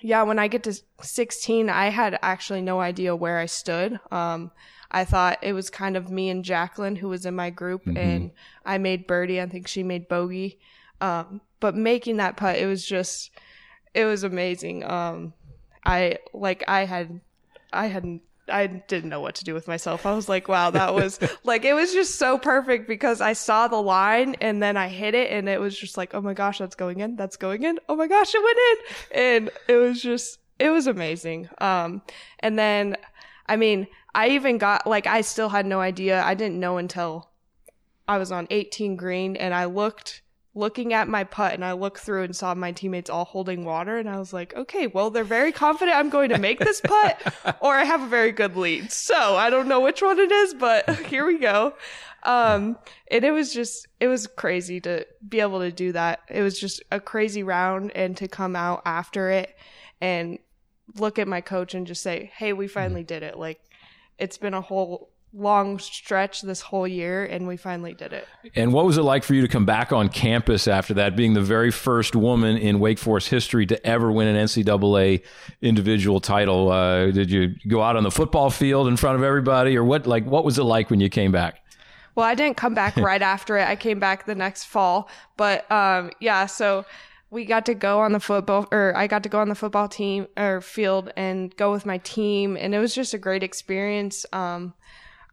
yeah, 0.01 0.23
when 0.23 0.39
I 0.39 0.47
get 0.47 0.63
to 0.63 0.81
16, 1.01 1.69
I 1.69 1.89
had 1.89 2.17
actually 2.21 2.61
no 2.61 2.79
idea 2.79 3.15
where 3.15 3.37
I 3.37 3.47
stood. 3.47 3.99
Um, 4.11 4.51
I 4.91 5.05
thought 5.05 5.39
it 5.41 5.53
was 5.53 5.69
kind 5.69 5.95
of 5.95 6.09
me 6.09 6.29
and 6.29 6.43
Jacqueline 6.43 6.95
who 6.95 7.09
was 7.09 7.25
in 7.25 7.35
my 7.35 7.49
group, 7.49 7.85
mm-hmm. 7.85 7.97
and 7.97 8.31
I 8.65 8.77
made 8.77 9.07
birdie. 9.07 9.41
I 9.41 9.47
think 9.47 9.67
she 9.67 9.83
made 9.83 10.07
bogey. 10.07 10.59
Um, 11.01 11.41
but 11.59 11.75
making 11.75 12.17
that 12.17 12.37
putt, 12.37 12.57
it 12.57 12.65
was 12.65 12.85
just, 12.85 13.31
it 13.93 14.05
was 14.05 14.23
amazing. 14.23 14.83
Um, 14.83 15.33
I 15.85 16.17
like 16.33 16.63
I 16.67 16.85
had, 16.85 17.21
I 17.71 17.87
had 17.87 18.19
I 18.49 18.67
didn't 18.67 19.09
know 19.09 19.21
what 19.21 19.35
to 19.35 19.43
do 19.43 19.53
with 19.53 19.67
myself. 19.67 20.05
I 20.05 20.13
was 20.13 20.27
like, 20.27 20.47
wow, 20.47 20.71
that 20.71 20.93
was 20.93 21.19
like, 21.43 21.65
it 21.65 21.73
was 21.73 21.93
just 21.93 22.15
so 22.15 22.37
perfect 22.37 22.87
because 22.87 23.21
I 23.21 23.33
saw 23.33 23.67
the 23.67 23.81
line 23.81 24.35
and 24.41 24.61
then 24.61 24.77
I 24.77 24.87
hit 24.87 25.15
it 25.15 25.31
and 25.31 25.47
it 25.47 25.59
was 25.59 25.77
just 25.77 25.97
like, 25.97 26.13
oh 26.13 26.21
my 26.21 26.33
gosh, 26.33 26.57
that's 26.57 26.75
going 26.75 26.99
in. 26.99 27.15
That's 27.15 27.37
going 27.37 27.63
in. 27.63 27.79
Oh 27.87 27.95
my 27.95 28.07
gosh, 28.07 28.33
it 28.33 28.43
went 28.43 28.57
in. 28.71 29.21
And 29.21 29.49
it 29.67 29.75
was 29.75 30.01
just, 30.01 30.39
it 30.57 30.69
was 30.69 30.87
amazing. 30.87 31.49
Um, 31.59 32.01
and 32.39 32.57
then, 32.57 32.97
I 33.49 33.57
mean, 33.57 33.87
I 34.15 34.29
even 34.29 34.57
got, 34.57 34.87
like, 34.87 35.07
I 35.07 35.21
still 35.21 35.49
had 35.49 35.65
no 35.65 35.81
idea. 35.81 36.23
I 36.23 36.35
didn't 36.35 36.59
know 36.59 36.77
until 36.77 37.29
I 38.07 38.17
was 38.17 38.31
on 38.31 38.47
18 38.49 38.95
green 38.95 39.35
and 39.35 39.53
I 39.53 39.65
looked 39.65 40.21
looking 40.55 40.93
at 40.93 41.07
my 41.07 41.23
putt 41.23 41.53
and 41.53 41.63
I 41.63 41.73
looked 41.73 41.99
through 41.99 42.23
and 42.23 42.35
saw 42.35 42.53
my 42.55 42.71
teammates 42.71 43.09
all 43.09 43.25
holding 43.25 43.63
water 43.63 43.97
and 43.97 44.09
I 44.09 44.17
was 44.17 44.33
like, 44.33 44.55
okay, 44.55 44.87
well, 44.87 45.09
they're 45.09 45.23
very 45.23 45.51
confident 45.51 45.95
I'm 45.95 46.09
going 46.09 46.29
to 46.29 46.37
make 46.37 46.59
this 46.59 46.81
putt 46.81 47.57
or 47.61 47.75
I 47.75 47.83
have 47.83 48.01
a 48.01 48.07
very 48.07 48.31
good 48.31 48.57
lead. 48.57 48.91
So 48.91 49.15
I 49.15 49.49
don't 49.49 49.67
know 49.67 49.79
which 49.79 50.01
one 50.01 50.19
it 50.19 50.31
is, 50.31 50.53
but 50.55 50.89
here 51.05 51.25
we 51.25 51.37
go. 51.37 51.73
Um, 52.23 52.77
and 53.09 53.23
it 53.23 53.31
was 53.31 53.53
just, 53.53 53.87
it 53.99 54.07
was 54.07 54.27
crazy 54.27 54.81
to 54.81 55.05
be 55.27 55.39
able 55.39 55.59
to 55.59 55.71
do 55.71 55.91
that. 55.93 56.21
It 56.29 56.41
was 56.41 56.59
just 56.59 56.81
a 56.91 56.99
crazy 56.99 57.43
round 57.43 57.91
and 57.95 58.17
to 58.17 58.27
come 58.27 58.55
out 58.55 58.81
after 58.85 59.29
it 59.29 59.55
and 60.01 60.39
look 60.95 61.19
at 61.19 61.27
my 61.27 61.41
coach 61.41 61.73
and 61.73 61.85
just 61.85 62.01
say, 62.01 62.31
Hey, 62.35 62.53
we 62.53 62.67
finally 62.67 63.03
did 63.03 63.23
it. 63.23 63.37
Like 63.37 63.61
it's 64.17 64.37
been 64.37 64.53
a 64.53 64.61
whole 64.61 65.09
long 65.33 65.77
stretch 65.77 66.41
this 66.41 66.61
whole 66.61 66.87
year 66.87 67.23
and 67.23 67.47
we 67.47 67.55
finally 67.55 67.93
did 67.93 68.13
it. 68.13 68.27
And 68.55 68.73
what 68.73 68.85
was 68.85 68.97
it 68.97 69.03
like 69.03 69.23
for 69.23 69.35
you 69.35 69.41
to 69.41 69.47
come 69.47 69.65
back 69.65 69.91
on 69.91 70.09
campus 70.09 70.67
after 70.67 70.95
that, 70.95 71.15
being 71.15 71.33
the 71.33 71.41
very 71.41 71.71
first 71.71 72.15
woman 72.15 72.57
in 72.57 72.79
Wake 72.79 72.97
Forest 72.97 73.29
history 73.29 73.65
to 73.67 73.87
ever 73.87 74.11
win 74.11 74.27
an 74.27 74.47
NCAA 74.47 75.21
individual 75.61 76.19
title? 76.19 76.71
Uh, 76.71 77.11
did 77.11 77.29
you 77.29 77.55
go 77.67 77.81
out 77.81 77.95
on 77.95 78.03
the 78.03 78.11
football 78.11 78.49
field 78.49 78.87
in 78.87 78.97
front 78.97 79.17
of 79.17 79.23
everybody 79.23 79.77
or 79.77 79.83
what, 79.83 80.07
like, 80.07 80.25
what 80.25 80.43
was 80.43 80.57
it 80.57 80.63
like 80.63 80.89
when 80.89 80.99
you 80.99 81.09
came 81.09 81.31
back? 81.31 81.59
Well, 82.15 82.25
I 82.25 82.33
didn't 82.33 82.57
come 82.57 82.73
back 82.73 82.97
right 82.97 83.21
after 83.21 83.57
it. 83.57 83.67
I 83.67 83.75
came 83.75 83.99
back 83.99 84.25
the 84.25 84.35
next 84.35 84.65
fall, 84.65 85.09
but, 85.37 85.71
um, 85.71 86.09
yeah, 86.19 86.47
so 86.47 86.85
we 87.31 87.45
got 87.45 87.65
to 87.67 87.73
go 87.73 87.99
on 87.99 88.11
the 88.11 88.19
football 88.19 88.67
or 88.71 88.93
I 88.95 89.07
got 89.07 89.23
to 89.23 89.29
go 89.29 89.39
on 89.39 89.49
the 89.49 89.55
football 89.55 89.87
team 89.87 90.27
or 90.35 90.61
field 90.61 91.11
and 91.15 91.55
go 91.55 91.71
with 91.71 91.85
my 91.85 91.99
team 91.99 92.57
and 92.57 92.73
it 92.73 92.79
was 92.79 92.95
just 92.95 93.13
a 93.13 93.19
great 93.19 93.43
experience. 93.43 94.25
Um, 94.33 94.73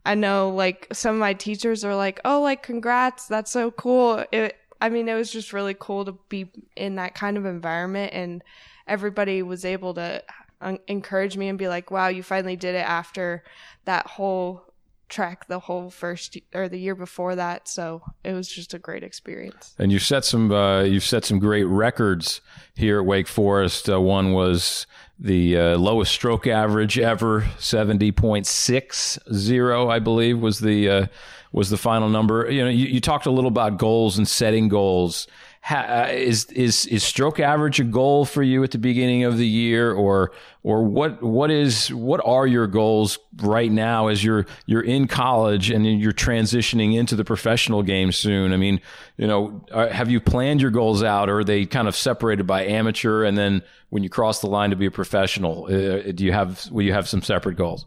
I 0.05 0.15
know 0.15 0.49
like 0.49 0.87
some 0.93 1.15
of 1.15 1.19
my 1.19 1.33
teachers 1.33 1.83
are 1.83 1.95
like, 1.95 2.21
"Oh, 2.23 2.41
like 2.41 2.63
congrats, 2.63 3.27
that's 3.27 3.51
so 3.51 3.71
cool." 3.71 4.23
It 4.31 4.55
I 4.79 4.89
mean, 4.89 5.09
it 5.09 5.15
was 5.15 5.31
just 5.31 5.53
really 5.53 5.75
cool 5.77 6.05
to 6.05 6.17
be 6.29 6.51
in 6.75 6.95
that 6.95 7.15
kind 7.15 7.35
of 7.35 7.45
environment 7.45 8.13
and 8.13 8.43
everybody 8.87 9.41
was 9.41 9.65
able 9.65 9.95
to 9.95 10.23
uh, 10.61 10.77
encourage 10.87 11.35
me 11.35 11.49
and 11.49 11.57
be 11.57 11.67
like, 11.67 11.91
"Wow, 11.91 12.07
you 12.09 12.23
finally 12.23 12.55
did 12.55 12.75
it 12.75 12.87
after 12.87 13.43
that 13.85 14.07
whole 14.07 14.66
track 15.09 15.47
the 15.47 15.59
whole 15.59 15.89
first 15.89 16.37
or 16.53 16.67
the 16.67 16.79
year 16.79 16.95
before 16.95 17.35
that 17.35 17.67
so 17.67 18.01
it 18.23 18.33
was 18.33 18.47
just 18.47 18.73
a 18.73 18.79
great 18.79 19.03
experience. 19.03 19.75
And 19.79 19.91
you've 19.91 20.03
set 20.03 20.25
some 20.25 20.51
uh, 20.51 20.83
you've 20.83 21.03
set 21.03 21.25
some 21.25 21.39
great 21.39 21.63
records 21.63 22.41
here 22.75 22.99
at 22.99 23.05
wake 23.05 23.27
forest. 23.27 23.89
Uh, 23.89 23.99
one 24.01 24.33
was 24.33 24.85
the 25.19 25.57
uh, 25.57 25.77
lowest 25.77 26.11
stroke 26.11 26.45
average 26.45 26.99
ever 26.99 27.41
70.60 27.57 29.89
i 29.89 29.99
believe 29.99 30.39
was 30.39 30.59
the 30.59 30.89
uh, 30.89 31.07
was 31.51 31.69
the 31.69 31.77
final 31.77 32.09
number. 32.09 32.49
You 32.49 32.63
know 32.63 32.69
you, 32.69 32.85
you 32.85 33.01
talked 33.01 33.25
a 33.25 33.31
little 33.31 33.47
about 33.47 33.77
goals 33.77 34.17
and 34.17 34.27
setting 34.27 34.69
goals 34.69 35.27
uh, 35.69 36.07
is 36.11 36.45
is 36.45 36.85
is 36.85 37.03
stroke 37.03 37.39
average 37.39 37.79
a 37.79 37.83
goal 37.83 38.25
for 38.25 38.41
you 38.41 38.63
at 38.63 38.71
the 38.71 38.77
beginning 38.77 39.23
of 39.23 39.37
the 39.37 39.47
year, 39.47 39.91
or 39.91 40.31
or 40.63 40.83
what 40.83 41.21
what 41.21 41.51
is 41.51 41.93
what 41.93 42.21
are 42.25 42.47
your 42.47 42.67
goals 42.67 43.19
right 43.37 43.71
now 43.71 44.07
as 44.07 44.23
you're 44.23 44.45
you're 44.65 44.83
in 44.83 45.07
college 45.07 45.69
and 45.69 45.85
you're 45.99 46.13
transitioning 46.13 46.95
into 46.95 47.15
the 47.15 47.25
professional 47.25 47.83
game 47.83 48.11
soon? 48.11 48.53
I 48.53 48.57
mean, 48.57 48.79
you 49.17 49.27
know, 49.27 49.65
uh, 49.71 49.87
have 49.89 50.09
you 50.09 50.21
planned 50.21 50.61
your 50.61 50.71
goals 50.71 51.03
out, 51.03 51.29
or 51.29 51.39
are 51.39 51.43
they 51.43 51.65
kind 51.65 51.87
of 51.87 51.95
separated 51.95 52.47
by 52.47 52.65
amateur, 52.65 53.23
and 53.23 53.37
then 53.37 53.61
when 53.89 54.03
you 54.03 54.09
cross 54.09 54.39
the 54.39 54.47
line 54.47 54.69
to 54.69 54.75
be 54.75 54.85
a 54.85 54.91
professional, 54.91 55.65
uh, 55.65 56.11
do 56.11 56.23
you 56.23 56.31
have 56.31 56.69
will 56.71 56.83
you 56.83 56.93
have 56.93 57.09
some 57.09 57.21
separate 57.21 57.57
goals? 57.57 57.85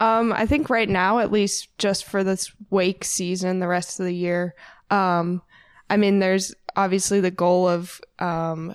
Um, 0.00 0.32
I 0.32 0.46
think 0.46 0.70
right 0.70 0.88
now, 0.88 1.18
at 1.18 1.30
least 1.30 1.68
just 1.76 2.06
for 2.06 2.24
this 2.24 2.50
wake 2.70 3.04
season, 3.04 3.60
the 3.60 3.68
rest 3.68 4.00
of 4.00 4.06
the 4.06 4.14
year, 4.14 4.54
um, 4.90 5.42
I 5.90 5.96
mean, 5.96 6.20
there's 6.20 6.54
obviously 6.76 7.20
the 7.20 7.30
goal 7.30 7.68
of 7.68 8.00
um, 8.20 8.74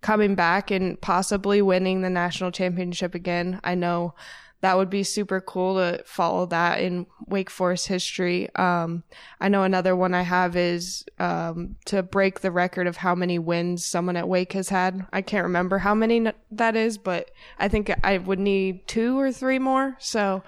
coming 0.00 0.34
back 0.34 0.70
and 0.70 1.00
possibly 1.00 1.62
winning 1.62 2.00
the 2.00 2.10
national 2.10 2.50
championship 2.50 3.14
again. 3.14 3.60
I 3.62 3.74
know 3.74 4.14
that 4.62 4.76
would 4.76 4.90
be 4.90 5.02
super 5.02 5.40
cool 5.40 5.76
to 5.76 6.02
follow 6.04 6.46
that 6.46 6.80
in 6.80 7.06
Wake 7.26 7.48
Forest 7.48 7.86
history. 7.88 8.54
Um, 8.56 9.04
I 9.40 9.48
know 9.48 9.62
another 9.62 9.96
one 9.96 10.12
I 10.12 10.22
have 10.22 10.54
is 10.54 11.04
um, 11.18 11.76
to 11.86 12.02
break 12.02 12.40
the 12.40 12.50
record 12.50 12.86
of 12.86 12.98
how 12.98 13.14
many 13.14 13.38
wins 13.38 13.86
someone 13.86 14.16
at 14.16 14.28
Wake 14.28 14.52
has 14.52 14.68
had. 14.68 15.06
I 15.12 15.22
can't 15.22 15.44
remember 15.44 15.78
how 15.78 15.94
many 15.94 16.26
that 16.50 16.76
is, 16.76 16.98
but 16.98 17.30
I 17.58 17.68
think 17.68 17.90
I 18.04 18.18
would 18.18 18.38
need 18.38 18.86
two 18.86 19.18
or 19.18 19.32
three 19.32 19.58
more. 19.58 19.96
So 19.98 20.42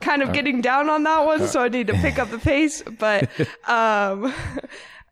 kind 0.00 0.22
of 0.22 0.32
getting 0.32 0.60
down 0.60 0.90
on 0.90 1.02
that 1.04 1.24
one, 1.24 1.46
so 1.46 1.62
I 1.62 1.68
need 1.68 1.86
to 1.88 1.94
pick 1.94 2.18
up 2.18 2.30
the 2.30 2.38
pace. 2.38 2.82
But 2.82 3.28
um, 3.68 4.32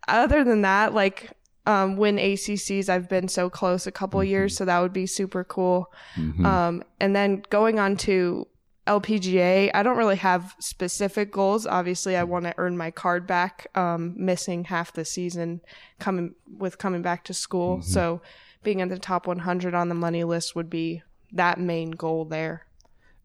other 0.07 0.45
than 0.45 0.63
that, 0.63 0.95
like 0.95 1.31
um, 1.67 1.97
win 1.97 2.17
ACCs, 2.17 2.89
I've 2.89 3.09
been 3.09 3.29
so 3.29 3.51
close 3.51 3.87
a 3.87 3.93
couple 3.93 4.21
mm-hmm. 4.21 4.31
years, 4.31 4.57
so 4.57 4.65
that 4.65 4.81
would 4.81 4.93
be 4.93 5.07
super 5.07 5.45
cool. 5.45 5.93
Mm-hmm. 6.17 6.47
Um, 6.47 6.83
and 6.99 7.15
then 7.15 7.43
going 7.51 7.79
on 7.79 7.97
to 7.99 8.47
LPGA, 8.87 9.71
I 9.75 9.83
don't 9.83 9.99
really 9.99 10.17
have 10.17 10.55
specific 10.61 11.31
goals. 11.31 11.67
Obviously, 11.67 12.17
I 12.17 12.25
want 12.25 12.47
to 12.47 12.55
earn 12.57 12.79
my 12.79 12.91
card 12.91 13.27
back. 13.27 13.67
Um, 13.75 14.15
missing 14.17 14.65
half 14.65 14.93
the 14.95 15.05
season 15.05 15.61
coming 15.99 16.35
with 16.57 16.79
coming 16.79 17.03
back 17.03 17.25
to 17.25 17.35
school, 17.35 17.79
mm-hmm. 17.79 17.91
so 17.91 18.23
being 18.63 18.81
in 18.81 18.89
the 18.89 18.99
top 18.99 19.27
100 19.27 19.75
on 19.75 19.89
the 19.89 19.95
money 19.95 20.25
list 20.25 20.57
would 20.57 20.71
be 20.71 21.03
that 21.33 21.61
main 21.61 21.91
goal 21.91 22.25
there. 22.25 22.67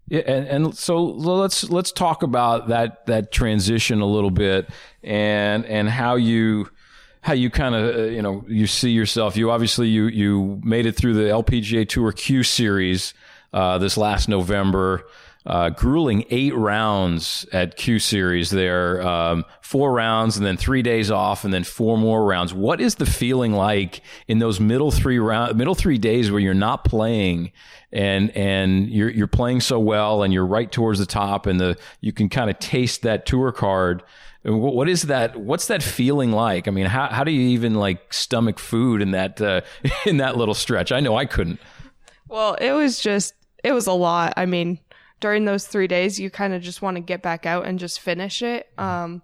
Yeah, 0.08 0.22
and, 0.26 0.48
and 0.48 0.78
so 0.78 1.04
let's 1.04 1.70
let's 1.70 1.92
talk 1.92 2.24
about 2.24 2.68
that 2.68 3.06
that 3.06 3.32
transition 3.32 4.02
a 4.02 4.06
little 4.06 4.32
bit 4.32 4.70
and 5.02 5.66
and 5.66 5.90
how 5.90 6.16
you 6.16 6.70
how 7.22 7.34
you 7.34 7.50
kind 7.50 7.74
of 7.74 7.96
uh, 7.96 8.02
you 8.04 8.22
know 8.22 8.44
you 8.48 8.68
see 8.68 8.92
yourself. 8.92 9.38
You 9.38 9.50
obviously 9.50 9.88
you 9.88 10.08
you 10.08 10.62
made 10.64 10.86
it 10.86 10.96
through 10.96 11.14
the 11.14 11.30
LPGA 11.30 11.88
Tour 11.88 12.12
Q 12.12 12.44
Series 12.44 13.14
uh, 13.54 13.78
this 13.78 13.98
last 13.98 14.28
November. 14.28 15.06
Uh, 15.46 15.70
grueling 15.70 16.24
eight 16.30 16.56
rounds 16.56 17.46
at 17.52 17.76
Q 17.76 18.00
Series 18.00 18.50
there, 18.50 19.06
um, 19.06 19.44
four 19.74 19.92
rounds 19.92 20.38
and 20.38 20.46
then 20.46 20.56
three 20.56 20.84
days 20.84 21.10
off 21.10 21.44
and 21.44 21.52
then 21.52 21.64
four 21.64 21.98
more 21.98 22.24
rounds. 22.24 22.54
What 22.54 22.80
is 22.80 22.94
the 22.94 23.08
feeling 23.08 23.54
like 23.54 24.02
in 24.28 24.38
those 24.38 24.60
middle 24.60 24.92
three 24.92 25.18
round, 25.18 25.58
middle 25.58 25.74
three 25.74 25.98
days 25.98 26.30
where 26.30 26.40
you're 26.40 26.54
not 26.54 26.86
playing 26.86 27.52
and 27.92 28.30
and 28.38 28.88
you're 28.88 29.10
you're 29.10 29.26
playing 29.26 29.62
so 29.62 29.80
well 29.80 30.22
and 30.22 30.32
you're 30.32 30.46
right 30.46 30.72
towards 30.72 31.00
the 31.00 31.08
top 31.08 31.48
and 31.48 31.60
the 31.60 31.76
you 32.02 32.14
can 32.14 32.30
kind 32.30 32.52
of 32.52 32.60
taste 32.60 33.02
that 33.02 33.26
tour 33.26 33.52
card 33.52 34.04
what 34.46 34.88
is 34.90 35.04
that? 35.04 35.38
What's 35.40 35.68
that 35.68 35.82
feeling 35.82 36.32
like? 36.34 36.68
I 36.68 36.72
mean, 36.72 36.86
how 36.86 37.08
how 37.08 37.24
do 37.24 37.32
you 37.32 37.50
even 37.50 37.74
like 37.74 38.14
stomach 38.14 38.60
food 38.60 39.02
in 39.02 39.12
that 39.12 39.42
uh, 39.42 39.62
in 40.06 40.18
that 40.18 40.38
little 40.38 40.54
stretch? 40.54 40.92
I 40.92 41.00
know 41.00 41.16
I 41.16 41.26
couldn't. 41.26 41.60
Well, 42.28 42.56
it 42.56 42.74
was 42.74 43.00
just 43.00 43.34
it 43.64 43.72
was 43.72 43.88
a 43.88 43.94
lot. 43.94 44.34
I 44.38 44.46
mean, 44.46 44.80
during 45.20 45.46
those 45.46 45.66
three 45.66 45.88
days, 45.88 46.20
you 46.20 46.30
kind 46.30 46.54
of 46.54 46.62
just 46.62 46.82
want 46.82 46.98
to 46.98 47.02
get 47.02 47.24
back 47.24 47.46
out 47.48 47.66
and 47.66 47.80
just 47.80 48.02
finish 48.02 48.44
it. 48.44 48.70
Um, 48.78 49.24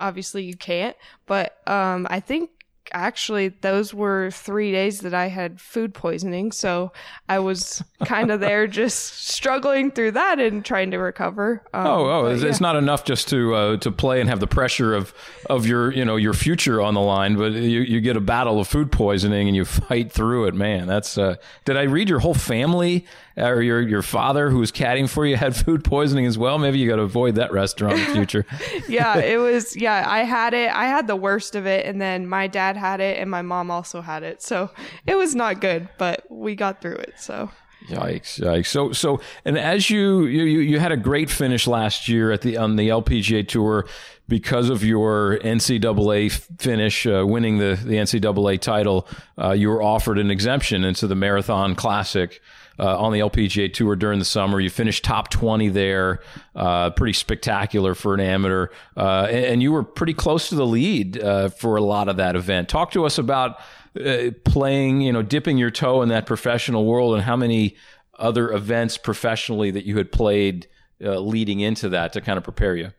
obviously, 0.00 0.44
you 0.44 0.56
can't, 0.56 0.96
but 1.26 1.56
um, 1.68 2.06
I 2.10 2.20
think 2.20 2.50
actually 2.92 3.48
those 3.48 3.94
were 3.94 4.30
three 4.30 4.72
days 4.72 5.00
that 5.00 5.14
I 5.14 5.28
had 5.28 5.60
food 5.60 5.94
poisoning. 5.94 6.52
So 6.52 6.92
I 7.28 7.38
was 7.38 7.82
kind 8.04 8.30
of 8.30 8.40
there 8.40 8.66
just 8.66 9.28
struggling 9.28 9.90
through 9.90 10.12
that 10.12 10.38
and 10.38 10.64
trying 10.64 10.90
to 10.90 10.98
recover. 10.98 11.62
Um, 11.72 11.86
oh, 11.86 12.06
oh, 12.06 12.26
it's, 12.26 12.42
yeah. 12.42 12.56
not 12.60 12.76
enough 12.76 13.04
just 13.04 13.28
to 13.28 13.54
uh, 13.54 13.76
to 13.78 13.90
play 13.90 14.20
and 14.20 14.28
have 14.28 14.40
the 14.40 14.46
pressure 14.46 14.94
of 14.94 15.14
of 15.48 15.66
your 15.66 15.92
you 15.92 16.04
know 16.04 16.16
your 16.16 16.34
future 16.34 16.80
on 16.80 16.94
the 16.94 17.00
line, 17.00 17.36
but 17.36 17.52
you, 17.52 17.80
you 17.80 18.00
get 18.00 18.16
a 18.16 18.20
battle 18.20 18.60
of 18.60 18.68
food 18.68 18.90
poisoning 18.92 19.48
and 19.48 19.56
you 19.56 19.64
fight 19.88 20.12
through 20.12 20.46
it. 20.46 20.54
Man, 20.54 20.86
that's. 20.86 21.18
Uh, 21.18 21.36
did 21.64 21.76
I 21.76 21.82
read 21.82 22.08
your 22.08 22.20
whole 22.20 22.34
family 22.34 23.06
or 23.48 23.62
your 23.62 23.80
your 23.80 24.02
father 24.02 24.50
who 24.50 24.58
was 24.58 24.72
caddying 24.72 25.08
for 25.08 25.26
you 25.26 25.36
had 25.46 25.56
food 25.56 25.84
poisoning 25.84 26.26
as 26.26 26.36
well? 26.36 26.58
Maybe 26.58 26.78
you 26.78 26.88
got 26.88 26.96
to 26.96 27.02
avoid 27.02 27.36
that 27.36 27.52
restaurant 27.52 27.98
in 27.98 28.06
the 28.06 28.14
future. 28.14 28.46
yeah, 28.88 29.18
it 29.18 29.38
was. 29.38 29.76
Yeah, 29.76 30.04
I 30.06 30.20
had 30.24 30.54
it. 30.54 30.74
I 30.74 30.86
had 30.86 31.06
the 31.06 31.16
worst 31.16 31.54
of 31.56 31.66
it, 31.66 31.86
and 31.86 32.00
then 32.00 32.26
my 32.26 32.46
dad 32.46 32.76
had 32.76 33.00
it 33.00 33.18
and 33.18 33.30
my 33.30 33.42
mom 33.42 33.70
also 33.70 34.00
had 34.00 34.22
it. 34.22 34.42
So 34.42 34.70
it 35.06 35.14
was 35.14 35.34
not 35.34 35.60
good, 35.60 35.88
but 35.98 36.24
we 36.30 36.54
got 36.54 36.80
through 36.80 36.96
it. 36.96 37.14
So 37.18 37.50
Yikes! 37.86 38.38
Yikes! 38.40 38.66
So, 38.66 38.92
so, 38.92 39.20
and 39.44 39.58
as 39.58 39.88
you 39.88 40.26
you 40.26 40.42
you 40.42 40.78
had 40.78 40.92
a 40.92 40.96
great 40.96 41.30
finish 41.30 41.66
last 41.66 42.08
year 42.08 42.30
at 42.30 42.42
the 42.42 42.56
on 42.56 42.76
the 42.76 42.88
LPGA 42.88 43.46
tour 43.48 43.86
because 44.28 44.68
of 44.68 44.84
your 44.84 45.38
NCAA 45.38 46.30
finish, 46.60 47.06
uh, 47.06 47.24
winning 47.26 47.58
the 47.58 47.78
the 47.82 47.94
NCAA 47.94 48.60
title. 48.60 49.08
Uh, 49.38 49.52
you 49.52 49.68
were 49.70 49.82
offered 49.82 50.18
an 50.18 50.30
exemption 50.30 50.84
into 50.84 51.06
the 51.06 51.14
Marathon 51.14 51.74
Classic. 51.74 52.40
Uh, 52.80 52.98
on 52.98 53.12
the 53.12 53.18
LPGA 53.18 53.70
Tour 53.70 53.94
during 53.94 54.18
the 54.18 54.24
summer. 54.24 54.58
You 54.58 54.70
finished 54.70 55.04
top 55.04 55.28
20 55.28 55.68
there, 55.68 56.20
uh, 56.56 56.88
pretty 56.88 57.12
spectacular 57.12 57.94
for 57.94 58.14
an 58.14 58.20
amateur. 58.20 58.68
Uh, 58.96 59.26
and, 59.28 59.44
and, 59.44 59.62
you 59.62 59.70
were 59.70 59.82
pretty 59.82 60.14
close 60.14 60.48
to 60.48 60.54
the 60.54 60.66
lead 60.66 61.22
uh, 61.22 61.50
for 61.50 61.76
a 61.76 61.82
lot 61.82 62.08
of 62.08 62.16
that 62.16 62.36
event. 62.36 62.70
Talk 62.70 62.92
to 62.92 63.04
us 63.04 63.18
about 63.18 63.58
uh, 64.02 64.30
playing, 64.44 65.02
you 65.02 65.12
know, 65.12 65.20
dipping 65.20 65.58
your 65.58 65.70
toe 65.70 66.00
in 66.00 66.08
that 66.08 66.24
professional 66.24 66.86
world 66.86 67.14
and 67.14 67.22
how 67.22 67.36
many 67.36 67.76
other 68.18 68.50
events 68.50 68.96
professionally 68.96 69.70
that 69.72 69.84
you 69.84 69.98
had 69.98 70.10
played 70.10 70.66
uh, 71.04 71.18
leading 71.18 71.60
into 71.60 71.90
that 71.90 72.14
to 72.14 72.22
kind 72.22 72.38
of 72.38 72.44
prepare 72.44 72.76
you? 72.76 72.92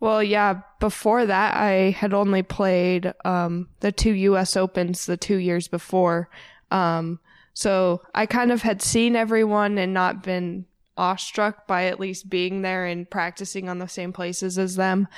Well, 0.00 0.22
yeah, 0.22 0.60
before 0.80 1.26
that, 1.26 1.56
I 1.56 1.90
had 1.90 2.12
only 2.12 2.42
played 2.42 3.12
um, 3.24 3.68
the 3.80 3.90
two 3.90 4.12
US 4.12 4.56
Opens 4.56 5.06
the 5.06 5.16
two 5.16 5.36
years 5.36 5.66
before. 5.66 6.28
Um, 6.70 7.20
so 7.58 8.02
I 8.14 8.26
kind 8.26 8.52
of 8.52 8.62
had 8.62 8.80
seen 8.80 9.16
everyone 9.16 9.78
and 9.78 9.92
not 9.92 10.22
been 10.22 10.64
awestruck 10.96 11.66
by 11.66 11.86
at 11.86 11.98
least 11.98 12.30
being 12.30 12.62
there 12.62 12.86
and 12.86 13.10
practicing 13.10 13.68
on 13.68 13.80
the 13.80 13.88
same 13.88 14.12
places 14.12 14.60
as 14.60 14.76
them. 14.76 15.08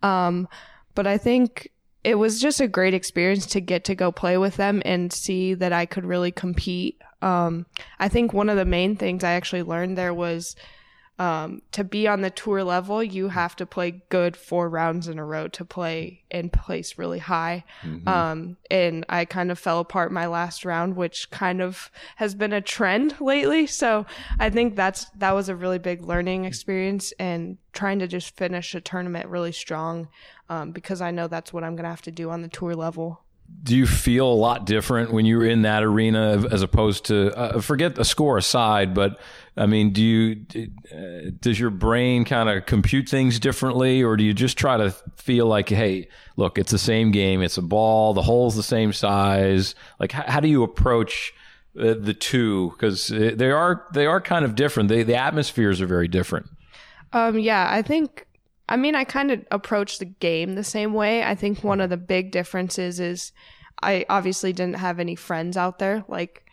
Um, 0.00 0.46
but 0.94 1.08
I 1.08 1.18
think 1.18 1.72
it 2.04 2.14
was 2.14 2.40
just 2.40 2.60
a 2.60 2.68
great 2.68 2.94
experience 2.94 3.46
to 3.46 3.60
get 3.60 3.82
to 3.86 3.96
go 3.96 4.12
play 4.12 4.38
with 4.38 4.54
them 4.58 4.80
and 4.84 5.12
see 5.12 5.54
that 5.54 5.72
I 5.72 5.86
could 5.86 6.04
really 6.04 6.30
compete. 6.30 7.02
Um, 7.20 7.66
I 7.98 8.08
think 8.08 8.32
one 8.32 8.48
of 8.48 8.56
the 8.56 8.64
main 8.64 8.94
things 8.94 9.24
I 9.24 9.32
actually 9.32 9.64
learned 9.64 9.98
there 9.98 10.14
was 10.14 10.54
um, 11.18 11.62
to 11.72 11.82
be 11.82 12.06
on 12.06 12.20
the 12.20 12.30
tour 12.30 12.62
level, 12.62 13.02
you 13.02 13.28
have 13.28 13.56
to 13.56 13.66
play 13.66 14.02
good 14.08 14.36
four 14.36 14.68
rounds 14.68 15.08
in 15.08 15.18
a 15.18 15.24
row 15.24 15.48
to 15.48 15.64
play 15.64 16.22
and 16.30 16.52
place 16.52 16.96
really 16.96 17.18
high. 17.18 17.64
Mm-hmm. 17.82 18.08
Um, 18.08 18.56
and 18.70 19.04
I 19.08 19.24
kind 19.24 19.50
of 19.50 19.58
fell 19.58 19.80
apart 19.80 20.12
my 20.12 20.26
last 20.26 20.64
round, 20.64 20.94
which 20.94 21.30
kind 21.30 21.60
of 21.60 21.90
has 22.16 22.36
been 22.36 22.52
a 22.52 22.60
trend 22.60 23.16
lately. 23.20 23.66
So 23.66 24.06
I 24.38 24.48
think 24.48 24.76
that's, 24.76 25.06
that 25.16 25.32
was 25.32 25.48
a 25.48 25.56
really 25.56 25.78
big 25.78 26.02
learning 26.02 26.44
experience 26.44 27.12
and 27.18 27.58
trying 27.72 27.98
to 27.98 28.06
just 28.06 28.36
finish 28.36 28.74
a 28.74 28.80
tournament 28.80 29.28
really 29.28 29.52
strong. 29.52 30.08
Um, 30.50 30.70
because 30.70 31.02
I 31.02 31.10
know 31.10 31.28
that's 31.28 31.52
what 31.52 31.62
I'm 31.62 31.76
going 31.76 31.84
to 31.84 31.90
have 31.90 32.00
to 32.02 32.10
do 32.10 32.30
on 32.30 32.40
the 32.40 32.48
tour 32.48 32.74
level 32.74 33.20
do 33.62 33.76
you 33.76 33.86
feel 33.86 34.26
a 34.26 34.34
lot 34.34 34.66
different 34.66 35.12
when 35.12 35.26
you're 35.26 35.44
in 35.44 35.62
that 35.62 35.82
arena 35.82 36.44
as 36.50 36.62
opposed 36.62 37.06
to 37.06 37.36
uh, 37.36 37.60
forget 37.60 37.94
the 37.94 38.04
score 38.04 38.38
aside 38.38 38.94
but 38.94 39.18
i 39.56 39.66
mean 39.66 39.92
do 39.92 40.02
you 40.02 40.46
uh, 40.94 41.30
does 41.40 41.58
your 41.58 41.70
brain 41.70 42.24
kind 42.24 42.48
of 42.48 42.66
compute 42.66 43.08
things 43.08 43.38
differently 43.40 44.02
or 44.02 44.16
do 44.16 44.24
you 44.24 44.32
just 44.32 44.56
try 44.56 44.76
to 44.76 44.90
feel 45.16 45.46
like 45.46 45.68
hey 45.68 46.08
look 46.36 46.56
it's 46.56 46.70
the 46.70 46.78
same 46.78 47.10
game 47.10 47.42
it's 47.42 47.58
a 47.58 47.62
ball 47.62 48.14
the 48.14 48.22
hole's 48.22 48.56
the 48.56 48.62
same 48.62 48.92
size? 48.92 49.74
Like 49.98 50.12
how, 50.12 50.24
how 50.26 50.40
do 50.40 50.48
you 50.48 50.62
approach 50.62 51.32
uh, 51.78 51.94
the 51.98 52.14
two? 52.14 52.70
Because 52.70 53.10
uh, 53.10 53.32
they 53.34 53.50
are 53.50 53.86
they 53.92 54.06
are 54.06 54.20
kind 54.20 54.44
of 54.44 54.54
different. 54.54 54.88
They, 54.88 55.02
the 55.02 55.16
atmospheres 55.16 55.80
are 55.80 55.86
very 55.86 56.08
different. 56.08 56.46
Um 57.12 57.38
yeah 57.38 57.68
i 57.70 57.80
think 57.80 58.26
I 58.68 58.76
mean, 58.76 58.94
I 58.94 59.04
kind 59.04 59.30
of 59.30 59.44
approach 59.50 59.98
the 59.98 60.04
game 60.04 60.54
the 60.54 60.64
same 60.64 60.92
way. 60.92 61.22
I 61.22 61.34
think 61.34 61.64
one 61.64 61.80
of 61.80 61.90
the 61.90 61.96
big 61.96 62.30
differences 62.30 63.00
is 63.00 63.32
I 63.82 64.04
obviously 64.08 64.52
didn't 64.52 64.76
have 64.76 65.00
any 65.00 65.14
friends 65.14 65.56
out 65.56 65.78
there. 65.78 66.04
Like, 66.08 66.47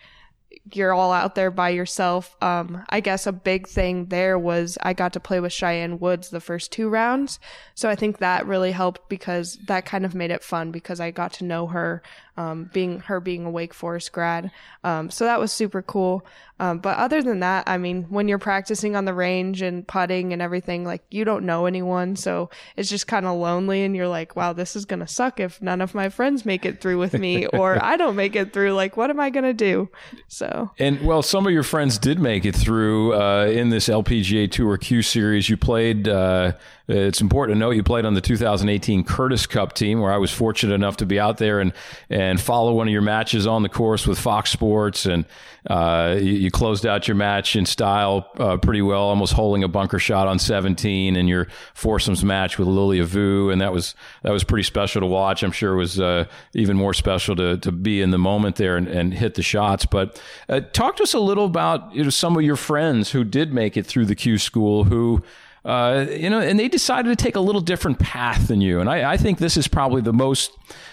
you're 0.74 0.93
all 0.93 1.11
out 1.11 1.36
there 1.36 1.51
by 1.51 1.70
yourself. 1.70 2.36
Um, 2.41 2.84
I 2.89 2.99
guess 2.99 3.28
a 3.28 3.32
big 3.32 3.68
thing 3.68 4.07
there 4.07 4.38
was 4.39 4.78
I 4.82 4.93
got 4.93 5.13
to 5.13 5.20
play 5.20 5.39
with 5.39 5.53
Cheyenne 5.53 5.99
Woods 5.99 6.30
the 6.30 6.39
first 6.39 6.72
two 6.72 6.89
rounds. 6.89 7.39
So 7.76 7.89
I 7.89 7.95
think 7.95 8.18
that 8.18 8.47
really 8.47 8.72
helped 8.72 9.07
because 9.07 9.57
that 9.68 9.86
kind 9.86 10.05
of 10.05 10.16
made 10.16 10.32
it 10.32 10.43
fun 10.43 10.72
because 10.72 10.99
I 10.99 11.11
got 11.11 11.34
to 11.34 11.43
know 11.43 11.68
her 11.68 12.01
um, 12.38 12.70
being 12.74 12.99
her 13.01 13.20
being 13.20 13.45
a 13.45 13.49
Wake 13.49 13.74
Forest 13.74 14.11
grad. 14.11 14.51
Um, 14.84 15.09
so 15.09 15.26
that 15.26 15.39
was 15.39 15.51
super 15.51 15.82
cool. 15.82 16.26
Um, 16.59 16.80
but 16.80 16.97
other 16.97 17.22
than 17.22 17.41
that, 17.41 17.66
I 17.68 17.78
mean, 17.78 18.03
when 18.03 18.28
you're 18.28 18.39
practicing 18.39 18.95
on 18.95 19.05
the 19.05 19.13
range 19.13 19.61
and 19.61 19.88
putting 19.88 20.34
and 20.34 20.41
everything, 20.41 20.86
like 20.86 21.03
you 21.11 21.26
don't 21.26 21.45
know 21.45 21.66
anyone, 21.66 22.16
so 22.16 22.49
it's 22.78 22.89
just 22.89 23.07
kind 23.07 23.26
of 23.26 23.38
lonely, 23.38 23.84
and 23.84 23.95
you're 23.95 24.07
like, 24.07 24.36
wow, 24.36 24.53
this 24.53 24.76
is 24.76 24.86
gonna 24.86 25.07
suck 25.07 25.39
if 25.39 25.61
none 25.61 25.82
of 25.82 25.93
my 25.95 26.09
friends 26.09 26.45
make 26.45 26.66
it 26.66 26.82
through 26.82 26.97
with 26.97 27.13
me, 27.13 27.45
or 27.53 27.82
I 27.84 27.97
don't 27.97 28.16
make 28.16 28.36
it 28.36 28.53
through. 28.53 28.74
Like, 28.74 28.97
what 28.97 29.09
am 29.09 29.20
I 29.20 29.30
gonna 29.30 29.53
do? 29.53 29.89
So 30.28 30.55
and 30.80 31.01
well, 31.06 31.22
some 31.22 31.45
of 31.45 31.53
your 31.53 31.64
friends 31.64 31.97
did 31.97 32.20
make 32.20 32.45
it 32.45 32.56
through 32.56 33.14
uh, 33.14 33.45
in 33.45 33.70
this 33.70 33.88
LPGA 33.88 34.51
Tour 34.51 34.78
Q 34.78 35.01
Series. 35.01 35.49
You 35.49 35.58
played. 35.58 36.08
Uh, 36.08 36.53
it's 36.88 37.19
important 37.19 37.55
to 37.55 37.59
note 37.59 37.71
you 37.71 37.83
played 37.83 38.05
on 38.05 38.13
the 38.13 38.21
2018 38.21 39.03
Curtis 39.03 39.47
Cup 39.47 39.73
team, 39.73 40.01
where 40.01 40.11
I 40.11 40.17
was 40.17 40.31
fortunate 40.31 40.73
enough 40.73 40.97
to 40.97 41.05
be 41.05 41.19
out 41.19 41.38
there 41.38 41.59
and 41.59 41.73
and 42.09 42.39
follow 42.39 42.73
one 42.73 42.88
of 42.88 42.91
your 42.91 43.01
matches 43.01 43.47
on 43.47 43.63
the 43.63 43.69
course 43.69 44.05
with 44.05 44.19
Fox 44.19 44.51
Sports, 44.51 45.05
and 45.07 45.25
uh, 45.67 46.15
you, 46.19 46.33
you, 46.33 46.51
closed 46.51 46.86
out 46.86 47.07
your 47.07 47.15
match 47.15 47.55
in 47.55 47.65
style 47.65 48.29
uh, 48.38 48.55
pretty 48.57 48.83
well, 48.83 49.01
almost 49.01 49.33
holding 49.33 49.63
a 49.63 49.67
bunker 49.67 49.97
shot 49.97 50.27
on 50.27 50.38
17, 50.38 51.15
and 51.15 51.27
your 51.27 51.47
foursomes 51.73 52.23
match 52.23 52.59
with 52.59 52.67
Lilia 52.67 53.03
Vu, 53.03 53.49
and 53.49 53.59
that 53.61 53.73
was 53.73 53.95
that 54.21 54.31
was 54.31 54.43
pretty 54.43 54.63
special 54.63 55.01
to 55.01 55.07
watch. 55.07 55.41
I'm 55.41 55.51
sure 55.51 55.73
it 55.73 55.77
was 55.77 55.99
uh, 55.99 56.25
even 56.53 56.77
more 56.77 56.93
special 56.93 57.36
to 57.38 57.57
to 57.57 57.71
be 57.71 58.01
in 58.01 58.11
the 58.11 58.19
moment 58.19 58.57
there 58.57 58.77
and, 58.77 58.88
and 58.88 59.11
hit 59.11 59.33
the 59.33 59.41
shots. 59.41 59.88
But 59.88 60.21
uh, 60.47 60.59
talk 60.59 60.97
to 60.97 61.03
us 61.03 61.15
a 61.15 61.19
little 61.19 61.45
about 61.45 61.95
you 61.95 62.03
know, 62.03 62.11
some 62.11 62.38
of 62.38 62.43
your 62.43 62.57
friends 62.57 63.11
who 63.11 63.23
did 63.23 63.51
make 63.51 63.75
it 63.75 63.88
through 63.88 64.05
the 64.05 64.15
Q 64.15 64.38
school 64.38 64.83
who 64.83 65.23
uh, 65.66 66.05
you 66.11 66.30
know, 66.30 66.39
and 66.39 66.59
they 66.59 66.68
decided 66.68 67.09
to 67.09 67.22
take 67.22 67.36
a 67.36 67.39
little 67.39 67.59
different 67.59 67.97
path 67.97 68.47
than 68.47 68.61
you. 68.61 68.80
And 68.80 68.88
I, 68.88 69.13
I 69.13 69.18
think 69.18 69.39
this 69.39 69.57
is 69.57 69.68
probably 69.68 70.01
the 70.01 70.13
most 70.13 70.51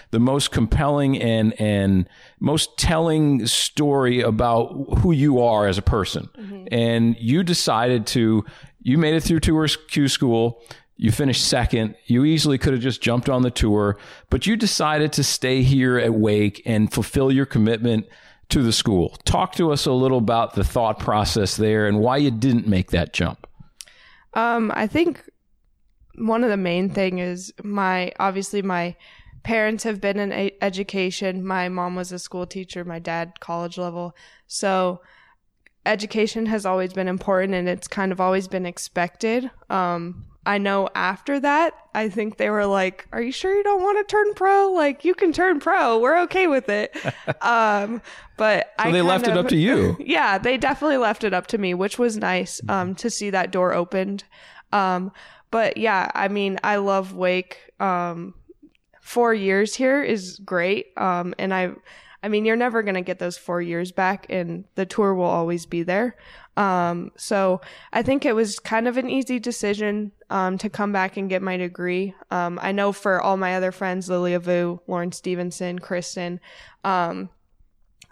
the 0.09 0.19
most 0.19 0.51
compelling 0.51 1.21
and 1.21 1.59
and 1.61 2.09
most 2.39 2.75
telling 2.77 3.45
story 3.45 4.21
about 4.21 4.69
who 4.99 5.11
you 5.11 5.39
are 5.39 5.67
as 5.67 5.77
a 5.77 5.83
person. 5.83 6.27
Mm-hmm. 6.37 6.65
And 6.71 7.15
you 7.19 7.43
decided 7.43 8.07
to 8.07 8.43
you 8.81 8.97
made 8.97 9.13
it 9.13 9.21
through 9.21 9.41
Tours 9.41 9.75
Q 9.75 10.07
school. 10.07 10.61
You 10.97 11.11
finished 11.11 11.47
second. 11.47 11.95
You 12.05 12.25
easily 12.25 12.57
could 12.57 12.73
have 12.73 12.81
just 12.81 13.01
jumped 13.01 13.29
on 13.29 13.43
the 13.43 13.51
tour, 13.51 13.97
but 14.29 14.47
you 14.47 14.55
decided 14.55 15.13
to 15.13 15.23
stay 15.23 15.61
here 15.61 15.99
at 15.99 16.13
Wake 16.13 16.61
and 16.65 16.91
fulfill 16.91 17.31
your 17.31 17.45
commitment 17.45 18.07
to 18.49 18.63
the 18.63 18.71
school. 18.71 19.17
Talk 19.25 19.53
to 19.55 19.71
us 19.71 19.85
a 19.85 19.91
little 19.91 20.19
about 20.19 20.53
the 20.53 20.63
thought 20.63 20.99
process 20.99 21.57
there 21.57 21.87
and 21.87 21.99
why 21.99 22.17
you 22.17 22.31
didn't 22.31 22.67
make 22.67 22.91
that 22.91 23.13
jump. 23.13 23.47
Um, 24.33 24.71
I 24.75 24.87
think 24.87 25.29
one 26.15 26.43
of 26.43 26.49
the 26.49 26.57
main 26.57 26.89
thing 26.89 27.19
is 27.19 27.53
my 27.63 28.11
obviously 28.19 28.61
my 28.61 28.95
parents 29.43 29.83
have 29.83 29.99
been 29.99 30.19
in 30.19 30.31
a- 30.31 30.55
education. 30.61 31.45
My 31.45 31.69
mom 31.69 31.95
was 31.95 32.11
a 32.11 32.19
school 32.19 32.45
teacher, 32.45 32.83
my 32.83 32.99
dad 32.99 33.39
college 33.39 33.77
level. 33.77 34.15
So 34.47 35.01
education 35.85 36.45
has 36.45 36.65
always 36.65 36.93
been 36.93 37.07
important 37.07 37.53
and 37.53 37.67
it's 37.67 37.87
kind 37.87 38.11
of 38.11 38.21
always 38.21 38.47
been 38.47 38.65
expected. 38.65 39.51
Um, 39.69 40.25
I 40.45 40.57
know 40.57 40.89
after 40.93 41.39
that, 41.39 41.73
I 41.93 42.09
think 42.09 42.37
they 42.37 42.49
were 42.49 42.65
like, 42.65 43.07
"Are 43.11 43.21
you 43.21 43.31
sure 43.31 43.55
you 43.55 43.63
don't 43.63 43.81
want 43.81 44.05
to 44.05 44.11
turn 44.11 44.33
pro? 44.33 44.71
Like, 44.71 45.05
you 45.05 45.13
can 45.13 45.31
turn 45.31 45.59
pro. 45.59 45.99
We're 45.99 46.19
okay 46.23 46.47
with 46.47 46.69
it." 46.69 46.95
um, 47.41 48.01
but 48.37 48.73
so 48.79 48.89
I 48.89 48.91
they 48.91 49.01
left 49.01 49.27
of, 49.27 49.33
it 49.33 49.37
up 49.37 49.47
to 49.49 49.57
you. 49.57 49.97
Yeah, 50.05 50.37
they 50.37 50.57
definitely 50.57 50.97
left 50.97 51.23
it 51.23 51.33
up 51.33 51.47
to 51.47 51.57
me, 51.57 51.73
which 51.73 51.97
was 51.97 52.17
nice 52.17 52.61
um, 52.67 52.95
to 52.95 53.09
see 53.09 53.29
that 53.29 53.51
door 53.51 53.73
opened. 53.73 54.25
Um, 54.71 55.11
but 55.49 55.77
yeah, 55.77 56.11
I 56.13 56.27
mean, 56.27 56.59
I 56.63 56.77
love 56.77 57.13
Wake. 57.13 57.57
Um, 57.79 58.33
four 59.01 59.33
years 59.33 59.75
here 59.75 60.03
is 60.03 60.39
great, 60.39 60.87
um, 60.97 61.33
and 61.37 61.53
I 61.53 61.73
I 62.23 62.29
mean, 62.29 62.45
you're 62.45 62.55
never 62.55 62.81
going 62.83 62.95
to 62.95 63.01
get 63.01 63.19
those 63.19 63.37
four 63.37 63.61
years 63.61 63.91
back, 63.91 64.25
and 64.29 64.63
the 64.75 64.85
tour 64.85 65.13
will 65.13 65.25
always 65.25 65.65
be 65.65 65.83
there. 65.83 66.15
Um, 66.55 67.11
so 67.17 67.61
I 67.91 68.03
think 68.03 68.25
it 68.25 68.35
was 68.35 68.59
kind 68.59 68.87
of 68.87 68.97
an 68.97 69.09
easy 69.09 69.39
decision 69.39 70.11
um, 70.29 70.57
to 70.59 70.69
come 70.69 70.91
back 70.91 71.17
and 71.17 71.29
get 71.29 71.41
my 71.41 71.57
degree. 71.57 72.13
Um, 72.31 72.59
I 72.61 72.71
know 72.71 72.91
for 72.91 73.21
all 73.21 73.37
my 73.37 73.55
other 73.55 73.71
friends, 73.71 74.09
Lilia 74.09 74.39
Vu, 74.39 74.79
Lauren 74.87 75.11
Stephenson, 75.11 75.79
Kristen, 75.79 76.39
um, 76.83 77.29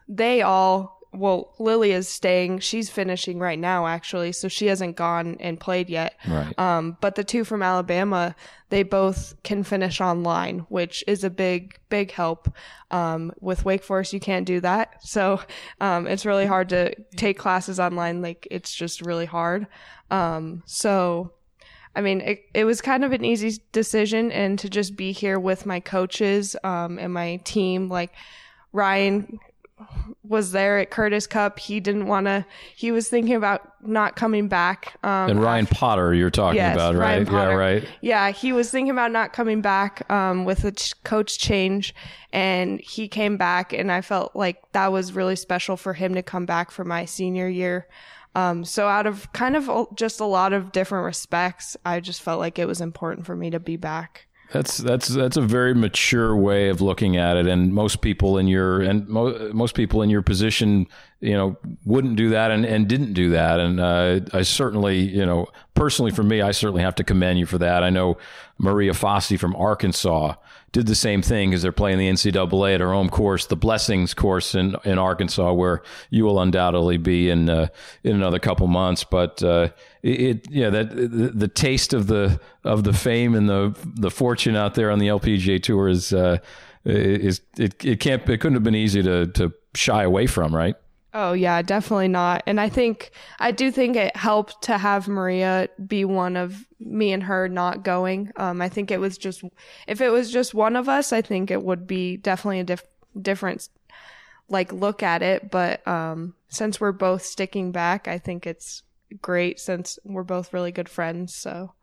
they 0.08 0.42
all 0.42 1.01
well, 1.14 1.54
Lily 1.60 1.92
is 1.92 2.08
staying. 2.08 2.60
She's 2.60 2.90
finishing 2.90 3.38
right 3.38 3.60
now, 3.60 3.86
actually, 3.86 4.32
so 4.32 4.48
she 4.48 4.68
hasn't 4.68 4.96
gone 4.96 5.36
and 5.42 5.60
played 5.60 5.90
yet. 5.90 6.16
Right. 6.26 6.58
Um, 6.58 6.98
but 7.02 7.16
the 7.16 7.24
two 7.24 7.44
from 7.44 7.62
Alabama, 7.62 8.34
they 8.70 8.84
both 8.84 9.36
can 9.44 9.64
finish 9.64 10.00
online, 10.00 10.60
which 10.70 11.04
is 11.08 11.26
a 11.26 11.30
big, 11.30 11.78
big 11.90 12.12
help. 12.12 12.54
Um, 12.92 13.34
with 13.42 13.66
Wake 13.66 13.84
Forest, 13.84 14.14
you 14.14 14.22
can't 14.22 14.46
do 14.46 14.62
that, 14.62 15.06
so 15.06 15.42
um, 15.82 16.08
it's 16.08 16.26
really 16.26 16.46
hard 16.46 16.70
to 16.70 16.94
take 17.18 17.38
classes 17.38 17.80
online. 17.80 18.22
Like 18.22 18.48
it's 18.50 18.74
just 18.74 19.02
really 19.02 19.26
hard. 19.26 19.68
Um, 20.10 20.64
so 20.66 21.32
I 21.96 22.02
mean, 22.02 22.22
it, 22.22 22.46
it 22.54 22.64
was 22.64 22.82
kind 22.82 23.04
of 23.04 23.12
an 23.12 23.26
easy 23.26 23.62
decision, 23.74 24.32
and 24.32 24.58
to 24.60 24.70
just 24.70 24.96
be 24.96 25.12
here 25.12 25.40
with 25.40 25.66
my 25.66 25.82
coaches 25.82 26.56
um, 26.64 27.00
and 27.00 27.14
my 27.14 27.38
team, 27.44 27.90
like 27.90 28.14
Ryan 28.72 29.40
was 30.24 30.52
there 30.52 30.80
at 30.80 30.92
Curtis 30.92 31.28
Cup. 31.28 31.60
He 31.60 31.80
didn't 31.80 32.08
want 32.08 32.28
to. 32.28 32.46
He 32.76 32.92
was 32.92 33.10
thinking 33.10 33.36
about 33.36 33.62
not 33.86 34.16
coming 34.16 34.48
back. 34.48 34.98
Um, 35.04 35.30
and 35.30 35.42
Ryan 35.42 35.66
after, 35.66 35.76
Potter, 35.76 36.14
you're 36.14 36.30
talking 36.30 36.58
yes, 36.58 36.76
about, 36.76 36.96
right? 36.96 37.30
Yeah, 37.30 37.54
right. 37.54 37.88
Yeah, 38.02 38.32
he 38.32 38.54
was 38.54 38.72
thinking 38.72 38.92
about 38.92 39.12
not 39.12 39.34
coming 39.34 39.62
back 39.62 40.10
um, 40.12 40.46
with 40.46 40.60
the 40.60 40.72
ch- 40.72 41.02
coach 41.04 41.40
change, 41.40 41.94
and 42.32 42.80
he 42.82 43.08
came 43.08 43.38
back, 43.38 43.74
and 43.74 43.92
I 43.92 44.02
felt 44.02 44.36
like 44.36 44.62
that 44.74 44.92
was 44.92 45.14
really 45.14 45.36
special 45.36 45.78
for 45.78 45.94
him 45.94 46.14
to 46.16 46.24
come 46.24 46.46
back 46.46 46.72
for 46.72 46.86
my 46.86 47.06
senior 47.06 47.48
year. 47.48 47.88
Um, 48.34 48.64
so 48.64 48.88
out 48.88 49.08
of 49.08 49.32
kind 49.34 49.56
of 49.56 49.94
just 49.96 50.20
a 50.20 50.26
lot 50.26 50.54
of 50.54 50.72
different 50.72 51.06
respects, 51.06 51.76
I 51.86 52.00
just 52.00 52.22
felt 52.22 52.40
like 52.40 52.58
it 52.58 52.68
was 52.68 52.80
important 52.80 53.26
for 53.26 53.36
me 53.36 53.50
to 53.50 53.60
be 53.60 53.76
back. 53.76 54.28
That's 54.52 54.78
that's 54.78 55.08
that's 55.08 55.38
a 55.38 55.42
very 55.42 55.74
mature 55.74 56.36
way 56.36 56.68
of 56.68 56.82
looking 56.82 57.16
at 57.16 57.38
it, 57.38 57.48
and 57.48 57.74
most 57.74 58.02
people 58.02 58.38
in 58.38 58.48
your 58.48 58.82
and 58.82 59.08
mo- 59.08 59.50
most 59.54 59.76
people 59.76 60.02
in 60.02 60.10
your 60.10 60.22
position, 60.22 60.88
you 61.22 61.34
know, 61.34 61.58
wouldn't 61.86 62.18
do 62.18 62.30
that 62.32 62.52
and, 62.52 62.66
and 62.66 62.86
didn't 62.88 63.14
do 63.14 63.30
that. 63.30 63.62
And 63.62 63.80
uh, 63.80 64.20
I 64.34 64.42
certainly, 64.42 65.00
you 65.00 65.26
know, 65.26 65.48
personally 65.74 66.12
for 66.12 66.24
me, 66.24 66.42
I 66.42 66.52
certainly 66.52 66.82
have 66.82 66.96
to 66.96 67.04
commend 67.06 67.40
you 67.40 67.46
for 67.46 67.60
that. 67.60 67.82
I 67.82 67.90
know 67.90 68.18
Maria 68.58 68.92
Fassi 68.92 69.40
from 69.40 69.56
Arkansas 69.56 70.36
did 70.74 70.88
the 70.88 70.96
same 70.96 71.22
thing 71.22 71.50
because 71.50 71.62
they're 71.62 71.72
playing 71.72 71.98
the 71.98 72.10
NCAA 72.10 72.76
at 72.76 72.82
her 72.82 72.92
home 72.92 73.10
course, 73.10 73.46
the 73.46 73.56
Blessings 73.56 74.14
course 74.14 74.56
in, 74.56 74.76
in 74.84 74.98
Arkansas, 74.98 75.52
where 75.54 75.82
you 76.10 76.24
will 76.24 76.40
undoubtedly 76.40 76.98
be 76.98 77.30
in 77.30 77.50
uh, 77.50 77.68
in 78.04 78.16
another 78.16 78.40
couple 78.40 78.68
months. 78.68 79.04
But 79.04 79.42
uh, 79.44 79.70
it, 80.04 80.50
yeah, 80.50 80.70
that 80.70 80.90
the, 80.90 81.32
the, 81.34 81.48
taste 81.48 81.94
of 81.94 82.08
the 82.08 82.40
of 82.64 82.84
the 82.84 82.94
fame 82.94 83.36
and 83.36 83.48
the 83.48 83.76
the 83.86 84.10
fortune 84.10 84.56
out 84.56 84.74
there 84.74 84.90
on 84.90 85.00
the 85.00 85.08
LPGA 85.08 85.62
tour 85.62 85.88
is 85.88 86.12
uh, 86.12 86.38
is 86.86 87.42
it, 87.58 87.84
it 87.86 88.00
can't 88.00 88.28
it 88.28 88.38
couldn't 88.40 88.56
have 88.56 88.64
been 88.64 88.76
easy 88.76 89.04
to 89.04 89.28
to 89.28 89.54
shy 89.76 90.04
away 90.04 90.26
from, 90.28 90.56
right? 90.56 90.76
Oh 91.14 91.34
yeah, 91.34 91.62
definitely 91.62 92.08
not. 92.08 92.42
And 92.48 92.60
I 92.60 92.70
think 92.70 93.12
I 93.40 93.52
do 93.52 93.70
think 93.70 93.96
it 93.96 94.16
helped 94.16 94.64
to 94.64 94.78
have 94.78 95.08
Maria 95.08 95.68
be 95.86 96.06
one 96.06 96.38
of 96.38 96.66
me 96.80 97.12
and 97.12 97.24
her 97.24 97.50
not 97.50 97.84
going. 97.84 98.32
Um, 98.38 98.62
I 98.62 98.70
think 98.70 98.92
it 98.92 99.00
was 99.00 99.18
just 99.18 99.44
if 99.88 100.00
it 100.00 100.10
was 100.10 100.32
just 100.32 100.54
one 100.54 100.76
of 100.76 100.88
us, 100.88 101.12
I 101.12 101.22
think 101.22 101.52
it 101.52 101.64
would 101.64 101.86
be 101.86 102.18
definitely 102.18 102.62
a 102.62 102.64
diff- 102.64 102.84
different 103.22 103.68
like 104.48 104.72
look 104.72 105.04
at 105.04 105.22
it. 105.22 105.52
But 105.52 105.86
um, 105.86 106.34
since 106.48 106.80
we're 106.80 106.94
both 106.94 107.24
sticking 107.24 107.72
back, 107.72 108.08
I 108.08 108.18
think 108.18 108.48
it's 108.48 108.84
great 109.22 109.60
since 109.60 109.98
we're 110.04 110.24
both 110.24 110.54
really 110.54 110.72
good 110.72 110.90
friends. 110.90 111.34
So. 111.34 111.74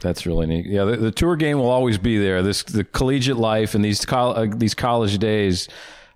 That's 0.00 0.24
really 0.24 0.46
neat. 0.46 0.66
Yeah, 0.66 0.84
the, 0.84 0.96
the 0.96 1.10
tour 1.10 1.36
game 1.36 1.58
will 1.58 1.68
always 1.68 1.98
be 1.98 2.18
there. 2.18 2.42
This 2.42 2.62
the 2.62 2.84
collegiate 2.84 3.36
life 3.36 3.74
and 3.74 3.84
these 3.84 4.06
col- 4.06 4.36
uh, 4.36 4.46
these 4.46 4.74
college 4.74 5.18
days 5.18 5.68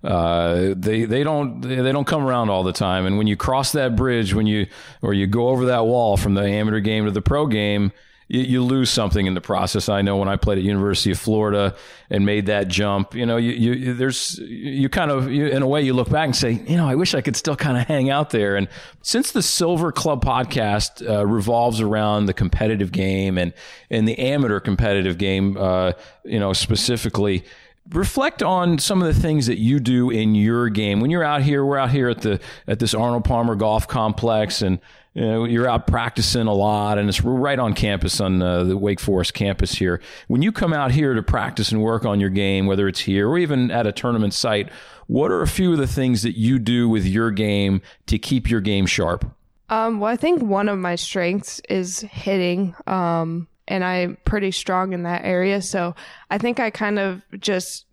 uh, 0.07 0.74
they 0.77 1.05
they 1.05 1.24
don't 1.24 1.61
they 1.61 1.93
don't 1.93 2.07
come 2.07 2.24
around 2.24 2.49
all 2.49 2.62
the 2.62 2.72
time. 2.72 3.07
And 3.07 3.18
when 3.18 3.27
you 3.27 3.37
cross 3.37 3.72
that 3.72 3.97
bridge, 3.97 4.35
when 4.35 4.47
you 4.47 4.66
or 5.03 5.14
you 5.14 5.27
go 5.27 5.49
over 5.49 5.66
that 5.66 5.87
wall 5.87 6.16
from 6.16 6.35
the 6.35 6.43
amateur 6.43 6.81
game 6.81 7.07
to 7.07 7.11
the 7.11 7.22
pro 7.22 7.47
game, 7.47 7.93
you, 8.29 8.41
you, 8.41 8.62
lose 8.62 8.91
something 8.91 9.27
in 9.27 9.35
the 9.35 9.41
process. 9.41 9.89
I 9.89 10.03
know 10.03 10.16
when 10.16 10.29
I 10.29 10.37
played 10.37 10.59
at 10.59 10.64
University 10.64 11.12
of 11.12 11.18
Florida 11.18 11.77
and 12.11 12.27
made 12.27 12.47
that 12.47 12.68
jump, 12.68 13.14
you 13.14 13.24
know, 13.24 13.37
you, 13.37 13.53
you 13.53 13.95
there's 13.95 14.39
you 14.39 14.89
kind 14.89 15.11
of 15.11 15.31
you, 15.31 15.47
in 15.47 15.62
a 15.62 15.68
way 15.68 15.83
you 15.83 15.95
look 15.95 16.11
back 16.11 16.24
and 16.27 16.37
say, 16.37 16.53
you 16.53 16.77
know, 16.77 16.89
I 16.89 16.97
wish 16.97 17.14
I 17.14 17.20
could 17.20 17.37
still 17.37 17.57
kind 17.57 17.77
of 17.77 17.87
hang 17.87 18.11
out 18.11 18.31
there. 18.31 18.57
And 18.57 18.68
since 19.03 19.33
the 19.33 19.43
Silver 19.43 19.93
Club 19.93 20.24
podcast 20.24 21.09
uh, 21.09 21.27
revolves 21.27 21.81
around 21.81 22.27
the 22.27 22.35
competitive 22.35 22.91
game 22.91 23.39
and 23.39 23.53
and 23.91 24.09
the 24.09 24.18
amateur 24.18 24.59
competitive 24.59 25.18
game, 25.18 25.57
uh, 25.57 25.93
you 26.24 26.41
know, 26.41 26.53
specifically 26.53 27.45
reflect 27.91 28.43
on 28.43 28.79
some 28.79 29.01
of 29.01 29.14
the 29.14 29.20
things 29.20 29.47
that 29.47 29.59
you 29.59 29.79
do 29.79 30.11
in 30.11 30.35
your 30.35 30.68
game 30.68 30.99
when 30.99 31.09
you're 31.09 31.22
out 31.22 31.41
here 31.41 31.64
we're 31.64 31.79
out 31.79 31.91
here 31.91 32.09
at 32.09 32.20
the 32.22 32.41
at 32.66 32.81
this 32.81 32.95
arnold 32.95 33.24
palmer 33.24 33.55
golf 33.55 33.87
complex 33.87 34.61
and 34.61 34.81
you 35.17 35.23
know, 35.23 35.45
you're 35.47 35.67
out 35.67 35.87
practicing 35.87 36.47
a 36.47 36.53
lot 36.53 36.99
and 36.99 37.09
it's 37.09 37.23
right 37.23 37.59
on 37.59 37.73
campus 37.73 38.21
on 38.21 38.43
uh, 38.43 38.64
the 38.64 38.77
wake 38.77 39.01
forest 39.01 39.33
campus 39.33 39.75
here 39.75 40.01
when 40.29 40.43
you 40.43 40.53
come 40.53 40.75
out 40.75 40.91
here 40.91 41.14
to 41.14 41.23
practice 41.23 41.73
and 41.73 41.83
work 41.83 42.05
on 42.05 42.21
your 42.21 42.29
game 42.31 42.67
whether 42.67 42.87
it's 42.87 43.01
here 43.01 43.29
or 43.29 43.39
even 43.39 43.71
at 43.71 43.87
a 43.87 43.93
tournament 43.93 44.35
site 44.35 44.69
what 45.07 45.31
are 45.31 45.41
a 45.41 45.49
few 45.49 45.73
of 45.73 45.79
the 45.79 45.87
things 45.87 46.23
that 46.23 46.37
you 46.37 46.59
do 46.59 46.87
with 46.87 47.07
your 47.07 47.31
game 47.31 47.81
to 48.07 48.19
keep 48.19 48.51
your 48.51 48.61
game 48.61 48.85
sharp 48.85 49.25
um, 49.71 50.01
well 50.01 50.12
i 50.12 50.17
think 50.17 50.43
one 50.43 50.69
of 50.69 50.79
my 50.79 50.95
strengths 50.95 51.61
is 51.69 52.01
hitting 52.01 52.75
um, 52.87 53.49
and 53.69 53.85
I'm 53.85 54.17
pretty 54.25 54.51
strong 54.53 54.93
in 54.93 55.03
that 55.05 55.25
area. 55.25 55.61
So 55.61 55.95
I 56.31 56.39
think 56.39 56.61
I 56.61 56.71
kind 56.71 56.99
of 56.99 57.25
just, 57.39 57.87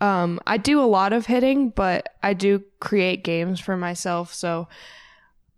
um, 0.00 0.40
I 0.46 0.56
do 0.56 0.80
a 0.80 0.84
lot 0.86 1.12
of 1.12 1.26
hitting, 1.26 1.70
but 1.70 2.14
I 2.22 2.32
do 2.34 2.64
create 2.80 3.24
games 3.24 3.60
for 3.60 3.76
myself. 3.76 4.32
So 4.32 4.68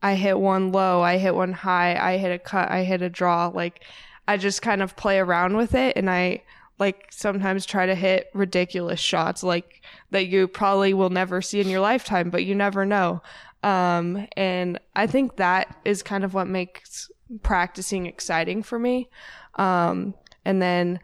I 0.04 0.16
hit 0.16 0.38
one 0.38 0.70
low, 0.70 1.00
I 1.00 1.16
hit 1.16 1.34
one 1.34 1.54
high, 1.54 1.96
I 1.96 2.18
hit 2.18 2.30
a 2.30 2.38
cut, 2.38 2.70
I 2.70 2.84
hit 2.84 3.00
a 3.00 3.08
draw. 3.08 3.46
Like 3.46 3.84
I 4.28 4.36
just 4.36 4.60
kind 4.60 4.82
of 4.82 4.96
play 4.96 5.18
around 5.18 5.56
with 5.56 5.74
it 5.74 5.96
and 5.96 6.10
I 6.10 6.42
like 6.78 7.06
sometimes 7.08 7.64
try 7.64 7.86
to 7.86 7.94
hit 7.94 8.28
ridiculous 8.34 9.00
shots 9.00 9.42
like 9.42 9.80
that 10.10 10.26
you 10.26 10.46
probably 10.46 10.92
will 10.92 11.08
never 11.08 11.40
see 11.40 11.58
in 11.58 11.70
your 11.70 11.80
lifetime, 11.80 12.28
but 12.28 12.44
you 12.44 12.54
never 12.54 12.84
know. 12.84 13.22
Um, 13.62 14.28
and 14.36 14.78
I 14.94 15.06
think 15.06 15.36
that 15.36 15.74
is 15.86 16.02
kind 16.02 16.22
of 16.22 16.34
what 16.34 16.48
makes 16.48 17.10
practicing 17.42 18.04
exciting 18.04 18.62
for 18.62 18.78
me. 18.78 19.08
Um, 19.54 20.12
and 20.44 20.60
then 20.60 21.00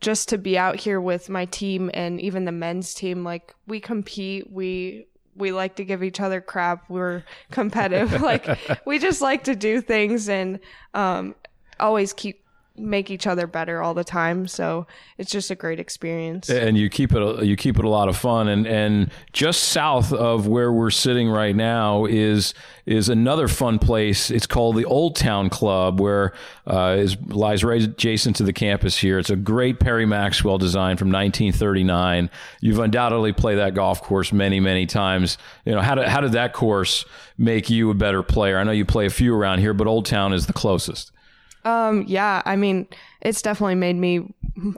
just 0.00 0.28
to 0.28 0.38
be 0.38 0.56
out 0.56 0.76
here 0.76 1.00
with 1.00 1.28
my 1.28 1.46
team 1.46 1.90
and 1.92 2.20
even 2.20 2.44
the 2.44 2.52
men's 2.52 2.94
team, 2.94 3.24
like 3.24 3.52
we 3.66 3.80
compete, 3.80 4.52
we 4.52 5.08
we 5.38 5.52
like 5.52 5.76
to 5.76 5.84
give 5.84 6.02
each 6.02 6.20
other 6.20 6.40
crap. 6.40 6.88
We're 6.88 7.24
competitive. 7.50 8.20
like 8.22 8.46
we 8.86 8.98
just 8.98 9.20
like 9.20 9.44
to 9.44 9.56
do 9.56 9.80
things 9.80 10.28
and 10.28 10.60
um, 10.94 11.34
always 11.80 12.12
keep 12.12 12.44
make 12.78 13.10
each 13.10 13.26
other 13.26 13.46
better 13.46 13.82
all 13.82 13.94
the 13.94 14.04
time. 14.04 14.46
So 14.46 14.86
it's 15.16 15.30
just 15.30 15.50
a 15.50 15.54
great 15.54 15.80
experience. 15.80 16.48
And 16.48 16.76
you 16.76 16.88
keep 16.88 17.12
it 17.12 17.44
you 17.44 17.56
keep 17.56 17.78
it 17.78 17.84
a 17.84 17.88
lot 17.88 18.08
of 18.08 18.16
fun. 18.16 18.48
And 18.48 18.66
and 18.66 19.10
just 19.32 19.64
south 19.64 20.12
of 20.12 20.46
where 20.46 20.72
we're 20.72 20.90
sitting 20.90 21.28
right 21.28 21.54
now 21.54 22.04
is 22.04 22.54
is 22.86 23.08
another 23.08 23.48
fun 23.48 23.78
place. 23.78 24.30
It's 24.30 24.46
called 24.46 24.76
the 24.76 24.84
Old 24.84 25.14
Town 25.16 25.50
Club, 25.50 26.00
where 26.00 26.32
uh, 26.66 26.96
is 26.98 27.16
lies 27.26 27.62
right 27.62 27.82
adjacent 27.82 28.36
to 28.36 28.42
the 28.44 28.52
campus 28.52 28.96
here. 28.96 29.18
It's 29.18 29.30
a 29.30 29.36
great 29.36 29.78
Perry 29.80 30.06
Maxwell 30.06 30.58
design 30.58 30.96
from 30.96 31.08
1939. 31.08 32.30
You've 32.60 32.78
undoubtedly 32.78 33.32
played 33.32 33.58
that 33.58 33.74
golf 33.74 34.02
course 34.02 34.32
many 34.32 34.60
many 34.60 34.86
times. 34.86 35.38
You 35.64 35.72
know 35.72 35.82
how 35.82 35.94
did 35.94 36.08
how 36.08 36.20
did 36.20 36.32
that 36.32 36.52
course 36.52 37.04
make 37.36 37.68
you 37.68 37.90
a 37.90 37.94
better 37.94 38.22
player? 38.22 38.58
I 38.58 38.64
know 38.64 38.72
you 38.72 38.84
play 38.84 39.06
a 39.06 39.10
few 39.10 39.34
around 39.34 39.58
here, 39.58 39.74
but 39.74 39.86
Old 39.86 40.06
Town 40.06 40.32
is 40.32 40.46
the 40.46 40.52
closest. 40.52 41.12
Um, 41.64 42.04
yeah, 42.06 42.42
I 42.44 42.56
mean, 42.56 42.86
it's 43.20 43.42
definitely 43.42 43.74
made 43.74 43.96
me 43.96 44.34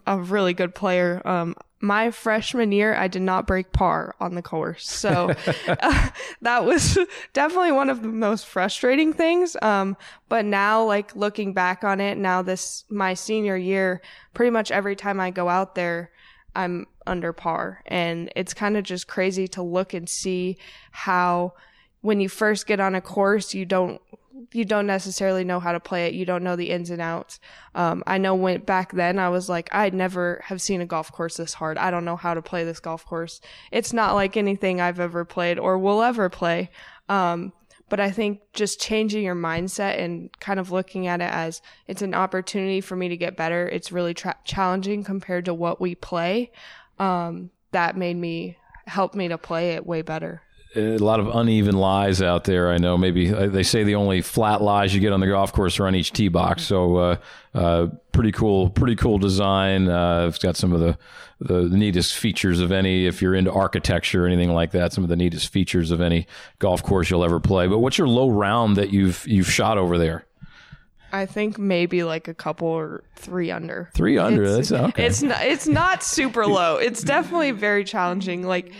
a 0.07 0.19
really 0.19 0.55
good 0.55 0.75
player. 0.75 1.23
Um, 1.25 1.55
my 1.81 2.11
freshman 2.11 2.73
year, 2.73 2.95
I 2.95 3.09
did 3.09 3.23
not 3.23 3.47
break 3.47 3.73
par 3.73 4.15
on 4.21 4.35
the 4.35 4.43
course. 4.43 4.89
So 4.89 5.35
uh, 5.69 6.09
that 6.43 6.65
was 6.65 6.99
definitely 7.33 7.73
one 7.73 7.91
of 7.91 8.03
the 8.03 8.09
most 8.09 8.47
frustrating 8.47 9.13
things. 9.13 9.57
Um, 9.63 9.97
but 10.29 10.45
now, 10.45 10.85
like 10.85 11.17
looking 11.17 11.53
back 11.55 11.85
on 11.85 12.01
it, 12.01 12.19
now 12.19 12.43
this, 12.43 12.85
my 12.91 13.15
senior 13.15 13.57
year, 13.57 14.03
pretty 14.35 14.51
much 14.51 14.71
every 14.71 14.97
time 14.97 15.21
I 15.21 15.31
go 15.31 15.49
out 15.49 15.75
there, 15.75 16.11
I'm 16.55 16.87
under 17.07 17.33
par. 17.33 17.83
And 17.87 18.31
it's 18.37 18.55
kind 18.55 18.77
of 18.77 18.85
just 18.85 19.09
crazy 19.09 19.49
to 19.49 19.63
look 19.63 19.95
and 19.95 20.09
see 20.09 20.59
how 20.91 21.55
when 22.03 22.21
you 22.21 22.29
first 22.29 22.67
get 22.67 22.81
on 22.81 22.95
a 22.95 23.01
course, 23.01 23.55
you 23.55 23.65
don't 23.65 24.01
you 24.53 24.65
don't 24.65 24.87
necessarily 24.87 25.45
know 25.45 25.61
how 25.61 25.73
to 25.73 25.81
play 25.81 26.07
it. 26.07 26.15
You 26.15 26.25
don't 26.25 26.45
know 26.45 26.57
the 26.57 26.71
ins 26.71 26.91
and 26.91 27.01
outs. 27.01 27.41
Um, 27.75 28.03
I 28.07 28.19
know 28.19 28.35
when 28.35 28.61
back 28.61 28.93
then 28.93 29.19
I 29.19 29.29
was 29.29 29.49
like, 29.49 29.69
I'd 29.73 29.95
never 29.95 30.41
have 30.45 30.61
seen 30.61 30.81
a 30.81 30.87
golf 30.87 31.13
course 31.13 31.37
this 31.37 31.55
hard. 31.55 31.79
I 31.79 31.91
don't 31.91 32.05
know 32.05 32.17
how 32.17 32.35
to 32.35 32.43
play 32.43 32.65
this 32.65 32.81
golf 32.81 33.05
course. 33.05 33.41
It's 33.71 33.93
not 33.93 34.15
like 34.15 34.37
anything 34.37 34.81
I've 34.81 35.01
ever 35.01 35.25
played 35.25 35.59
or 35.59 35.79
will 35.79 36.03
ever 36.03 36.29
play. 36.29 36.71
Um, 37.09 37.53
but 37.89 38.01
I 38.01 38.11
think 38.11 38.41
just 38.53 38.81
changing 38.81 39.25
your 39.25 39.35
mindset 39.35 39.99
and 39.99 40.31
kind 40.39 40.61
of 40.61 40.71
looking 40.71 41.07
at 41.09 41.21
it 41.21 41.31
as 41.31 41.61
it's 41.89 42.03
an 42.03 42.15
opportunity 42.15 42.81
for 42.81 42.95
me 42.95 43.09
to 43.09 43.17
get 43.17 43.37
better. 43.37 43.69
It's 43.69 43.91
really 43.91 44.15
tra- 44.15 44.39
challenging 44.45 45.03
compared 45.03 45.47
to 45.47 45.55
what 45.55 45.81
we 45.81 45.97
play. 45.97 46.53
Um, 46.99 47.51
that 47.73 47.97
made 47.97 48.17
me 48.17 48.57
help 48.87 49.15
me 49.15 49.29
to 49.29 49.39
play 49.39 49.71
it 49.71 49.87
way 49.87 50.03
better 50.03 50.43
a 50.77 50.99
lot 50.99 51.19
of 51.19 51.29
uneven 51.29 51.77
lies 51.77 52.23
out 52.23 52.45
there. 52.45 52.71
I 52.71 52.79
know 52.79 52.97
maybe 52.97 53.33
uh, 53.33 53.49
they 53.49 53.63
say 53.63 53.83
the 53.83 53.97
only 53.97 54.23
flat 54.23 54.63
lies 54.63 54.95
you 54.95 55.01
get 55.01 55.13
on 55.13 55.21
the 55.21 55.27
golf 55.27 55.53
course 55.53 55.81
are 55.81 55.87
on 55.87 55.95
each 55.95 56.13
tee 56.13 56.29
box. 56.29 56.63
So 56.63 56.97
uh, 56.97 57.17
uh, 57.55 57.89
pretty 58.13 58.31
cool, 58.31 58.71
pretty 58.71 58.95
cool 58.95 59.19
design. 59.19 59.89
Uh, 59.89 60.27
it's 60.29 60.39
got 60.39 60.57
some 60.57 60.73
of 60.73 60.81
the, 60.81 60.97
the 61.41 61.69
neatest 61.77 62.15
features 62.17 62.61
of 62.61 62.71
any. 62.71 63.07
If 63.07 63.21
you're 63.21 63.35
into 63.35 63.53
architecture 63.53 64.25
or 64.25 64.27
anything 64.29 64.53
like 64.53 64.71
that, 64.73 64.93
some 64.93 65.03
of 65.03 65.11
the 65.11 65.17
neatest 65.17 65.53
features 65.53 65.91
of 65.91 66.01
any 66.01 66.27
golf 66.61 66.83
course 66.83 67.11
you'll 67.11 67.25
ever 67.25 67.41
play. 67.41 67.67
But 67.67 67.79
what's 67.79 67.99
your 67.99 68.09
low 68.09 68.31
round 68.31 68.77
that 68.77 68.91
you've 68.91 69.27
you've 69.27 69.51
shot 69.51 69.77
over 69.77 69.99
there? 69.99 70.25
I 71.13 71.27
think 71.27 71.59
maybe 71.59 72.05
like 72.05 72.29
a 72.29 72.35
couple 72.35 72.69
or 72.69 73.03
three 73.17 73.51
under. 73.51 73.91
Three 73.95 74.17
under. 74.17 74.45
It's, 74.45 74.69
that's 74.69 74.91
okay. 74.91 75.07
It's 75.07 75.23
not. 75.23 75.43
It's 75.43 75.67
not 75.67 76.05
super 76.05 76.47
low. 76.47 76.77
It's 76.77 77.03
definitely 77.03 77.51
very 77.51 77.83
challenging. 77.83 78.47
Like 78.47 78.73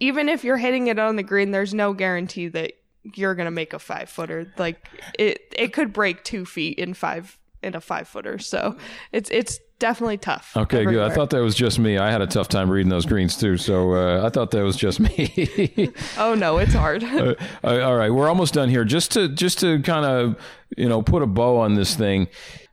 even 0.00 0.28
if 0.28 0.44
you're 0.44 0.56
hitting 0.56 0.86
it 0.88 0.98
on 0.98 1.16
the 1.16 1.22
green, 1.22 1.50
there's 1.50 1.74
no 1.74 1.92
guarantee 1.92 2.48
that 2.48 2.72
you're 3.14 3.34
gonna 3.34 3.50
make 3.50 3.72
a 3.72 3.78
five 3.78 4.08
footer. 4.08 4.52
Like 4.58 4.88
it, 5.18 5.54
it 5.56 5.72
could 5.72 5.92
break 5.92 6.24
two 6.24 6.44
feet 6.44 6.78
in 6.78 6.94
five 6.94 7.38
in 7.62 7.74
a 7.74 7.80
five 7.80 8.08
footer. 8.08 8.38
So 8.38 8.76
it's 9.12 9.30
it's 9.30 9.58
definitely 9.78 10.18
tough. 10.18 10.52
Okay, 10.56 10.80
everywhere. 10.80 11.06
good. 11.06 11.12
I 11.12 11.14
thought 11.14 11.30
that 11.30 11.42
was 11.42 11.54
just 11.54 11.78
me. 11.78 11.98
I 11.98 12.10
had 12.10 12.22
a 12.22 12.26
tough 12.26 12.48
time 12.48 12.70
reading 12.70 12.88
those 12.88 13.06
greens 13.06 13.36
too, 13.36 13.56
so 13.56 13.94
uh, 13.94 14.26
I 14.26 14.30
thought 14.30 14.50
that 14.52 14.62
was 14.62 14.76
just 14.76 15.00
me. 15.00 15.92
Oh 16.18 16.34
no, 16.34 16.58
it's 16.58 16.72
hard. 16.72 17.02
Uh, 17.64 17.80
all 17.80 17.96
right, 17.96 18.10
we're 18.10 18.28
almost 18.28 18.54
done 18.54 18.68
here. 18.68 18.84
Just 18.84 19.12
to 19.12 19.28
just 19.28 19.58
to 19.60 19.80
kind 19.82 20.04
of 20.06 20.36
you 20.76 20.88
know 20.88 21.02
put 21.02 21.22
a 21.22 21.26
bow 21.26 21.58
on 21.58 21.74
this 21.74 21.94
thing, 21.94 22.28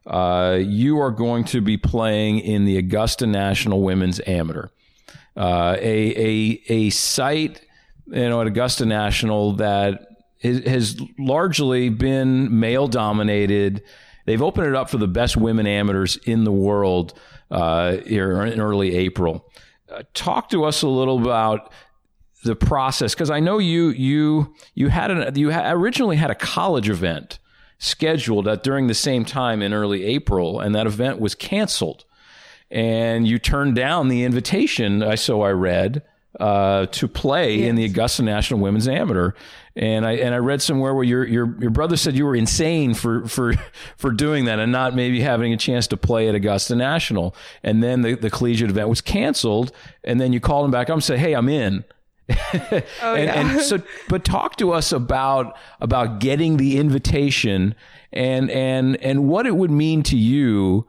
uh, 0.05 0.59
you 0.61 0.99
are 0.99 1.11
going 1.11 1.43
to 1.45 1.61
be 1.61 1.77
playing 1.77 2.39
in 2.39 2.65
the 2.65 2.77
Augusta 2.77 3.25
National 3.25 3.81
Women's 3.81 4.21
Amateur, 4.27 4.67
uh, 5.35 5.75
a 5.79 6.15
a 6.15 6.61
a 6.69 6.89
site 6.91 7.61
you 8.07 8.29
know 8.29 8.41
at 8.41 8.47
Augusta 8.47 8.85
National 8.85 9.53
that 9.53 10.07
is, 10.41 10.65
has 10.67 11.01
largely 11.17 11.89
been 11.89 12.59
male 12.59 12.87
dominated. 12.87 13.83
They've 14.25 14.41
opened 14.41 14.67
it 14.67 14.75
up 14.75 14.89
for 14.89 14.97
the 14.97 15.07
best 15.07 15.35
women 15.35 15.67
amateurs 15.67 16.17
in 16.17 16.43
the 16.43 16.51
world 16.51 17.13
uh, 17.51 17.97
here 17.97 18.41
in 18.43 18.61
early 18.61 18.95
April. 18.95 19.49
Uh, 19.91 20.03
talk 20.13 20.49
to 20.49 20.63
us 20.63 20.81
a 20.81 20.87
little 20.87 21.21
about 21.21 21.71
the 22.43 22.55
process 22.55 23.13
because 23.13 23.29
I 23.29 23.39
know 23.39 23.57
you 23.57 23.89
you 23.89 24.53
you 24.75 24.89
had 24.89 25.11
an 25.11 25.35
you 25.35 25.51
ha- 25.51 25.71
originally 25.71 26.17
had 26.17 26.31
a 26.31 26.35
college 26.35 26.89
event 26.89 27.39
scheduled 27.77 28.47
at 28.47 28.63
during 28.63 28.87
the 28.87 28.93
same 28.93 29.25
time 29.25 29.61
in 29.61 29.73
early 29.73 30.03
April, 30.05 30.59
and 30.59 30.73
that 30.75 30.87
event 30.87 31.19
was 31.19 31.35
canceled, 31.35 32.05
and 32.73 33.27
you 33.27 33.37
turned 33.37 33.75
down 33.75 34.07
the 34.07 34.23
invitation. 34.23 35.03
I 35.03 35.15
so 35.15 35.43
I 35.43 35.51
read 35.51 36.01
uh, 36.39 36.87
to 36.87 37.07
play 37.07 37.67
in 37.67 37.75
the 37.75 37.85
Augusta 37.85 38.23
National 38.23 38.59
Women's 38.59 38.87
Amateur, 38.87 39.33
and 39.75 40.05
I 40.07 40.13
and 40.13 40.33
I 40.33 40.39
read 40.39 40.59
somewhere 40.59 40.95
where 40.95 41.03
your 41.03 41.23
your 41.23 41.55
your 41.61 41.69
brother 41.69 41.95
said 41.95 42.15
you 42.15 42.25
were 42.25 42.35
insane 42.35 42.95
for 42.95 43.27
for 43.27 43.53
for 43.97 44.09
doing 44.11 44.45
that 44.45 44.57
and 44.57 44.71
not 44.71 44.95
maybe 44.95 45.21
having 45.21 45.53
a 45.53 45.57
chance 45.57 45.85
to 45.87 45.97
play 45.97 46.27
at 46.27 46.33
Augusta 46.33 46.75
National, 46.75 47.35
and 47.61 47.83
then 47.83 48.01
the 48.01 48.15
the 48.15 48.31
collegiate 48.31 48.71
event 48.71 48.89
was 48.89 49.01
canceled, 49.01 49.71
and 50.03 50.19
then 50.19 50.33
you 50.33 50.39
called 50.39 50.65
him 50.65 50.71
back 50.71 50.89
up 50.89 50.95
and 50.95 51.03
said, 51.03 51.19
"Hey, 51.19 51.33
I'm 51.33 51.47
in." 51.47 51.85
oh, 52.31 53.15
and, 53.15 53.29
and 53.29 53.61
so, 53.61 53.79
but 54.09 54.25
talk 54.25 54.55
to 54.55 54.71
us 54.71 54.91
about 54.91 55.55
about 55.79 56.19
getting 56.19 56.57
the 56.57 56.77
invitation 56.77 57.75
and 58.11 58.49
and 58.49 58.95
and 59.03 59.27
what 59.27 59.45
it 59.45 59.55
would 59.55 59.69
mean 59.69 60.01
to 60.01 60.17
you 60.17 60.87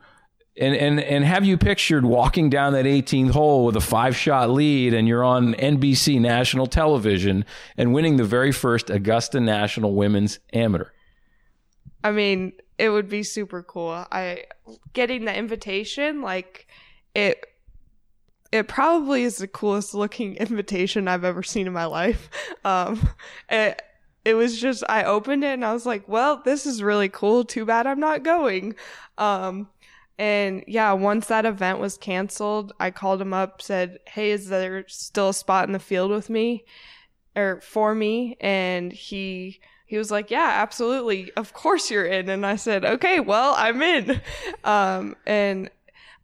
and 0.57 0.75
and 0.75 1.01
and 1.01 1.25
have 1.25 1.45
you 1.45 1.59
pictured 1.59 2.05
walking 2.05 2.49
down 2.49 2.75
that 2.75 2.85
18th 2.85 3.31
hole 3.31 3.65
with 3.65 3.77
a 3.77 3.81
five 3.81 4.17
shot 4.17 4.51
lead 4.51 4.95
and 4.95 5.09
you're 5.09 5.25
on 5.25 5.55
NBC 5.55 6.21
national 6.21 6.67
television 6.67 7.45
and 7.77 7.93
winning 7.93 8.17
the 8.17 8.25
very 8.25 8.53
first 8.53 8.89
Augusta 8.91 9.41
National 9.41 9.95
Women's 9.95 10.39
Amateur? 10.53 10.91
I 12.05 12.13
mean, 12.13 12.53
it 12.79 12.91
would 12.91 13.09
be 13.09 13.23
super 13.23 13.63
cool. 13.63 14.07
I 14.13 14.45
getting 14.93 15.25
the 15.25 15.37
invitation, 15.37 16.23
like 16.23 16.69
it 17.15 17.45
it 18.53 18.69
probably 18.69 19.25
is 19.25 19.39
the 19.39 19.49
coolest 19.49 19.95
looking 19.95 20.37
invitation 20.37 21.09
I've 21.09 21.25
ever 21.25 21.43
seen 21.43 21.67
in 21.67 21.73
my 21.73 21.87
life. 21.87 22.29
Um 22.65 23.11
it 23.51 23.83
it 24.25 24.35
was 24.35 24.59
just 24.59 24.85
I 24.89 25.05
opened 25.05 25.45
it 25.45 25.53
and 25.53 25.65
I 25.65 25.75
was 25.75 25.85
like, 25.85 26.09
well, 26.09 26.41
this 26.43 26.65
is 26.65 26.83
really 26.83 27.11
cool. 27.11 27.45
Too 27.45 27.67
bad 27.67 27.87
I'm 27.87 28.01
not 28.01 28.23
going. 28.23 28.75
Um 29.19 29.69
and 30.19 30.63
yeah, 30.67 30.93
once 30.93 31.27
that 31.27 31.45
event 31.45 31.81
was 31.81 31.99
canceled, 31.99 32.73
I 32.79 32.91
called 32.91 33.21
him 33.21 33.35
up, 33.35 33.61
said, 33.61 33.99
Hey, 34.07 34.31
is 34.31 34.49
there 34.49 34.85
still 34.89 35.31
a 35.31 35.35
spot 35.35 35.67
in 35.67 35.73
the 35.73 35.79
field 35.79 36.11
with 36.11 36.31
me 36.31 36.65
or 37.35 37.61
for 37.61 37.95
me? 37.95 38.37
And 38.41 38.93
he, 38.93 39.61
he 39.87 39.99
was 39.99 40.13
like, 40.13 40.31
Yeah, 40.31 40.51
absolutely. 40.63 41.33
Of 41.37 41.53
course 41.53 41.91
you're 41.91 42.07
in. 42.07 42.29
And 42.29 42.47
I 42.47 42.57
said, 42.57 42.85
Okay, 42.85 43.19
well, 43.21 43.55
I'm 43.57 43.83
in. 43.83 44.21
Um, 44.65 45.15
and 45.27 45.69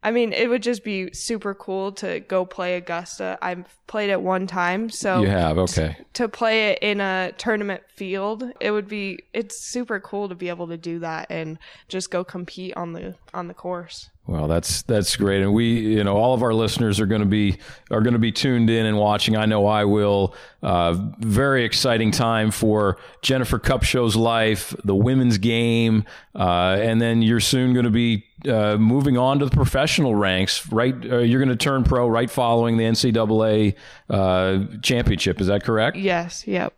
I 0.03 0.11
mean, 0.11 0.33
it 0.33 0.49
would 0.49 0.63
just 0.63 0.83
be 0.83 1.13
super 1.13 1.53
cool 1.53 1.91
to 1.93 2.21
go 2.21 2.43
play 2.43 2.75
Augusta. 2.75 3.37
I've 3.41 3.65
played 3.85 4.09
it 4.09 4.21
one 4.21 4.47
time, 4.47 4.89
so 4.89 5.21
You 5.21 5.27
have 5.27 5.57
okay. 5.59 5.95
to 6.13 6.27
play 6.27 6.71
it 6.71 6.79
in 6.81 6.99
a 6.99 7.33
tournament 7.37 7.83
field, 7.95 8.43
it 8.59 8.71
would 8.71 8.87
be 8.87 9.19
it's 9.33 9.59
super 9.59 9.99
cool 9.99 10.27
to 10.29 10.33
be 10.33 10.49
able 10.49 10.67
to 10.67 10.77
do 10.77 10.99
that 10.99 11.27
and 11.29 11.59
just 11.87 12.09
go 12.09 12.23
compete 12.23 12.75
on 12.75 12.93
the 12.93 13.15
on 13.33 13.47
the 13.47 13.53
course. 13.53 14.09
Well, 14.27 14.47
that's 14.47 14.83
that's 14.83 15.15
great, 15.17 15.41
and 15.41 15.53
we, 15.53 15.79
you 15.79 16.03
know, 16.03 16.15
all 16.15 16.33
of 16.33 16.41
our 16.41 16.53
listeners 16.53 16.99
are 16.99 17.05
going 17.05 17.21
to 17.21 17.27
be 17.27 17.57
are 17.89 18.01
going 18.01 18.13
to 18.13 18.19
be 18.19 18.31
tuned 18.31 18.69
in 18.69 18.85
and 18.85 18.97
watching. 18.97 19.35
I 19.35 19.45
know 19.45 19.65
I 19.65 19.83
will. 19.85 20.35
Uh, 20.63 20.95
very 21.19 21.65
exciting 21.65 22.11
time 22.11 22.49
for 22.51 22.97
Jennifer 23.21 23.59
Kupcho's 23.59 24.15
life, 24.15 24.75
the 24.83 24.95
women's 24.95 25.37
game, 25.37 26.05
uh, 26.35 26.77
and 26.79 27.01
then 27.01 27.21
you're 27.21 27.39
soon 27.39 27.73
going 27.73 27.85
to 27.85 27.91
be 27.91 28.25
uh, 28.47 28.77
moving 28.77 29.17
on 29.17 29.39
to 29.39 29.45
the 29.45 29.51
professional 29.51 30.15
ranks. 30.15 30.71
Right, 30.71 30.93
uh, 30.93 31.19
you're 31.19 31.39
going 31.39 31.49
to 31.49 31.55
turn 31.55 31.83
pro 31.83 32.07
right 32.07 32.29
following 32.29 32.77
the 32.77 32.83
NCAA 32.83 33.75
uh, 34.09 34.59
championship. 34.81 35.41
Is 35.41 35.47
that 35.47 35.63
correct? 35.63 35.97
Yes, 35.97 36.47
yep. 36.47 36.73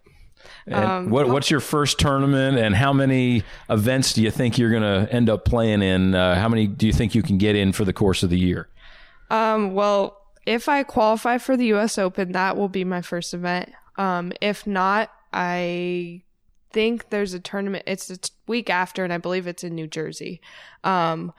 And 0.66 1.12
what, 1.12 1.28
what's 1.28 1.52
your 1.52 1.60
first 1.60 2.00
tournament, 2.00 2.58
and 2.58 2.74
how 2.74 2.94
many 2.94 3.44
events 3.70 4.14
do 4.14 4.24
you 4.24 4.32
think 4.32 4.58
you're 4.58 4.72
going 4.72 4.82
to 4.84 5.12
end 5.14 5.30
up 5.30 5.44
playing 5.44 5.82
in? 5.82 6.16
Uh, 6.16 6.36
how 6.36 6.48
many 6.48 6.68
do 6.68 6.88
you 6.88 6.94
think 6.94 7.14
you 7.16 7.22
can 7.22 7.38
get 7.38 7.56
in 7.56 7.74
for 7.74 7.84
the 7.84 7.94
course 7.94 8.24
of 8.24 8.30
the 8.30 8.40
year? 8.40 8.70
Um, 9.30 9.74
well, 9.74 10.22
if 10.46 10.70
I 10.70 10.84
qualify 10.84 11.38
for 11.38 11.58
the 11.58 11.74
US 11.74 11.98
Open, 11.98 12.32
that 12.32 12.56
will 12.56 12.70
be 12.70 12.84
my 12.84 13.02
first 13.02 13.34
event. 13.34 13.72
Um, 13.98 14.32
if 14.42 14.66
not, 14.66 15.12
I 15.34 16.24
think 16.74 17.10
there's 17.10 17.34
a 17.34 17.40
tournament. 17.40 17.84
It's 17.88 18.08
t- 18.08 18.32
week 18.48 18.70
after, 18.70 19.04
and 19.04 19.14
I 19.14 19.18
believe 19.18 19.48
it's 19.48 19.64
in 19.64 19.76
New 19.76 19.88
Jersey. 19.88 20.42
Um, 20.84 21.32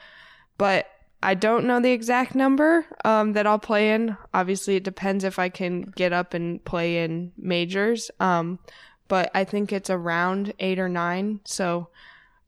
but 0.57 0.87
I 1.23 1.35
don't 1.35 1.67
know 1.67 1.81
the 1.81 1.91
exact 1.91 2.35
number 2.35 2.87
um, 3.05 3.33
that 3.33 3.47
I'll 3.47 3.59
play 3.59 3.93
in. 3.93 4.17
Obviously, 4.33 4.77
it 4.77 4.85
depends 4.85 5.25
if 5.25 5.39
I 5.39 5.49
can 5.49 5.83
get 5.83 6.13
up 6.13 6.35
and 6.35 6.65
play 6.65 7.03
in 7.03 7.33
majors. 7.37 8.11
Um, 8.21 8.59
but 9.09 9.31
I 9.35 9.45
think 9.45 9.73
it's 9.73 9.91
around 9.91 10.53
eight 10.59 10.79
or 10.79 10.89
nine. 10.89 11.41
So 11.45 11.89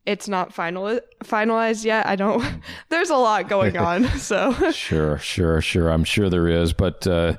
it's 0.05 0.27
not 0.27 0.53
final 0.53 0.99
finalized 1.23 1.83
yet. 1.85 2.05
I 2.05 2.15
don't. 2.15 2.43
There's 2.89 3.09
a 3.09 3.17
lot 3.17 3.49
going 3.49 3.77
on. 3.89 4.07
So 4.19 4.53
Sure, 4.71 5.17
sure, 5.17 5.59
sure. 5.59 5.89
I'm 5.89 6.03
sure 6.03 6.29
there 6.29 6.47
is, 6.47 6.71
but 6.73 7.05
uh, 7.05 7.37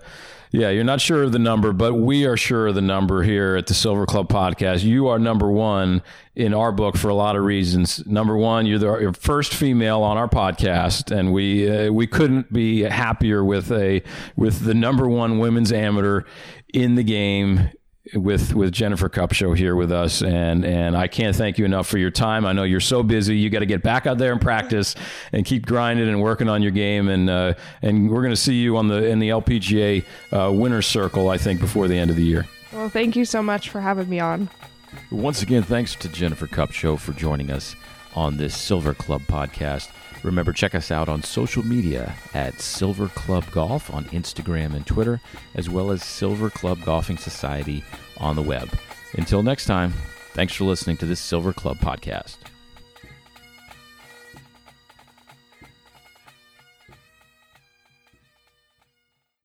yeah, 0.50 0.70
you're 0.70 0.84
not 0.84 1.00
sure 1.00 1.24
of 1.24 1.32
the 1.32 1.38
number, 1.38 1.72
but 1.72 1.94
we 1.94 2.24
are 2.24 2.36
sure 2.36 2.68
of 2.68 2.74
the 2.74 2.82
number 2.82 3.22
here 3.22 3.56
at 3.56 3.66
the 3.66 3.74
Silver 3.74 4.06
Club 4.06 4.28
Podcast. 4.28 4.82
You 4.82 5.08
are 5.08 5.18
number 5.18 5.50
one 5.50 6.02
in 6.34 6.54
our 6.54 6.72
book 6.72 6.96
for 6.96 7.08
a 7.08 7.14
lot 7.14 7.36
of 7.36 7.44
reasons. 7.44 8.06
Number 8.06 8.36
one, 8.36 8.64
you're 8.64 8.78
the 8.78 8.98
you're 8.98 9.12
first 9.12 9.52
female 9.52 10.02
on 10.02 10.16
our 10.16 10.28
podcast, 10.28 11.14
and 11.14 11.32
we 11.32 11.68
uh, 11.68 11.92
we 11.92 12.06
couldn't 12.06 12.52
be 12.52 12.82
happier 12.82 13.44
with 13.44 13.70
a 13.70 14.02
with 14.36 14.64
the 14.64 14.74
number 14.74 15.08
one 15.08 15.38
women's 15.38 15.72
amateur 15.72 16.22
in 16.72 16.94
the 16.94 17.02
game 17.04 17.70
with 18.14 18.54
with 18.54 18.72
Jennifer 18.72 19.08
Kupcho 19.08 19.56
here 19.56 19.74
with 19.76 19.92
us, 19.92 20.22
and 20.22 20.64
and 20.64 20.96
I 20.96 21.08
can't 21.08 21.34
thank 21.36 21.58
you 21.58 21.64
enough 21.64 21.86
for 21.86 21.98
your 21.98 22.10
time. 22.10 22.46
I 22.46 22.52
know 22.52 22.62
you're 22.62 22.80
so 22.80 23.02
busy. 23.02 23.36
You 23.36 23.50
got 23.50 23.60
to 23.60 23.66
get 23.66 23.82
back 23.82 24.06
out 24.06 24.18
there 24.18 24.32
and 24.32 24.40
practice 24.40 24.94
and 25.32 25.44
keep 25.44 25.66
grinding 25.66 26.08
and 26.08 26.22
working 26.22 26.48
on 26.48 26.62
your 26.62 26.72
game. 26.72 27.08
And 27.08 27.28
uh, 27.28 27.54
and 27.82 28.10
we're 28.10 28.22
going 28.22 28.32
to 28.32 28.36
see 28.36 28.54
you 28.54 28.76
on 28.76 28.88
the 28.88 29.06
in 29.06 29.18
the 29.18 29.28
LPGA 29.30 30.04
uh, 30.32 30.52
winner's 30.52 30.86
circle. 30.86 31.28
I 31.28 31.38
think 31.38 31.60
before 31.60 31.88
the 31.88 31.96
end 31.96 32.10
of 32.10 32.16
the 32.16 32.24
year. 32.24 32.46
well, 32.72 32.88
thank 32.88 33.16
you 33.16 33.24
so 33.24 33.42
much 33.42 33.70
for 33.70 33.80
having 33.80 34.08
me 34.08 34.20
on. 34.20 34.48
Once 35.10 35.42
again, 35.42 35.62
thanks 35.62 35.94
to 35.96 36.08
Jennifer 36.08 36.46
Kupcho 36.46 36.98
for 36.98 37.12
joining 37.12 37.50
us 37.50 37.76
on 38.14 38.36
this 38.36 38.56
Silver 38.56 38.94
Club 38.94 39.22
podcast. 39.22 39.90
Remember, 40.22 40.52
check 40.52 40.74
us 40.74 40.90
out 40.90 41.08
on 41.08 41.22
social 41.22 41.64
media 41.64 42.14
at 42.34 42.60
Silver 42.60 43.08
Club 43.08 43.44
Golf 43.50 43.92
on 43.92 44.04
Instagram 44.06 44.74
and 44.74 44.86
Twitter, 44.86 45.20
as 45.54 45.70
well 45.70 45.90
as 45.90 46.02
Silver 46.02 46.50
Club 46.50 46.78
Golfing 46.84 47.18
Society 47.18 47.84
on 48.18 48.36
the 48.36 48.42
web. 48.42 48.68
Until 49.14 49.42
next 49.42 49.66
time, 49.66 49.92
thanks 50.34 50.54
for 50.54 50.64
listening 50.64 50.96
to 50.98 51.06
this 51.06 51.20
Silver 51.20 51.52
Club 51.52 51.78
podcast. 51.78 52.36